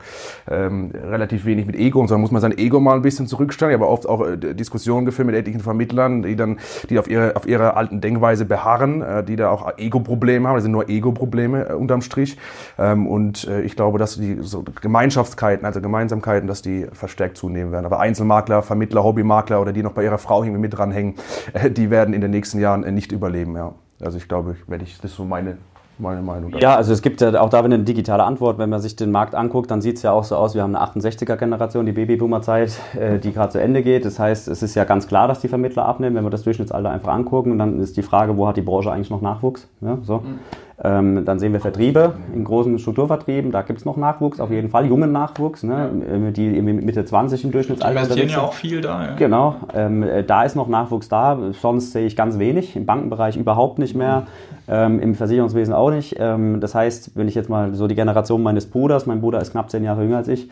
ähm, 0.48 0.92
relativ 0.94 1.44
wenig 1.44 1.66
mit 1.66 1.74
Ego 1.74 2.00
und 2.00 2.08
so 2.08 2.16
muss 2.18 2.30
man 2.30 2.40
sein 2.40 2.56
Ego 2.56 2.78
mal 2.78 2.94
ein 2.94 3.02
bisschen 3.02 3.26
zurückstellen. 3.26 3.74
aber 3.74 3.88
oft 3.88 4.08
auch 4.08 4.24
äh, 4.24 4.36
Diskussionen 4.36 5.06
geführt 5.06 5.26
mit 5.26 5.34
etlichen 5.34 5.60
Vermittlern, 5.60 6.22
die 6.22 6.36
dann, 6.36 6.58
die 6.88 6.98
auf 7.00 7.08
ihre, 7.08 7.34
auf 7.34 7.46
ihre 7.48 7.76
alten 7.76 8.00
Denkweise 8.00 8.44
beharren, 8.44 9.02
äh, 9.02 9.24
die 9.24 9.34
da 9.34 9.50
auch 9.50 9.76
Ego-Probleme 9.76 10.46
haben. 10.48 10.54
Das 10.54 10.62
sind 10.62 10.72
nur 10.72 10.83
Ego-Probleme 10.88 11.68
äh, 11.68 11.72
unterm 11.74 12.02
Strich. 12.02 12.36
Ähm, 12.78 13.06
und 13.06 13.46
äh, 13.46 13.62
ich 13.62 13.76
glaube, 13.76 13.98
dass 13.98 14.16
die 14.16 14.38
so 14.40 14.64
Gemeinschaftskeiten, 14.80 15.64
also 15.66 15.80
Gemeinsamkeiten, 15.80 16.46
dass 16.46 16.62
die 16.62 16.86
verstärkt 16.92 17.36
zunehmen 17.36 17.72
werden. 17.72 17.86
Aber 17.86 18.00
Einzelmakler, 18.00 18.62
Vermittler, 18.62 19.04
Hobbymakler 19.04 19.60
oder 19.60 19.72
die 19.72 19.82
noch 19.82 19.92
bei 19.92 20.04
ihrer 20.04 20.18
Frau 20.18 20.42
irgendwie 20.42 20.60
mit 20.60 20.76
dranhängen, 20.76 21.14
äh, 21.52 21.70
die 21.70 21.90
werden 21.90 22.14
in 22.14 22.20
den 22.20 22.30
nächsten 22.30 22.58
Jahren 22.58 22.84
äh, 22.84 22.92
nicht 22.92 23.12
überleben. 23.12 23.56
Ja. 23.56 23.74
Also 24.00 24.18
ich 24.18 24.28
glaube, 24.28 24.56
wenn 24.66 24.80
ich, 24.80 25.00
das 25.00 25.12
ist 25.12 25.16
so 25.16 25.24
meine 25.24 25.56
meine 25.98 26.22
Meinung. 26.22 26.50
Dazu. 26.50 26.62
Ja, 26.62 26.76
also 26.76 26.92
es 26.92 27.02
gibt 27.02 27.20
ja 27.20 27.40
auch 27.40 27.50
da 27.50 27.60
eine 27.60 27.78
digitale 27.78 28.24
Antwort. 28.24 28.58
Wenn 28.58 28.70
man 28.70 28.80
sich 28.80 28.96
den 28.96 29.10
Markt 29.10 29.34
anguckt, 29.34 29.70
dann 29.70 29.80
sieht 29.80 29.96
es 29.96 30.02
ja 30.02 30.12
auch 30.12 30.24
so 30.24 30.36
aus, 30.36 30.54
wir 30.54 30.62
haben 30.62 30.74
eine 30.74 30.84
68er-Generation, 30.84 31.86
die 31.86 31.92
Babyboomer-Zeit, 31.92 32.78
äh, 32.98 33.18
die 33.18 33.32
gerade 33.32 33.52
zu 33.52 33.60
Ende 33.60 33.82
geht. 33.82 34.04
Das 34.04 34.18
heißt, 34.18 34.48
es 34.48 34.62
ist 34.62 34.74
ja 34.74 34.84
ganz 34.84 35.06
klar, 35.06 35.28
dass 35.28 35.40
die 35.40 35.48
Vermittler 35.48 35.86
abnehmen, 35.86 36.16
wenn 36.16 36.24
wir 36.24 36.30
das 36.30 36.42
Durchschnittsalter 36.42 36.90
einfach 36.90 37.12
angucken. 37.12 37.52
Und 37.52 37.58
dann 37.58 37.80
ist 37.80 37.96
die 37.96 38.02
Frage, 38.02 38.36
wo 38.36 38.46
hat 38.48 38.56
die 38.56 38.62
Branche 38.62 38.90
eigentlich 38.90 39.10
noch 39.10 39.20
Nachwuchs? 39.20 39.68
Ja, 39.80 39.98
so. 40.02 40.18
Mhm. 40.18 40.38
Ähm, 40.86 41.24
dann 41.24 41.38
sehen 41.38 41.54
wir 41.54 41.60
Vertriebe 41.60 42.12
in 42.34 42.44
großen 42.44 42.78
Strukturvertrieben, 42.78 43.50
da 43.52 43.62
gibt 43.62 43.78
es 43.78 43.86
noch 43.86 43.96
Nachwuchs, 43.96 44.38
auf 44.38 44.50
jeden 44.50 44.68
Fall, 44.68 44.84
jungen 44.84 45.12
Nachwuchs, 45.12 45.62
ne, 45.62 46.32
die 46.36 46.60
Mitte 46.60 47.06
20 47.06 47.42
im 47.44 47.52
Durchschnittsalter 47.52 47.94
Die 47.94 48.04
investieren 48.04 48.28
ja 48.28 48.42
auch 48.42 48.52
viel 48.52 48.82
da. 48.82 49.02
Ja. 49.02 49.14
Genau, 49.14 49.56
ähm, 49.72 50.02
äh, 50.02 50.22
da 50.22 50.42
ist 50.42 50.56
noch 50.56 50.68
Nachwuchs 50.68 51.08
da, 51.08 51.38
sonst 51.52 51.92
sehe 51.92 52.06
ich 52.06 52.16
ganz 52.16 52.38
wenig, 52.38 52.76
im 52.76 52.84
Bankenbereich 52.84 53.38
überhaupt 53.38 53.78
nicht 53.78 53.94
mehr, 53.94 54.26
ähm, 54.68 55.00
im 55.00 55.14
Versicherungswesen 55.14 55.72
auch 55.72 55.90
nicht. 55.90 56.16
Ähm, 56.18 56.60
das 56.60 56.74
heißt, 56.74 57.12
wenn 57.14 57.28
ich 57.28 57.34
jetzt 57.34 57.48
mal 57.48 57.72
so 57.72 57.86
die 57.86 57.94
Generation 57.94 58.42
meines 58.42 58.66
Bruders, 58.66 59.06
mein 59.06 59.22
Bruder 59.22 59.40
ist 59.40 59.52
knapp 59.52 59.70
zehn 59.70 59.84
Jahre 59.84 60.02
jünger 60.02 60.18
als 60.18 60.28
ich, 60.28 60.50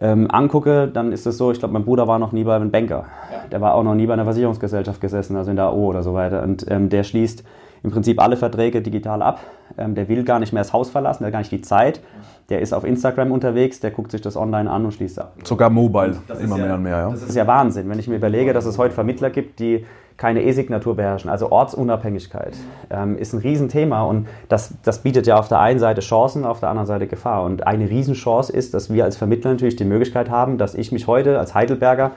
ähm, 0.00 0.30
angucke, 0.30 0.88
dann 0.88 1.12
ist 1.12 1.26
es 1.26 1.36
so, 1.36 1.52
ich 1.52 1.58
glaube, 1.58 1.74
mein 1.74 1.84
Bruder 1.84 2.08
war 2.08 2.18
noch 2.18 2.32
nie 2.32 2.44
bei 2.44 2.56
einem 2.56 2.70
Banker. 2.70 3.04
Der 3.52 3.60
war 3.60 3.74
auch 3.74 3.82
noch 3.82 3.94
nie 3.94 4.06
bei 4.06 4.14
einer 4.14 4.24
Versicherungsgesellschaft 4.24 5.00
gesessen, 5.00 5.36
also 5.36 5.50
in 5.50 5.56
der 5.56 5.66
AO 5.66 5.90
oder 5.90 6.02
so 6.02 6.14
weiter. 6.14 6.42
Und 6.42 6.64
ähm, 6.70 6.88
der 6.88 7.04
schließt 7.04 7.44
im 7.84 7.90
Prinzip 7.90 8.20
alle 8.20 8.36
Verträge 8.36 8.82
digital 8.82 9.22
ab. 9.22 9.40
Ähm, 9.78 9.94
der 9.94 10.08
will 10.08 10.24
gar 10.24 10.40
nicht 10.40 10.52
mehr 10.52 10.62
das 10.62 10.72
Haus 10.72 10.90
verlassen, 10.90 11.22
der 11.22 11.28
hat 11.28 11.32
gar 11.32 11.38
nicht 11.40 11.52
die 11.52 11.60
Zeit. 11.60 12.00
Der 12.48 12.60
ist 12.60 12.72
auf 12.72 12.84
Instagram 12.84 13.30
unterwegs, 13.30 13.78
der 13.80 13.90
guckt 13.90 14.10
sich 14.10 14.20
das 14.20 14.36
online 14.36 14.70
an 14.70 14.84
und 14.84 14.92
schließt 14.92 15.18
ab. 15.20 15.34
Sogar 15.44 15.70
mobile, 15.70 16.16
immer 16.40 16.56
mehr 16.56 16.74
und 16.74 16.82
mehr. 16.82 16.98
Ja. 16.98 17.10
Das 17.10 17.22
ist 17.22 17.36
ja 17.36 17.46
Wahnsinn, 17.46 17.88
wenn 17.88 17.98
ich 17.98 18.08
mir 18.08 18.16
überlege, 18.16 18.52
dass 18.52 18.66
es 18.66 18.78
heute 18.78 18.94
Vermittler 18.94 19.30
gibt, 19.30 19.60
die 19.60 19.84
keine 20.16 20.42
E-Signatur 20.44 20.96
beherrschen. 20.96 21.28
Also 21.28 21.50
Ortsunabhängigkeit 21.50 22.54
ähm, 22.90 23.18
ist 23.18 23.32
ein 23.32 23.40
Riesenthema 23.40 24.04
und 24.04 24.28
das, 24.48 24.74
das 24.82 25.00
bietet 25.02 25.26
ja 25.26 25.36
auf 25.36 25.48
der 25.48 25.60
einen 25.60 25.80
Seite 25.80 26.00
Chancen, 26.00 26.44
auf 26.44 26.60
der 26.60 26.68
anderen 26.68 26.86
Seite 26.86 27.06
Gefahr. 27.06 27.42
Und 27.42 27.66
eine 27.66 27.90
Riesenchance 27.90 28.52
ist, 28.52 28.74
dass 28.74 28.92
wir 28.92 29.04
als 29.04 29.16
Vermittler 29.16 29.50
natürlich 29.50 29.76
die 29.76 29.84
Möglichkeit 29.84 30.30
haben, 30.30 30.56
dass 30.56 30.74
ich 30.74 30.92
mich 30.92 31.06
heute 31.06 31.38
als 31.38 31.54
Heidelberger 31.54 32.12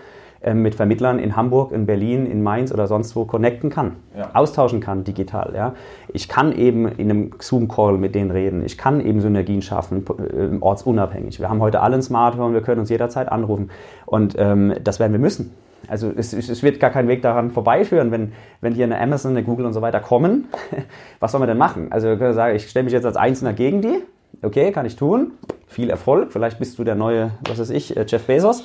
mit 0.54 0.76
Vermittlern 0.76 1.20
in 1.20 1.36
Hamburg, 1.36 1.72
in 1.72 1.86
Berlin, 1.86 2.26
in 2.26 2.44
Mainz 2.44 2.72
oder 2.72 2.88
sonst 2.88 3.16
wo 3.16 3.26
connecten 3.26 3.70
kann, 3.70 3.94
ja. 4.18 4.30
austauschen 4.34 4.80
kann 4.80 5.04
digital. 5.04 5.54
Ja. 5.56 5.74
Ich 6.14 6.30
kann 6.30 6.52
eben 6.52 6.88
in 6.88 7.10
einem 7.10 7.32
Zoom-Call 7.40 7.98
mit 7.98 8.16
denen 8.16 8.32
reden, 8.32 8.64
ich 8.66 8.78
kann 8.78 9.00
eben 9.02 9.22
Synergien 9.22 9.62
schaffen, 9.62 10.06
äh, 10.08 10.58
ortsunabhängig. 10.60 11.40
Wir 11.40 11.50
haben 11.50 11.62
heute 11.62 11.82
alle 11.82 11.96
ein 11.96 12.02
Smartphone, 12.02 12.54
wir 12.54 12.62
können 12.62 12.82
uns 12.82 12.90
jederzeit 12.90 13.32
anrufen 13.32 13.70
und 14.06 14.36
ähm, 14.38 14.74
das 14.84 15.00
werden 15.00 15.12
wir 15.14 15.20
müssen. 15.20 15.54
Also 15.88 16.12
es, 16.16 16.34
es, 16.34 16.64
wird 16.64 16.80
gar 16.80 16.90
kein 16.90 17.08
Weg 17.08 17.22
daran 17.22 17.52
vorbeiführen, 17.52 18.12
wenn, 18.12 18.34
wenn 18.62 18.74
hier 18.74 18.86
eine 18.86 19.00
Amazon, 19.00 19.32
eine 19.32 19.44
Google 19.44 19.66
und 19.66 19.74
so 19.74 19.82
weiter 19.82 20.00
kommen. 20.00 20.48
Was 21.20 21.32
soll 21.32 21.40
man 21.40 21.48
denn 21.48 21.58
machen? 21.58 21.92
Also 21.92 22.08
wir 22.08 22.18
können 22.18 22.34
sagen, 22.34 22.56
ich 22.56 22.68
stelle 22.70 22.84
mich 22.84 22.94
jetzt 22.94 23.06
als 23.06 23.16
Einzelner 23.16 23.54
gegen 23.54 23.82
die. 23.82 24.00
Okay, 24.42 24.72
kann 24.72 24.86
ich 24.86 24.96
tun. 24.96 25.32
Viel 25.67 25.89
Erfolg. 25.89 26.32
Vielleicht 26.32 26.60
bist 26.60 26.80
du 26.80 26.84
der 26.84 26.95
neue, 26.95 27.32
was 27.47 27.60
weiß 27.60 27.69
ich, 27.71 27.95
äh, 27.95 28.06
Jeff 28.08 28.25
Bezos 28.25 28.63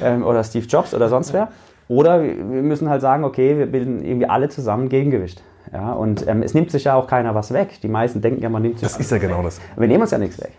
ähm, 0.00 0.24
oder 0.24 0.42
Steve 0.44 0.66
Jobs 0.66 0.94
oder 0.94 1.08
sonst 1.08 1.32
wer. 1.32 1.48
Oder 1.88 2.22
wir 2.22 2.32
müssen 2.34 2.88
halt 2.88 3.02
sagen, 3.02 3.24
okay, 3.24 3.58
wir 3.58 3.66
bilden 3.66 4.02
irgendwie 4.02 4.26
alle 4.26 4.48
zusammen 4.48 4.88
Gegengewicht. 4.88 5.42
Ja, 5.72 5.92
und 5.92 6.26
ähm, 6.28 6.42
es 6.42 6.54
nimmt 6.54 6.70
sich 6.70 6.84
ja 6.84 6.94
auch 6.94 7.06
keiner 7.06 7.34
was 7.34 7.52
weg. 7.52 7.80
Die 7.82 7.88
meisten 7.88 8.20
denken 8.20 8.42
ja, 8.42 8.48
man 8.48 8.62
nimmt 8.62 8.78
sich 8.78 8.88
Das 8.88 8.98
ist 8.98 9.10
ja 9.10 9.18
genau 9.18 9.42
das. 9.42 9.60
Wir 9.76 9.88
nehmen 9.88 10.02
uns 10.02 10.12
ja 10.12 10.18
nichts 10.18 10.40
weg. 10.40 10.52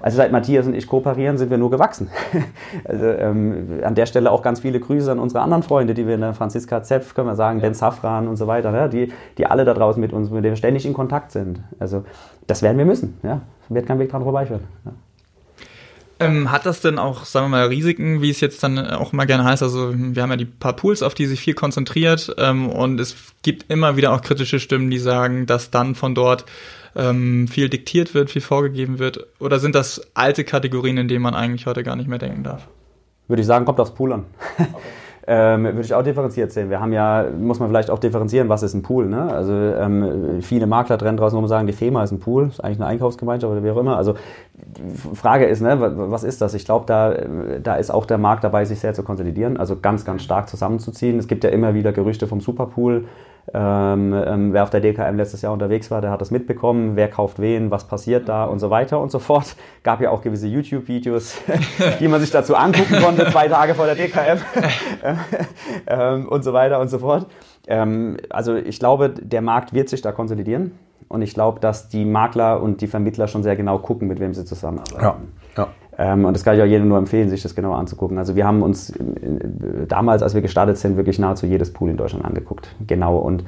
Also 0.00 0.16
seit 0.16 0.32
Matthias 0.32 0.66
und 0.66 0.74
ich 0.74 0.86
kooperieren, 0.86 1.36
sind 1.36 1.50
wir 1.50 1.58
nur 1.58 1.70
gewachsen. 1.70 2.08
also 2.84 3.06
ähm, 3.06 3.80
an 3.82 3.94
der 3.94 4.06
Stelle 4.06 4.30
auch 4.30 4.42
ganz 4.42 4.60
viele 4.60 4.80
Grüße 4.80 5.10
an 5.10 5.18
unsere 5.18 5.42
anderen 5.42 5.62
Freunde, 5.62 5.94
die 5.94 6.06
wir 6.06 6.14
in 6.14 6.20
der 6.20 6.34
Franziska 6.34 6.82
Zepf, 6.82 7.14
können 7.14 7.28
wir 7.28 7.36
sagen, 7.36 7.58
ja. 7.58 7.66
Ben 7.66 7.74
Safran 7.74 8.28
und 8.28 8.36
so 8.36 8.46
weiter, 8.46 8.70
ne? 8.70 8.88
die, 8.88 9.12
die 9.38 9.46
alle 9.46 9.64
da 9.64 9.74
draußen 9.74 10.00
mit 10.00 10.12
uns, 10.12 10.30
mit 10.30 10.44
denen 10.44 10.52
wir 10.52 10.56
ständig 10.56 10.86
in 10.86 10.94
Kontakt 10.94 11.32
sind. 11.32 11.60
Also 11.78 12.04
das 12.46 12.62
werden 12.62 12.78
wir 12.78 12.86
müssen. 12.86 13.18
Ja? 13.22 13.42
Wird 13.68 13.86
kein 13.86 13.98
Weg 13.98 14.10
dran 14.10 14.22
vorbeiführen. 14.22 14.62
Ja. 14.84 14.92
Ähm, 16.24 16.50
hat 16.50 16.66
das 16.66 16.80
denn 16.80 16.98
auch, 16.98 17.24
sagen 17.24 17.46
wir 17.46 17.50
mal, 17.50 17.66
Risiken, 17.66 18.22
wie 18.22 18.30
es 18.30 18.40
jetzt 18.40 18.62
dann 18.62 18.78
auch 18.78 19.12
immer 19.12 19.26
gerne 19.26 19.44
heißt? 19.44 19.62
Also 19.62 19.92
wir 19.94 20.22
haben 20.22 20.30
ja 20.30 20.36
die 20.36 20.44
paar 20.44 20.74
Pools, 20.74 21.02
auf 21.02 21.14
die 21.14 21.26
sich 21.26 21.40
viel 21.40 21.54
konzentriert 21.54 22.34
ähm, 22.38 22.68
und 22.68 23.00
es 23.00 23.16
gibt 23.42 23.70
immer 23.70 23.96
wieder 23.96 24.12
auch 24.12 24.22
kritische 24.22 24.60
Stimmen, 24.60 24.90
die 24.90 24.98
sagen, 24.98 25.46
dass 25.46 25.70
dann 25.70 25.94
von 25.94 26.14
dort 26.14 26.44
ähm, 26.94 27.48
viel 27.48 27.68
diktiert 27.68 28.14
wird, 28.14 28.30
viel 28.30 28.42
vorgegeben 28.42 28.98
wird. 28.98 29.26
Oder 29.38 29.58
sind 29.58 29.74
das 29.74 30.00
alte 30.14 30.44
Kategorien, 30.44 30.98
in 30.98 31.08
denen 31.08 31.22
man 31.22 31.34
eigentlich 31.34 31.66
heute 31.66 31.82
gar 31.82 31.96
nicht 31.96 32.08
mehr 32.08 32.18
denken 32.18 32.44
darf? 32.44 32.68
Würde 33.28 33.40
ich 33.40 33.46
sagen, 33.46 33.64
kommt 33.64 33.80
aufs 33.80 33.94
Pool 33.94 34.12
an. 34.12 34.24
Okay. 34.58 34.82
Ähm, 35.24 35.64
würde 35.64 35.82
ich 35.82 35.94
auch 35.94 36.02
differenziert 36.02 36.50
sehen. 36.50 36.68
Wir 36.68 36.80
haben 36.80 36.92
ja, 36.92 37.24
muss 37.38 37.60
man 37.60 37.68
vielleicht 37.68 37.90
auch 37.90 38.00
differenzieren, 38.00 38.48
was 38.48 38.64
ist 38.64 38.74
ein 38.74 38.82
Pool. 38.82 39.06
Ne? 39.06 39.32
Also 39.32 39.52
ähm, 39.52 40.42
viele 40.42 40.66
Makler 40.66 40.98
trennen 40.98 41.16
draußen 41.16 41.38
rum 41.38 41.46
sagen, 41.46 41.68
die 41.68 41.72
FEMA 41.72 42.02
ist 42.02 42.10
ein 42.10 42.18
Pool, 42.18 42.48
ist 42.48 42.62
eigentlich 42.62 42.80
eine 42.80 42.86
Einkaufsgemeinschaft 42.86 43.52
oder 43.52 43.62
wie 43.62 43.70
auch 43.70 43.76
immer. 43.76 43.96
Also 43.96 44.14
die 44.54 45.16
Frage 45.16 45.44
ist, 45.44 45.60
ne, 45.60 45.78
was 46.10 46.24
ist 46.24 46.40
das? 46.40 46.54
Ich 46.54 46.64
glaube, 46.64 46.86
da, 46.86 47.14
da 47.62 47.76
ist 47.76 47.90
auch 47.90 48.04
der 48.04 48.18
Markt 48.18 48.42
dabei, 48.42 48.64
sich 48.64 48.80
sehr 48.80 48.94
zu 48.94 49.04
konsolidieren, 49.04 49.58
also 49.58 49.78
ganz, 49.78 50.04
ganz 50.04 50.22
stark 50.22 50.48
zusammenzuziehen. 50.48 51.20
Es 51.20 51.28
gibt 51.28 51.44
ja 51.44 51.50
immer 51.50 51.74
wieder 51.74 51.92
Gerüchte 51.92 52.26
vom 52.26 52.40
Superpool. 52.40 53.04
Ähm, 53.52 54.14
ähm, 54.14 54.52
wer 54.52 54.62
auf 54.62 54.70
der 54.70 54.80
DKM 54.80 55.16
letztes 55.16 55.42
Jahr 55.42 55.52
unterwegs 55.52 55.90
war, 55.90 56.00
der 56.00 56.10
hat 56.10 56.20
das 56.20 56.30
mitbekommen, 56.30 56.94
wer 56.94 57.08
kauft 57.08 57.40
wen, 57.40 57.70
was 57.70 57.88
passiert 57.88 58.28
da 58.28 58.44
und 58.44 58.60
so 58.60 58.70
weiter 58.70 59.00
und 59.00 59.10
so 59.10 59.18
fort. 59.18 59.56
Gab 59.82 60.00
ja 60.00 60.10
auch 60.10 60.22
gewisse 60.22 60.46
YouTube-Videos, 60.46 61.38
die 62.00 62.08
man 62.08 62.20
sich 62.20 62.30
dazu 62.30 62.54
angucken 62.54 63.02
konnte, 63.02 63.28
zwei 63.30 63.48
Tage 63.48 63.74
vor 63.74 63.86
der 63.86 63.96
DKM 63.96 64.38
ähm, 65.88 66.28
und 66.28 66.44
so 66.44 66.52
weiter 66.52 66.78
und 66.78 66.88
so 66.88 67.00
fort. 67.00 67.26
Ähm, 67.66 68.16
also 68.30 68.54
ich 68.54 68.78
glaube, 68.78 69.10
der 69.10 69.42
Markt 69.42 69.72
wird 69.72 69.88
sich 69.88 70.02
da 70.02 70.12
konsolidieren 70.12 70.78
und 71.08 71.22
ich 71.22 71.34
glaube, 71.34 71.58
dass 71.58 71.88
die 71.88 72.04
Makler 72.04 72.62
und 72.62 72.80
die 72.80 72.86
Vermittler 72.86 73.26
schon 73.26 73.42
sehr 73.42 73.56
genau 73.56 73.78
gucken, 73.78 74.06
mit 74.06 74.20
wem 74.20 74.34
sie 74.34 74.44
zusammenarbeiten. 74.44 75.02
Ja, 75.02 75.16
ja. 75.56 75.68
Ähm, 75.98 76.24
und 76.24 76.34
das 76.34 76.42
kann 76.42 76.56
ich 76.56 76.62
auch 76.62 76.66
jedem 76.66 76.88
nur 76.88 76.98
empfehlen, 76.98 77.28
sich 77.28 77.42
das 77.42 77.54
genauer 77.54 77.76
anzugucken. 77.76 78.16
Also 78.16 78.34
wir 78.34 78.46
haben 78.46 78.62
uns 78.62 78.90
äh, 78.90 78.96
damals, 79.86 80.22
als 80.22 80.34
wir 80.34 80.40
gestartet 80.40 80.78
sind, 80.78 80.96
wirklich 80.96 81.18
nahezu 81.18 81.46
jedes 81.46 81.72
Pool 81.72 81.90
in 81.90 81.96
Deutschland 81.96 82.24
angeguckt. 82.24 82.74
Genau. 82.86 83.18
Und 83.18 83.44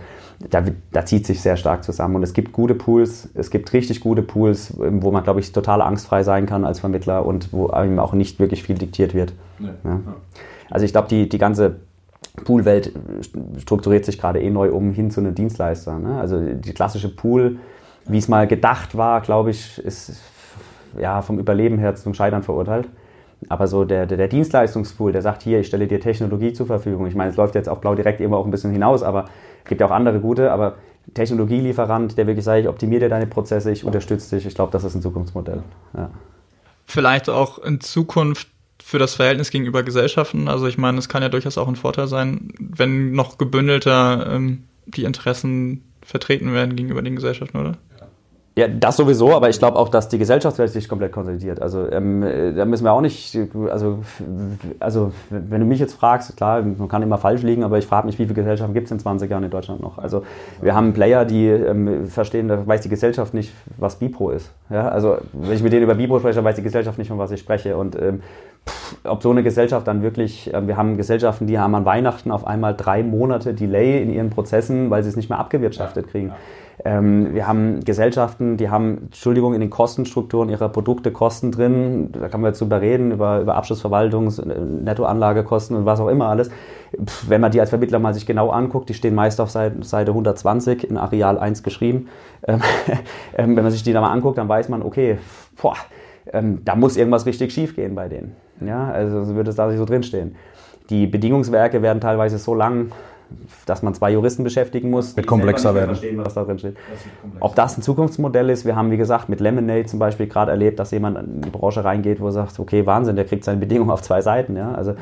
da, 0.51 0.63
da 0.93 1.07
zieht 1.07 1.27
sich 1.27 1.41
sehr 1.41 1.57
stark 1.57 1.85
zusammen. 1.85 2.17
Und 2.17 2.23
es 2.23 2.35
gibt 2.35 2.53
gute 2.53 2.75
Pools, 2.75 3.31
es 3.35 3.51
gibt 3.51 3.73
richtig 3.73 4.01
gute 4.01 4.23
Pools, 4.23 4.75
ähm, 4.79 5.03
wo 5.03 5.11
man, 5.11 5.25
glaube 5.25 5.41
ich, 5.41 5.53
total 5.53 5.81
angstfrei 5.81 6.23
sein 6.23 6.45
kann 6.45 6.65
als 6.65 6.81
Vermittler 6.81 7.25
und 7.25 7.53
wo 7.53 7.69
einem 7.69 7.99
auch 7.99 8.13
nicht 8.13 8.39
wirklich 8.39 8.63
viel 8.63 8.77
diktiert 8.77 9.15
wird. 9.15 9.33
Nee. 9.59 9.69
Ja. 9.85 10.01
Also 10.71 10.85
ich 10.85 10.93
glaube, 10.93 11.09
die, 11.09 11.29
die 11.29 11.39
ganze 11.39 11.77
Poolwelt 12.45 12.93
strukturiert 13.59 14.05
sich 14.05 14.19
gerade 14.19 14.41
eh 14.41 14.51
neu 14.51 14.73
um 14.73 14.93
hin 14.93 15.11
zu 15.11 15.21
einem 15.21 15.35
Dienstleister. 15.35 15.99
Ne? 15.99 16.19
Also 16.19 16.41
die 16.41 16.73
klassische 16.73 17.15
Pool, 17.15 17.59
wie 18.07 18.19
es 18.19 18.29
mal 18.29 18.47
gedacht 18.47 18.97
war, 18.97 19.21
glaube 19.21 19.51
ich, 19.51 19.79
ist 19.79 20.21
ja, 20.99 21.23
vom 21.23 21.39
Überleben 21.39 21.79
her 21.79 21.95
zum 21.95 22.15
Scheitern 22.15 22.43
verurteilt. 22.43 22.89
Aber 23.49 23.67
so 23.67 23.85
der, 23.85 24.07
der, 24.07 24.17
der, 24.17 24.29
Dienstleistungspool, 24.29 25.13
der 25.13 25.23
sagt, 25.23 25.43
hier, 25.43 25.61
ich 25.61 25.67
stelle 25.67 25.87
dir 25.87 26.01
Technologie 26.01 26.53
zur 26.53 26.67
Verfügung. 26.67 27.07
Ich 27.07 27.15
meine, 27.15 27.31
es 27.31 27.37
läuft 27.37 27.55
jetzt 27.55 27.69
auf 27.69 27.81
Blau 27.81 27.95
direkt 27.95 28.21
immer 28.21 28.39
auch 28.39 28.45
ein 28.45 28.51
bisschen 28.51 28.73
hinaus, 28.73 29.03
aber 29.03 29.27
es 29.63 29.69
gibt 29.69 29.81
ja 29.81 29.87
auch 29.87 29.91
andere 29.91 30.21
gute, 30.21 30.51
aber 30.51 30.77
Technologielieferant, 31.13 32.17
der 32.17 32.27
wirklich 32.27 32.45
sagt, 32.45 32.61
ich 32.61 32.69
optimiere 32.69 33.01
dir 33.01 33.09
deine 33.11 33.27
Prozesse, 33.27 33.71
ich 33.71 33.85
unterstütze 33.85 34.37
dich. 34.37 34.47
Ich 34.47 34.55
glaube, 34.55 34.73
das 34.73 34.85
ist 34.85 34.95
ein 34.95 35.03
Zukunftsmodell. 35.03 35.63
Ja. 35.95 36.11
Vielleicht 36.87 37.29
auch 37.29 37.59
in 37.59 37.81
Zukunft 37.81 38.49
für 38.83 38.99
das 38.99 39.15
Verhältnis 39.15 39.51
gegenüber 39.51 39.83
Gesellschaften. 39.83 40.49
Also 40.49 40.67
ich 40.67 40.79
meine, 40.79 40.99
es 40.99 41.09
kann 41.09 41.23
ja 41.23 41.29
durchaus 41.29 41.59
auch 41.59 41.69
ein 41.69 41.77
Vorteil 41.77 42.07
sein, 42.07 42.53
wenn 42.59 43.13
noch 43.13 43.39
gebündelter 43.39 44.33
ähm, 44.33 44.65
die 44.87 45.05
Interessen 45.05 45.83
vertreten 46.03 46.53
werden 46.53 46.77
gegenüber 46.77 47.03
den 47.03 47.17
Gesellschaften, 47.17 47.59
oder? 47.59 47.73
Ja, 48.57 48.69
das 48.69 48.97
sowieso, 48.97 49.35
aber 49.35 49.49
ich 49.49 49.59
glaube 49.59 49.77
auch, 49.77 49.89
dass 49.89 50.09
die 50.09 50.17
Gesellschaftswelt 50.17 50.71
sich 50.71 50.89
komplett 50.89 51.11
konsolidiert. 51.11 51.61
Also 51.61 51.91
ähm, 51.91 52.25
da 52.55 52.65
müssen 52.65 52.85
wir 52.85 52.93
auch 52.93 53.01
nicht, 53.01 53.37
also, 53.69 53.99
also 54.79 55.13
wenn 55.29 55.61
du 55.61 55.67
mich 55.67 55.81
jetzt 55.81 55.95
fragst, 55.95 56.37
klar, 56.37 56.63
man 56.63 56.87
kann 56.87 57.03
immer 57.03 57.19
falsch 57.19 57.43
liegen, 57.43 57.65
aber 57.65 57.79
ich 57.79 57.87
frage 57.87 58.07
mich, 58.07 58.17
wie 58.21 58.25
viele 58.25 58.35
Gesellschaften 58.35 58.73
gibt 58.73 58.87
es 58.87 58.93
in 58.93 59.01
20 59.01 59.29
Jahren 59.29 59.43
in 59.43 59.51
Deutschland 59.51 59.81
noch? 59.81 59.99
Also 59.99 60.23
wir 60.63 60.73
haben 60.77 60.93
Player, 60.93 61.25
die 61.25 61.49
ähm, 61.49 62.07
verstehen, 62.07 62.47
da 62.47 62.65
weiß 62.65 62.83
die 62.83 62.89
Gesellschaft 62.89 63.35
nicht, 63.35 63.53
was 63.77 63.97
Bipro 63.97 64.31
ist. 64.31 64.53
Ja? 64.71 64.87
Also 64.89 65.17
wenn 65.33 65.57
ich 65.57 65.63
mit 65.65 65.73
denen 65.73 65.83
über 65.83 65.97
Bipro 65.97 66.21
spreche, 66.21 66.37
dann 66.37 66.45
weiß 66.45 66.55
die 66.55 66.63
Gesellschaft 66.63 66.97
nicht, 66.97 67.09
von 67.09 67.19
was 67.19 67.33
ich 67.33 67.41
spreche. 67.41 67.77
Und 67.77 68.01
ähm, 68.01 68.23
ob 69.05 69.23
so 69.23 69.31
eine 69.31 69.43
Gesellschaft 69.43 69.87
dann 69.87 70.03
wirklich, 70.03 70.53
äh, 70.53 70.67
wir 70.67 70.77
haben 70.77 70.97
Gesellschaften, 70.97 71.47
die 71.47 71.59
haben 71.59 71.75
an 71.75 71.85
Weihnachten 71.85 72.31
auf 72.31 72.47
einmal 72.47 72.75
drei 72.75 73.03
Monate 73.03 73.55
Delay 73.55 74.03
in 74.03 74.11
ihren 74.13 74.31
Prozessen, 74.31 74.91
weil 74.91 75.03
sie 75.03 75.09
es 75.09 75.17
nicht 75.17 75.29
mehr 75.29 75.39
abgewirtschaftet 75.39 76.09
kriegen. 76.09 76.29
Ja. 76.29 76.37
Ähm, 76.85 77.35
wir 77.35 77.47
haben 77.47 77.85
Gesellschaften, 77.85 78.57
die 78.57 78.69
haben, 78.69 79.05
Entschuldigung, 79.05 79.55
in 79.55 79.61
den 79.61 79.71
Kostenstrukturen 79.71 80.49
ihrer 80.49 80.69
Produkte 80.69 81.13
Kosten 81.13 81.53
drin. 81.53 82.11
Da 82.13 82.29
kann 82.29 82.41
man 82.41 82.51
jetzt 82.51 82.61
drüber 82.61 82.81
reden, 82.81 83.13
über, 83.13 83.41
über 83.41 83.57
Abschlussverwaltungs-, 83.57 84.45
Nettoanlagekosten 84.45 85.77
und 85.77 85.87
was 85.87 86.01
auch 86.01 86.09
immer 86.09 86.29
alles. 86.29 86.51
Pff, 87.05 87.29
wenn 87.29 87.41
man 87.41 87.53
die 87.53 87.61
als 87.61 87.71
Vermittler 87.71 87.99
mal 87.99 88.15
sich 88.15 88.27
genau 88.27 88.51
anguckt, 88.51 88.89
die 88.89 88.95
stehen 88.95 89.15
meist 89.15 89.41
auf 89.41 89.51
Seite, 89.51 89.85
Seite 89.85 90.11
120 90.11 90.89
in 90.89 90.97
Areal 90.97 91.39
1 91.39 91.63
geschrieben. 91.63 92.09
Ähm, 92.47 92.61
ähm, 93.39 93.57
wenn 93.57 93.63
man 93.63 93.73
sich 93.73 93.83
die 93.83 93.95
da 93.95 94.03
mal 94.03 94.13
anguckt, 94.13 94.37
dann 94.37 94.51
weiß 94.51 94.69
man, 94.69 94.83
okay, 94.83 95.17
boah, 95.63 95.77
ähm, 96.31 96.61
da 96.63 96.77
muss 96.77 96.99
irgendwas 96.99 97.25
richtig 97.25 97.55
schief 97.55 97.75
gehen 97.75 97.95
bei 97.95 98.11
denen. 98.11 98.37
Ja, 98.61 98.91
also 98.91 99.35
würde 99.35 99.51
es 99.51 99.57
da 99.57 99.67
nicht 99.67 99.79
so 99.79 99.85
drinstehen. 99.85 100.37
Die 100.91 101.07
Bedingungswerke 101.07 101.83
werden 101.83 102.01
teilweise 102.01 102.39
so 102.39 102.55
lang 102.55 102.91
dass 103.67 103.83
man 103.83 103.95
zwei 103.95 104.13
Juristen 104.13 104.45
beschäftigen 104.45 104.91
muss. 104.91 105.17
Mit 105.17 105.27
komplexer 105.27 105.75
werden. 105.75 105.91
Verstehen, 105.91 106.19
was 106.25 106.35
da 106.35 106.45
drin 106.45 106.59
steht. 106.59 106.77
Das 106.77 107.41
Ob 107.41 107.55
das 107.55 107.77
ein 107.77 107.83
Zukunftsmodell 107.83 108.51
ist, 108.51 108.65
wir 108.65 108.77
haben 108.77 108.91
wie 108.91 108.97
gesagt 108.97 109.29
mit 109.29 109.41
Lemonade 109.41 109.87
zum 109.87 109.99
Beispiel 109.99 110.27
gerade 110.27 110.51
erlebt, 110.51 110.79
dass 110.79 110.91
jemand 110.91 111.19
in 111.19 111.41
die 111.43 111.51
Branche 111.51 111.85
reingeht, 111.85 112.21
wo 112.21 112.27
er 112.27 112.33
sagt, 112.33 112.59
okay, 112.59 112.87
Wahnsinn, 112.87 113.17
der 113.17 113.25
kriegt 113.25 113.45
seine 113.45 113.59
Bedingungen 113.59 113.91
auf 113.91 114.03
zwei 114.03 114.21
Seiten. 114.21 114.57
Ja? 114.57 114.73
Also, 114.73 114.95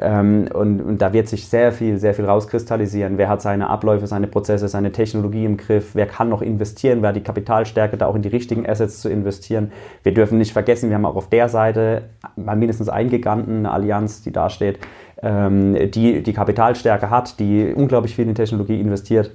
ähm, 0.00 0.48
und, 0.52 0.80
und 0.80 0.98
da 1.02 1.12
wird 1.12 1.28
sich 1.28 1.48
sehr 1.48 1.72
viel, 1.72 1.98
sehr 1.98 2.14
viel 2.14 2.24
rauskristallisieren. 2.24 3.18
Wer 3.18 3.28
hat 3.28 3.42
seine 3.42 3.68
Abläufe, 3.68 4.06
seine 4.06 4.26
Prozesse, 4.26 4.68
seine 4.68 4.92
Technologie 4.92 5.44
im 5.44 5.56
Griff? 5.56 5.94
Wer 5.94 6.06
kann 6.06 6.28
noch 6.28 6.42
investieren? 6.42 7.02
Wer 7.02 7.10
hat 7.10 7.16
die 7.16 7.22
Kapitalstärke, 7.22 7.96
da 7.96 8.06
auch 8.06 8.16
in 8.16 8.22
die 8.22 8.28
richtigen 8.28 8.68
Assets 8.68 9.00
zu 9.00 9.08
investieren? 9.08 9.72
Wir 10.02 10.12
dürfen 10.12 10.38
nicht 10.38 10.52
vergessen, 10.52 10.88
wir 10.90 10.96
haben 10.96 11.06
auch 11.06 11.16
auf 11.16 11.28
der 11.28 11.48
Seite 11.48 12.02
mal 12.36 12.56
mindestens 12.56 12.88
einen 12.88 13.10
Giganten, 13.10 13.58
eine 13.58 13.70
Allianz, 13.70 14.22
die 14.22 14.32
da 14.32 14.50
steht 14.50 14.78
ähm, 15.24 15.90
die 15.90 16.22
die 16.22 16.32
Kapitalstärke 16.32 17.10
hat, 17.10 17.40
die 17.40 17.72
unglaublich 17.74 18.14
viel 18.14 18.28
in 18.28 18.34
Technologie 18.34 18.80
investiert. 18.80 19.32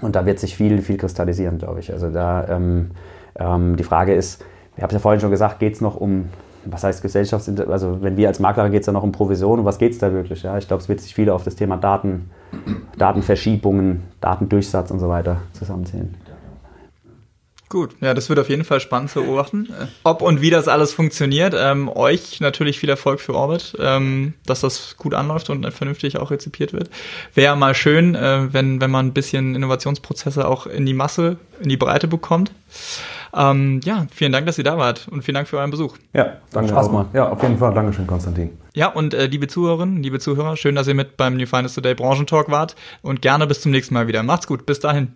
Und 0.00 0.14
da 0.14 0.24
wird 0.26 0.38
sich 0.38 0.56
viel, 0.56 0.80
viel 0.80 0.96
kristallisieren, 0.96 1.58
glaube 1.58 1.80
ich. 1.80 1.92
Also 1.92 2.10
da 2.10 2.46
ähm, 2.48 2.92
ähm, 3.36 3.76
die 3.76 3.82
Frage 3.82 4.14
ist, 4.14 4.44
ich 4.76 4.82
habe 4.82 4.90
es 4.90 4.94
ja 4.94 5.00
vorhin 5.00 5.20
schon 5.20 5.32
gesagt, 5.32 5.58
geht 5.58 5.74
es 5.74 5.80
noch 5.80 5.96
um, 5.96 6.28
was 6.70 6.84
heißt 6.84 7.02
Gesellschafts-, 7.02 7.48
also 7.68 7.98
wenn 8.00 8.16
wir 8.16 8.28
als 8.28 8.40
Makler 8.40 8.70
geht 8.70 8.80
es 8.80 8.86
ja 8.86 8.92
noch 8.92 9.02
um 9.02 9.12
Provision, 9.12 9.60
um 9.60 9.64
was 9.64 9.78
geht 9.78 9.92
es 9.92 9.98
da 9.98 10.12
wirklich? 10.12 10.42
Ja? 10.42 10.58
Ich 10.58 10.68
glaube, 10.68 10.82
es 10.82 10.88
wird 10.88 11.00
sich 11.00 11.14
viel 11.14 11.30
auf 11.30 11.44
das 11.44 11.56
Thema 11.56 11.76
Daten, 11.76 12.30
Datenverschiebungen, 12.96 14.02
Datendurchsatz 14.20 14.90
und 14.90 15.00
so 15.00 15.08
weiter 15.08 15.42
zusammenzählen. 15.52 16.14
Gut, 17.70 17.96
ja, 18.00 18.14
das 18.14 18.30
wird 18.30 18.38
auf 18.38 18.48
jeden 18.48 18.64
Fall 18.64 18.80
spannend 18.80 19.10
zu 19.10 19.22
beobachten. 19.22 19.66
Äh, 19.66 19.86
ob 20.02 20.22
und 20.22 20.40
wie 20.40 20.48
das 20.48 20.68
alles 20.68 20.94
funktioniert. 20.94 21.54
Ähm, 21.56 21.90
euch 21.94 22.40
natürlich 22.40 22.78
viel 22.78 22.88
Erfolg 22.88 23.20
für 23.20 23.34
Orbit, 23.34 23.76
ähm, 23.78 24.32
dass 24.46 24.60
das 24.60 24.96
gut 24.96 25.12
anläuft 25.12 25.50
und 25.50 25.70
vernünftig 25.70 26.16
auch 26.18 26.30
rezipiert 26.30 26.72
wird. 26.72 26.88
Wäre 27.34 27.56
mal 27.56 27.74
schön, 27.74 28.14
äh, 28.14 28.52
wenn, 28.52 28.80
wenn 28.80 28.90
man 28.90 29.08
ein 29.08 29.12
bisschen 29.12 29.54
Innovationsprozesse 29.54 30.48
auch 30.48 30.66
in 30.66 30.86
die 30.86 30.94
Masse, 30.94 31.36
in 31.60 31.68
die 31.68 31.76
Breite 31.76 32.08
bekommt. 32.08 32.52
Ähm, 33.38 33.80
ja, 33.84 34.06
vielen 34.10 34.32
Dank, 34.32 34.46
dass 34.46 34.58
ihr 34.58 34.64
da 34.64 34.76
wart 34.78 35.06
und 35.08 35.22
vielen 35.22 35.36
Dank 35.36 35.46
für 35.46 35.58
euren 35.58 35.70
Besuch. 35.70 35.96
Ja, 36.12 36.38
danke. 36.52 36.70
Spaß 36.70 36.90
mal. 36.90 37.06
Ja, 37.12 37.28
auf 37.28 37.40
jeden 37.40 37.56
Fall. 37.56 37.72
Dankeschön, 37.72 38.06
Konstantin. 38.06 38.50
Ja, 38.74 38.88
und 38.88 39.14
äh, 39.14 39.26
liebe 39.26 39.46
Zuhörerinnen, 39.46 40.02
liebe 40.02 40.18
Zuhörer, 40.18 40.56
schön, 40.56 40.74
dass 40.74 40.88
ihr 40.88 40.94
mit 40.94 41.16
beim 41.16 41.36
New 41.36 41.46
Finance 41.46 41.76
Today 41.76 41.94
Branchentalk 41.94 42.50
wart 42.50 42.74
und 43.00 43.22
gerne 43.22 43.46
bis 43.46 43.60
zum 43.60 43.70
nächsten 43.70 43.94
Mal 43.94 44.08
wieder. 44.08 44.24
Macht's 44.24 44.48
gut, 44.48 44.66
bis 44.66 44.80
dahin. 44.80 45.14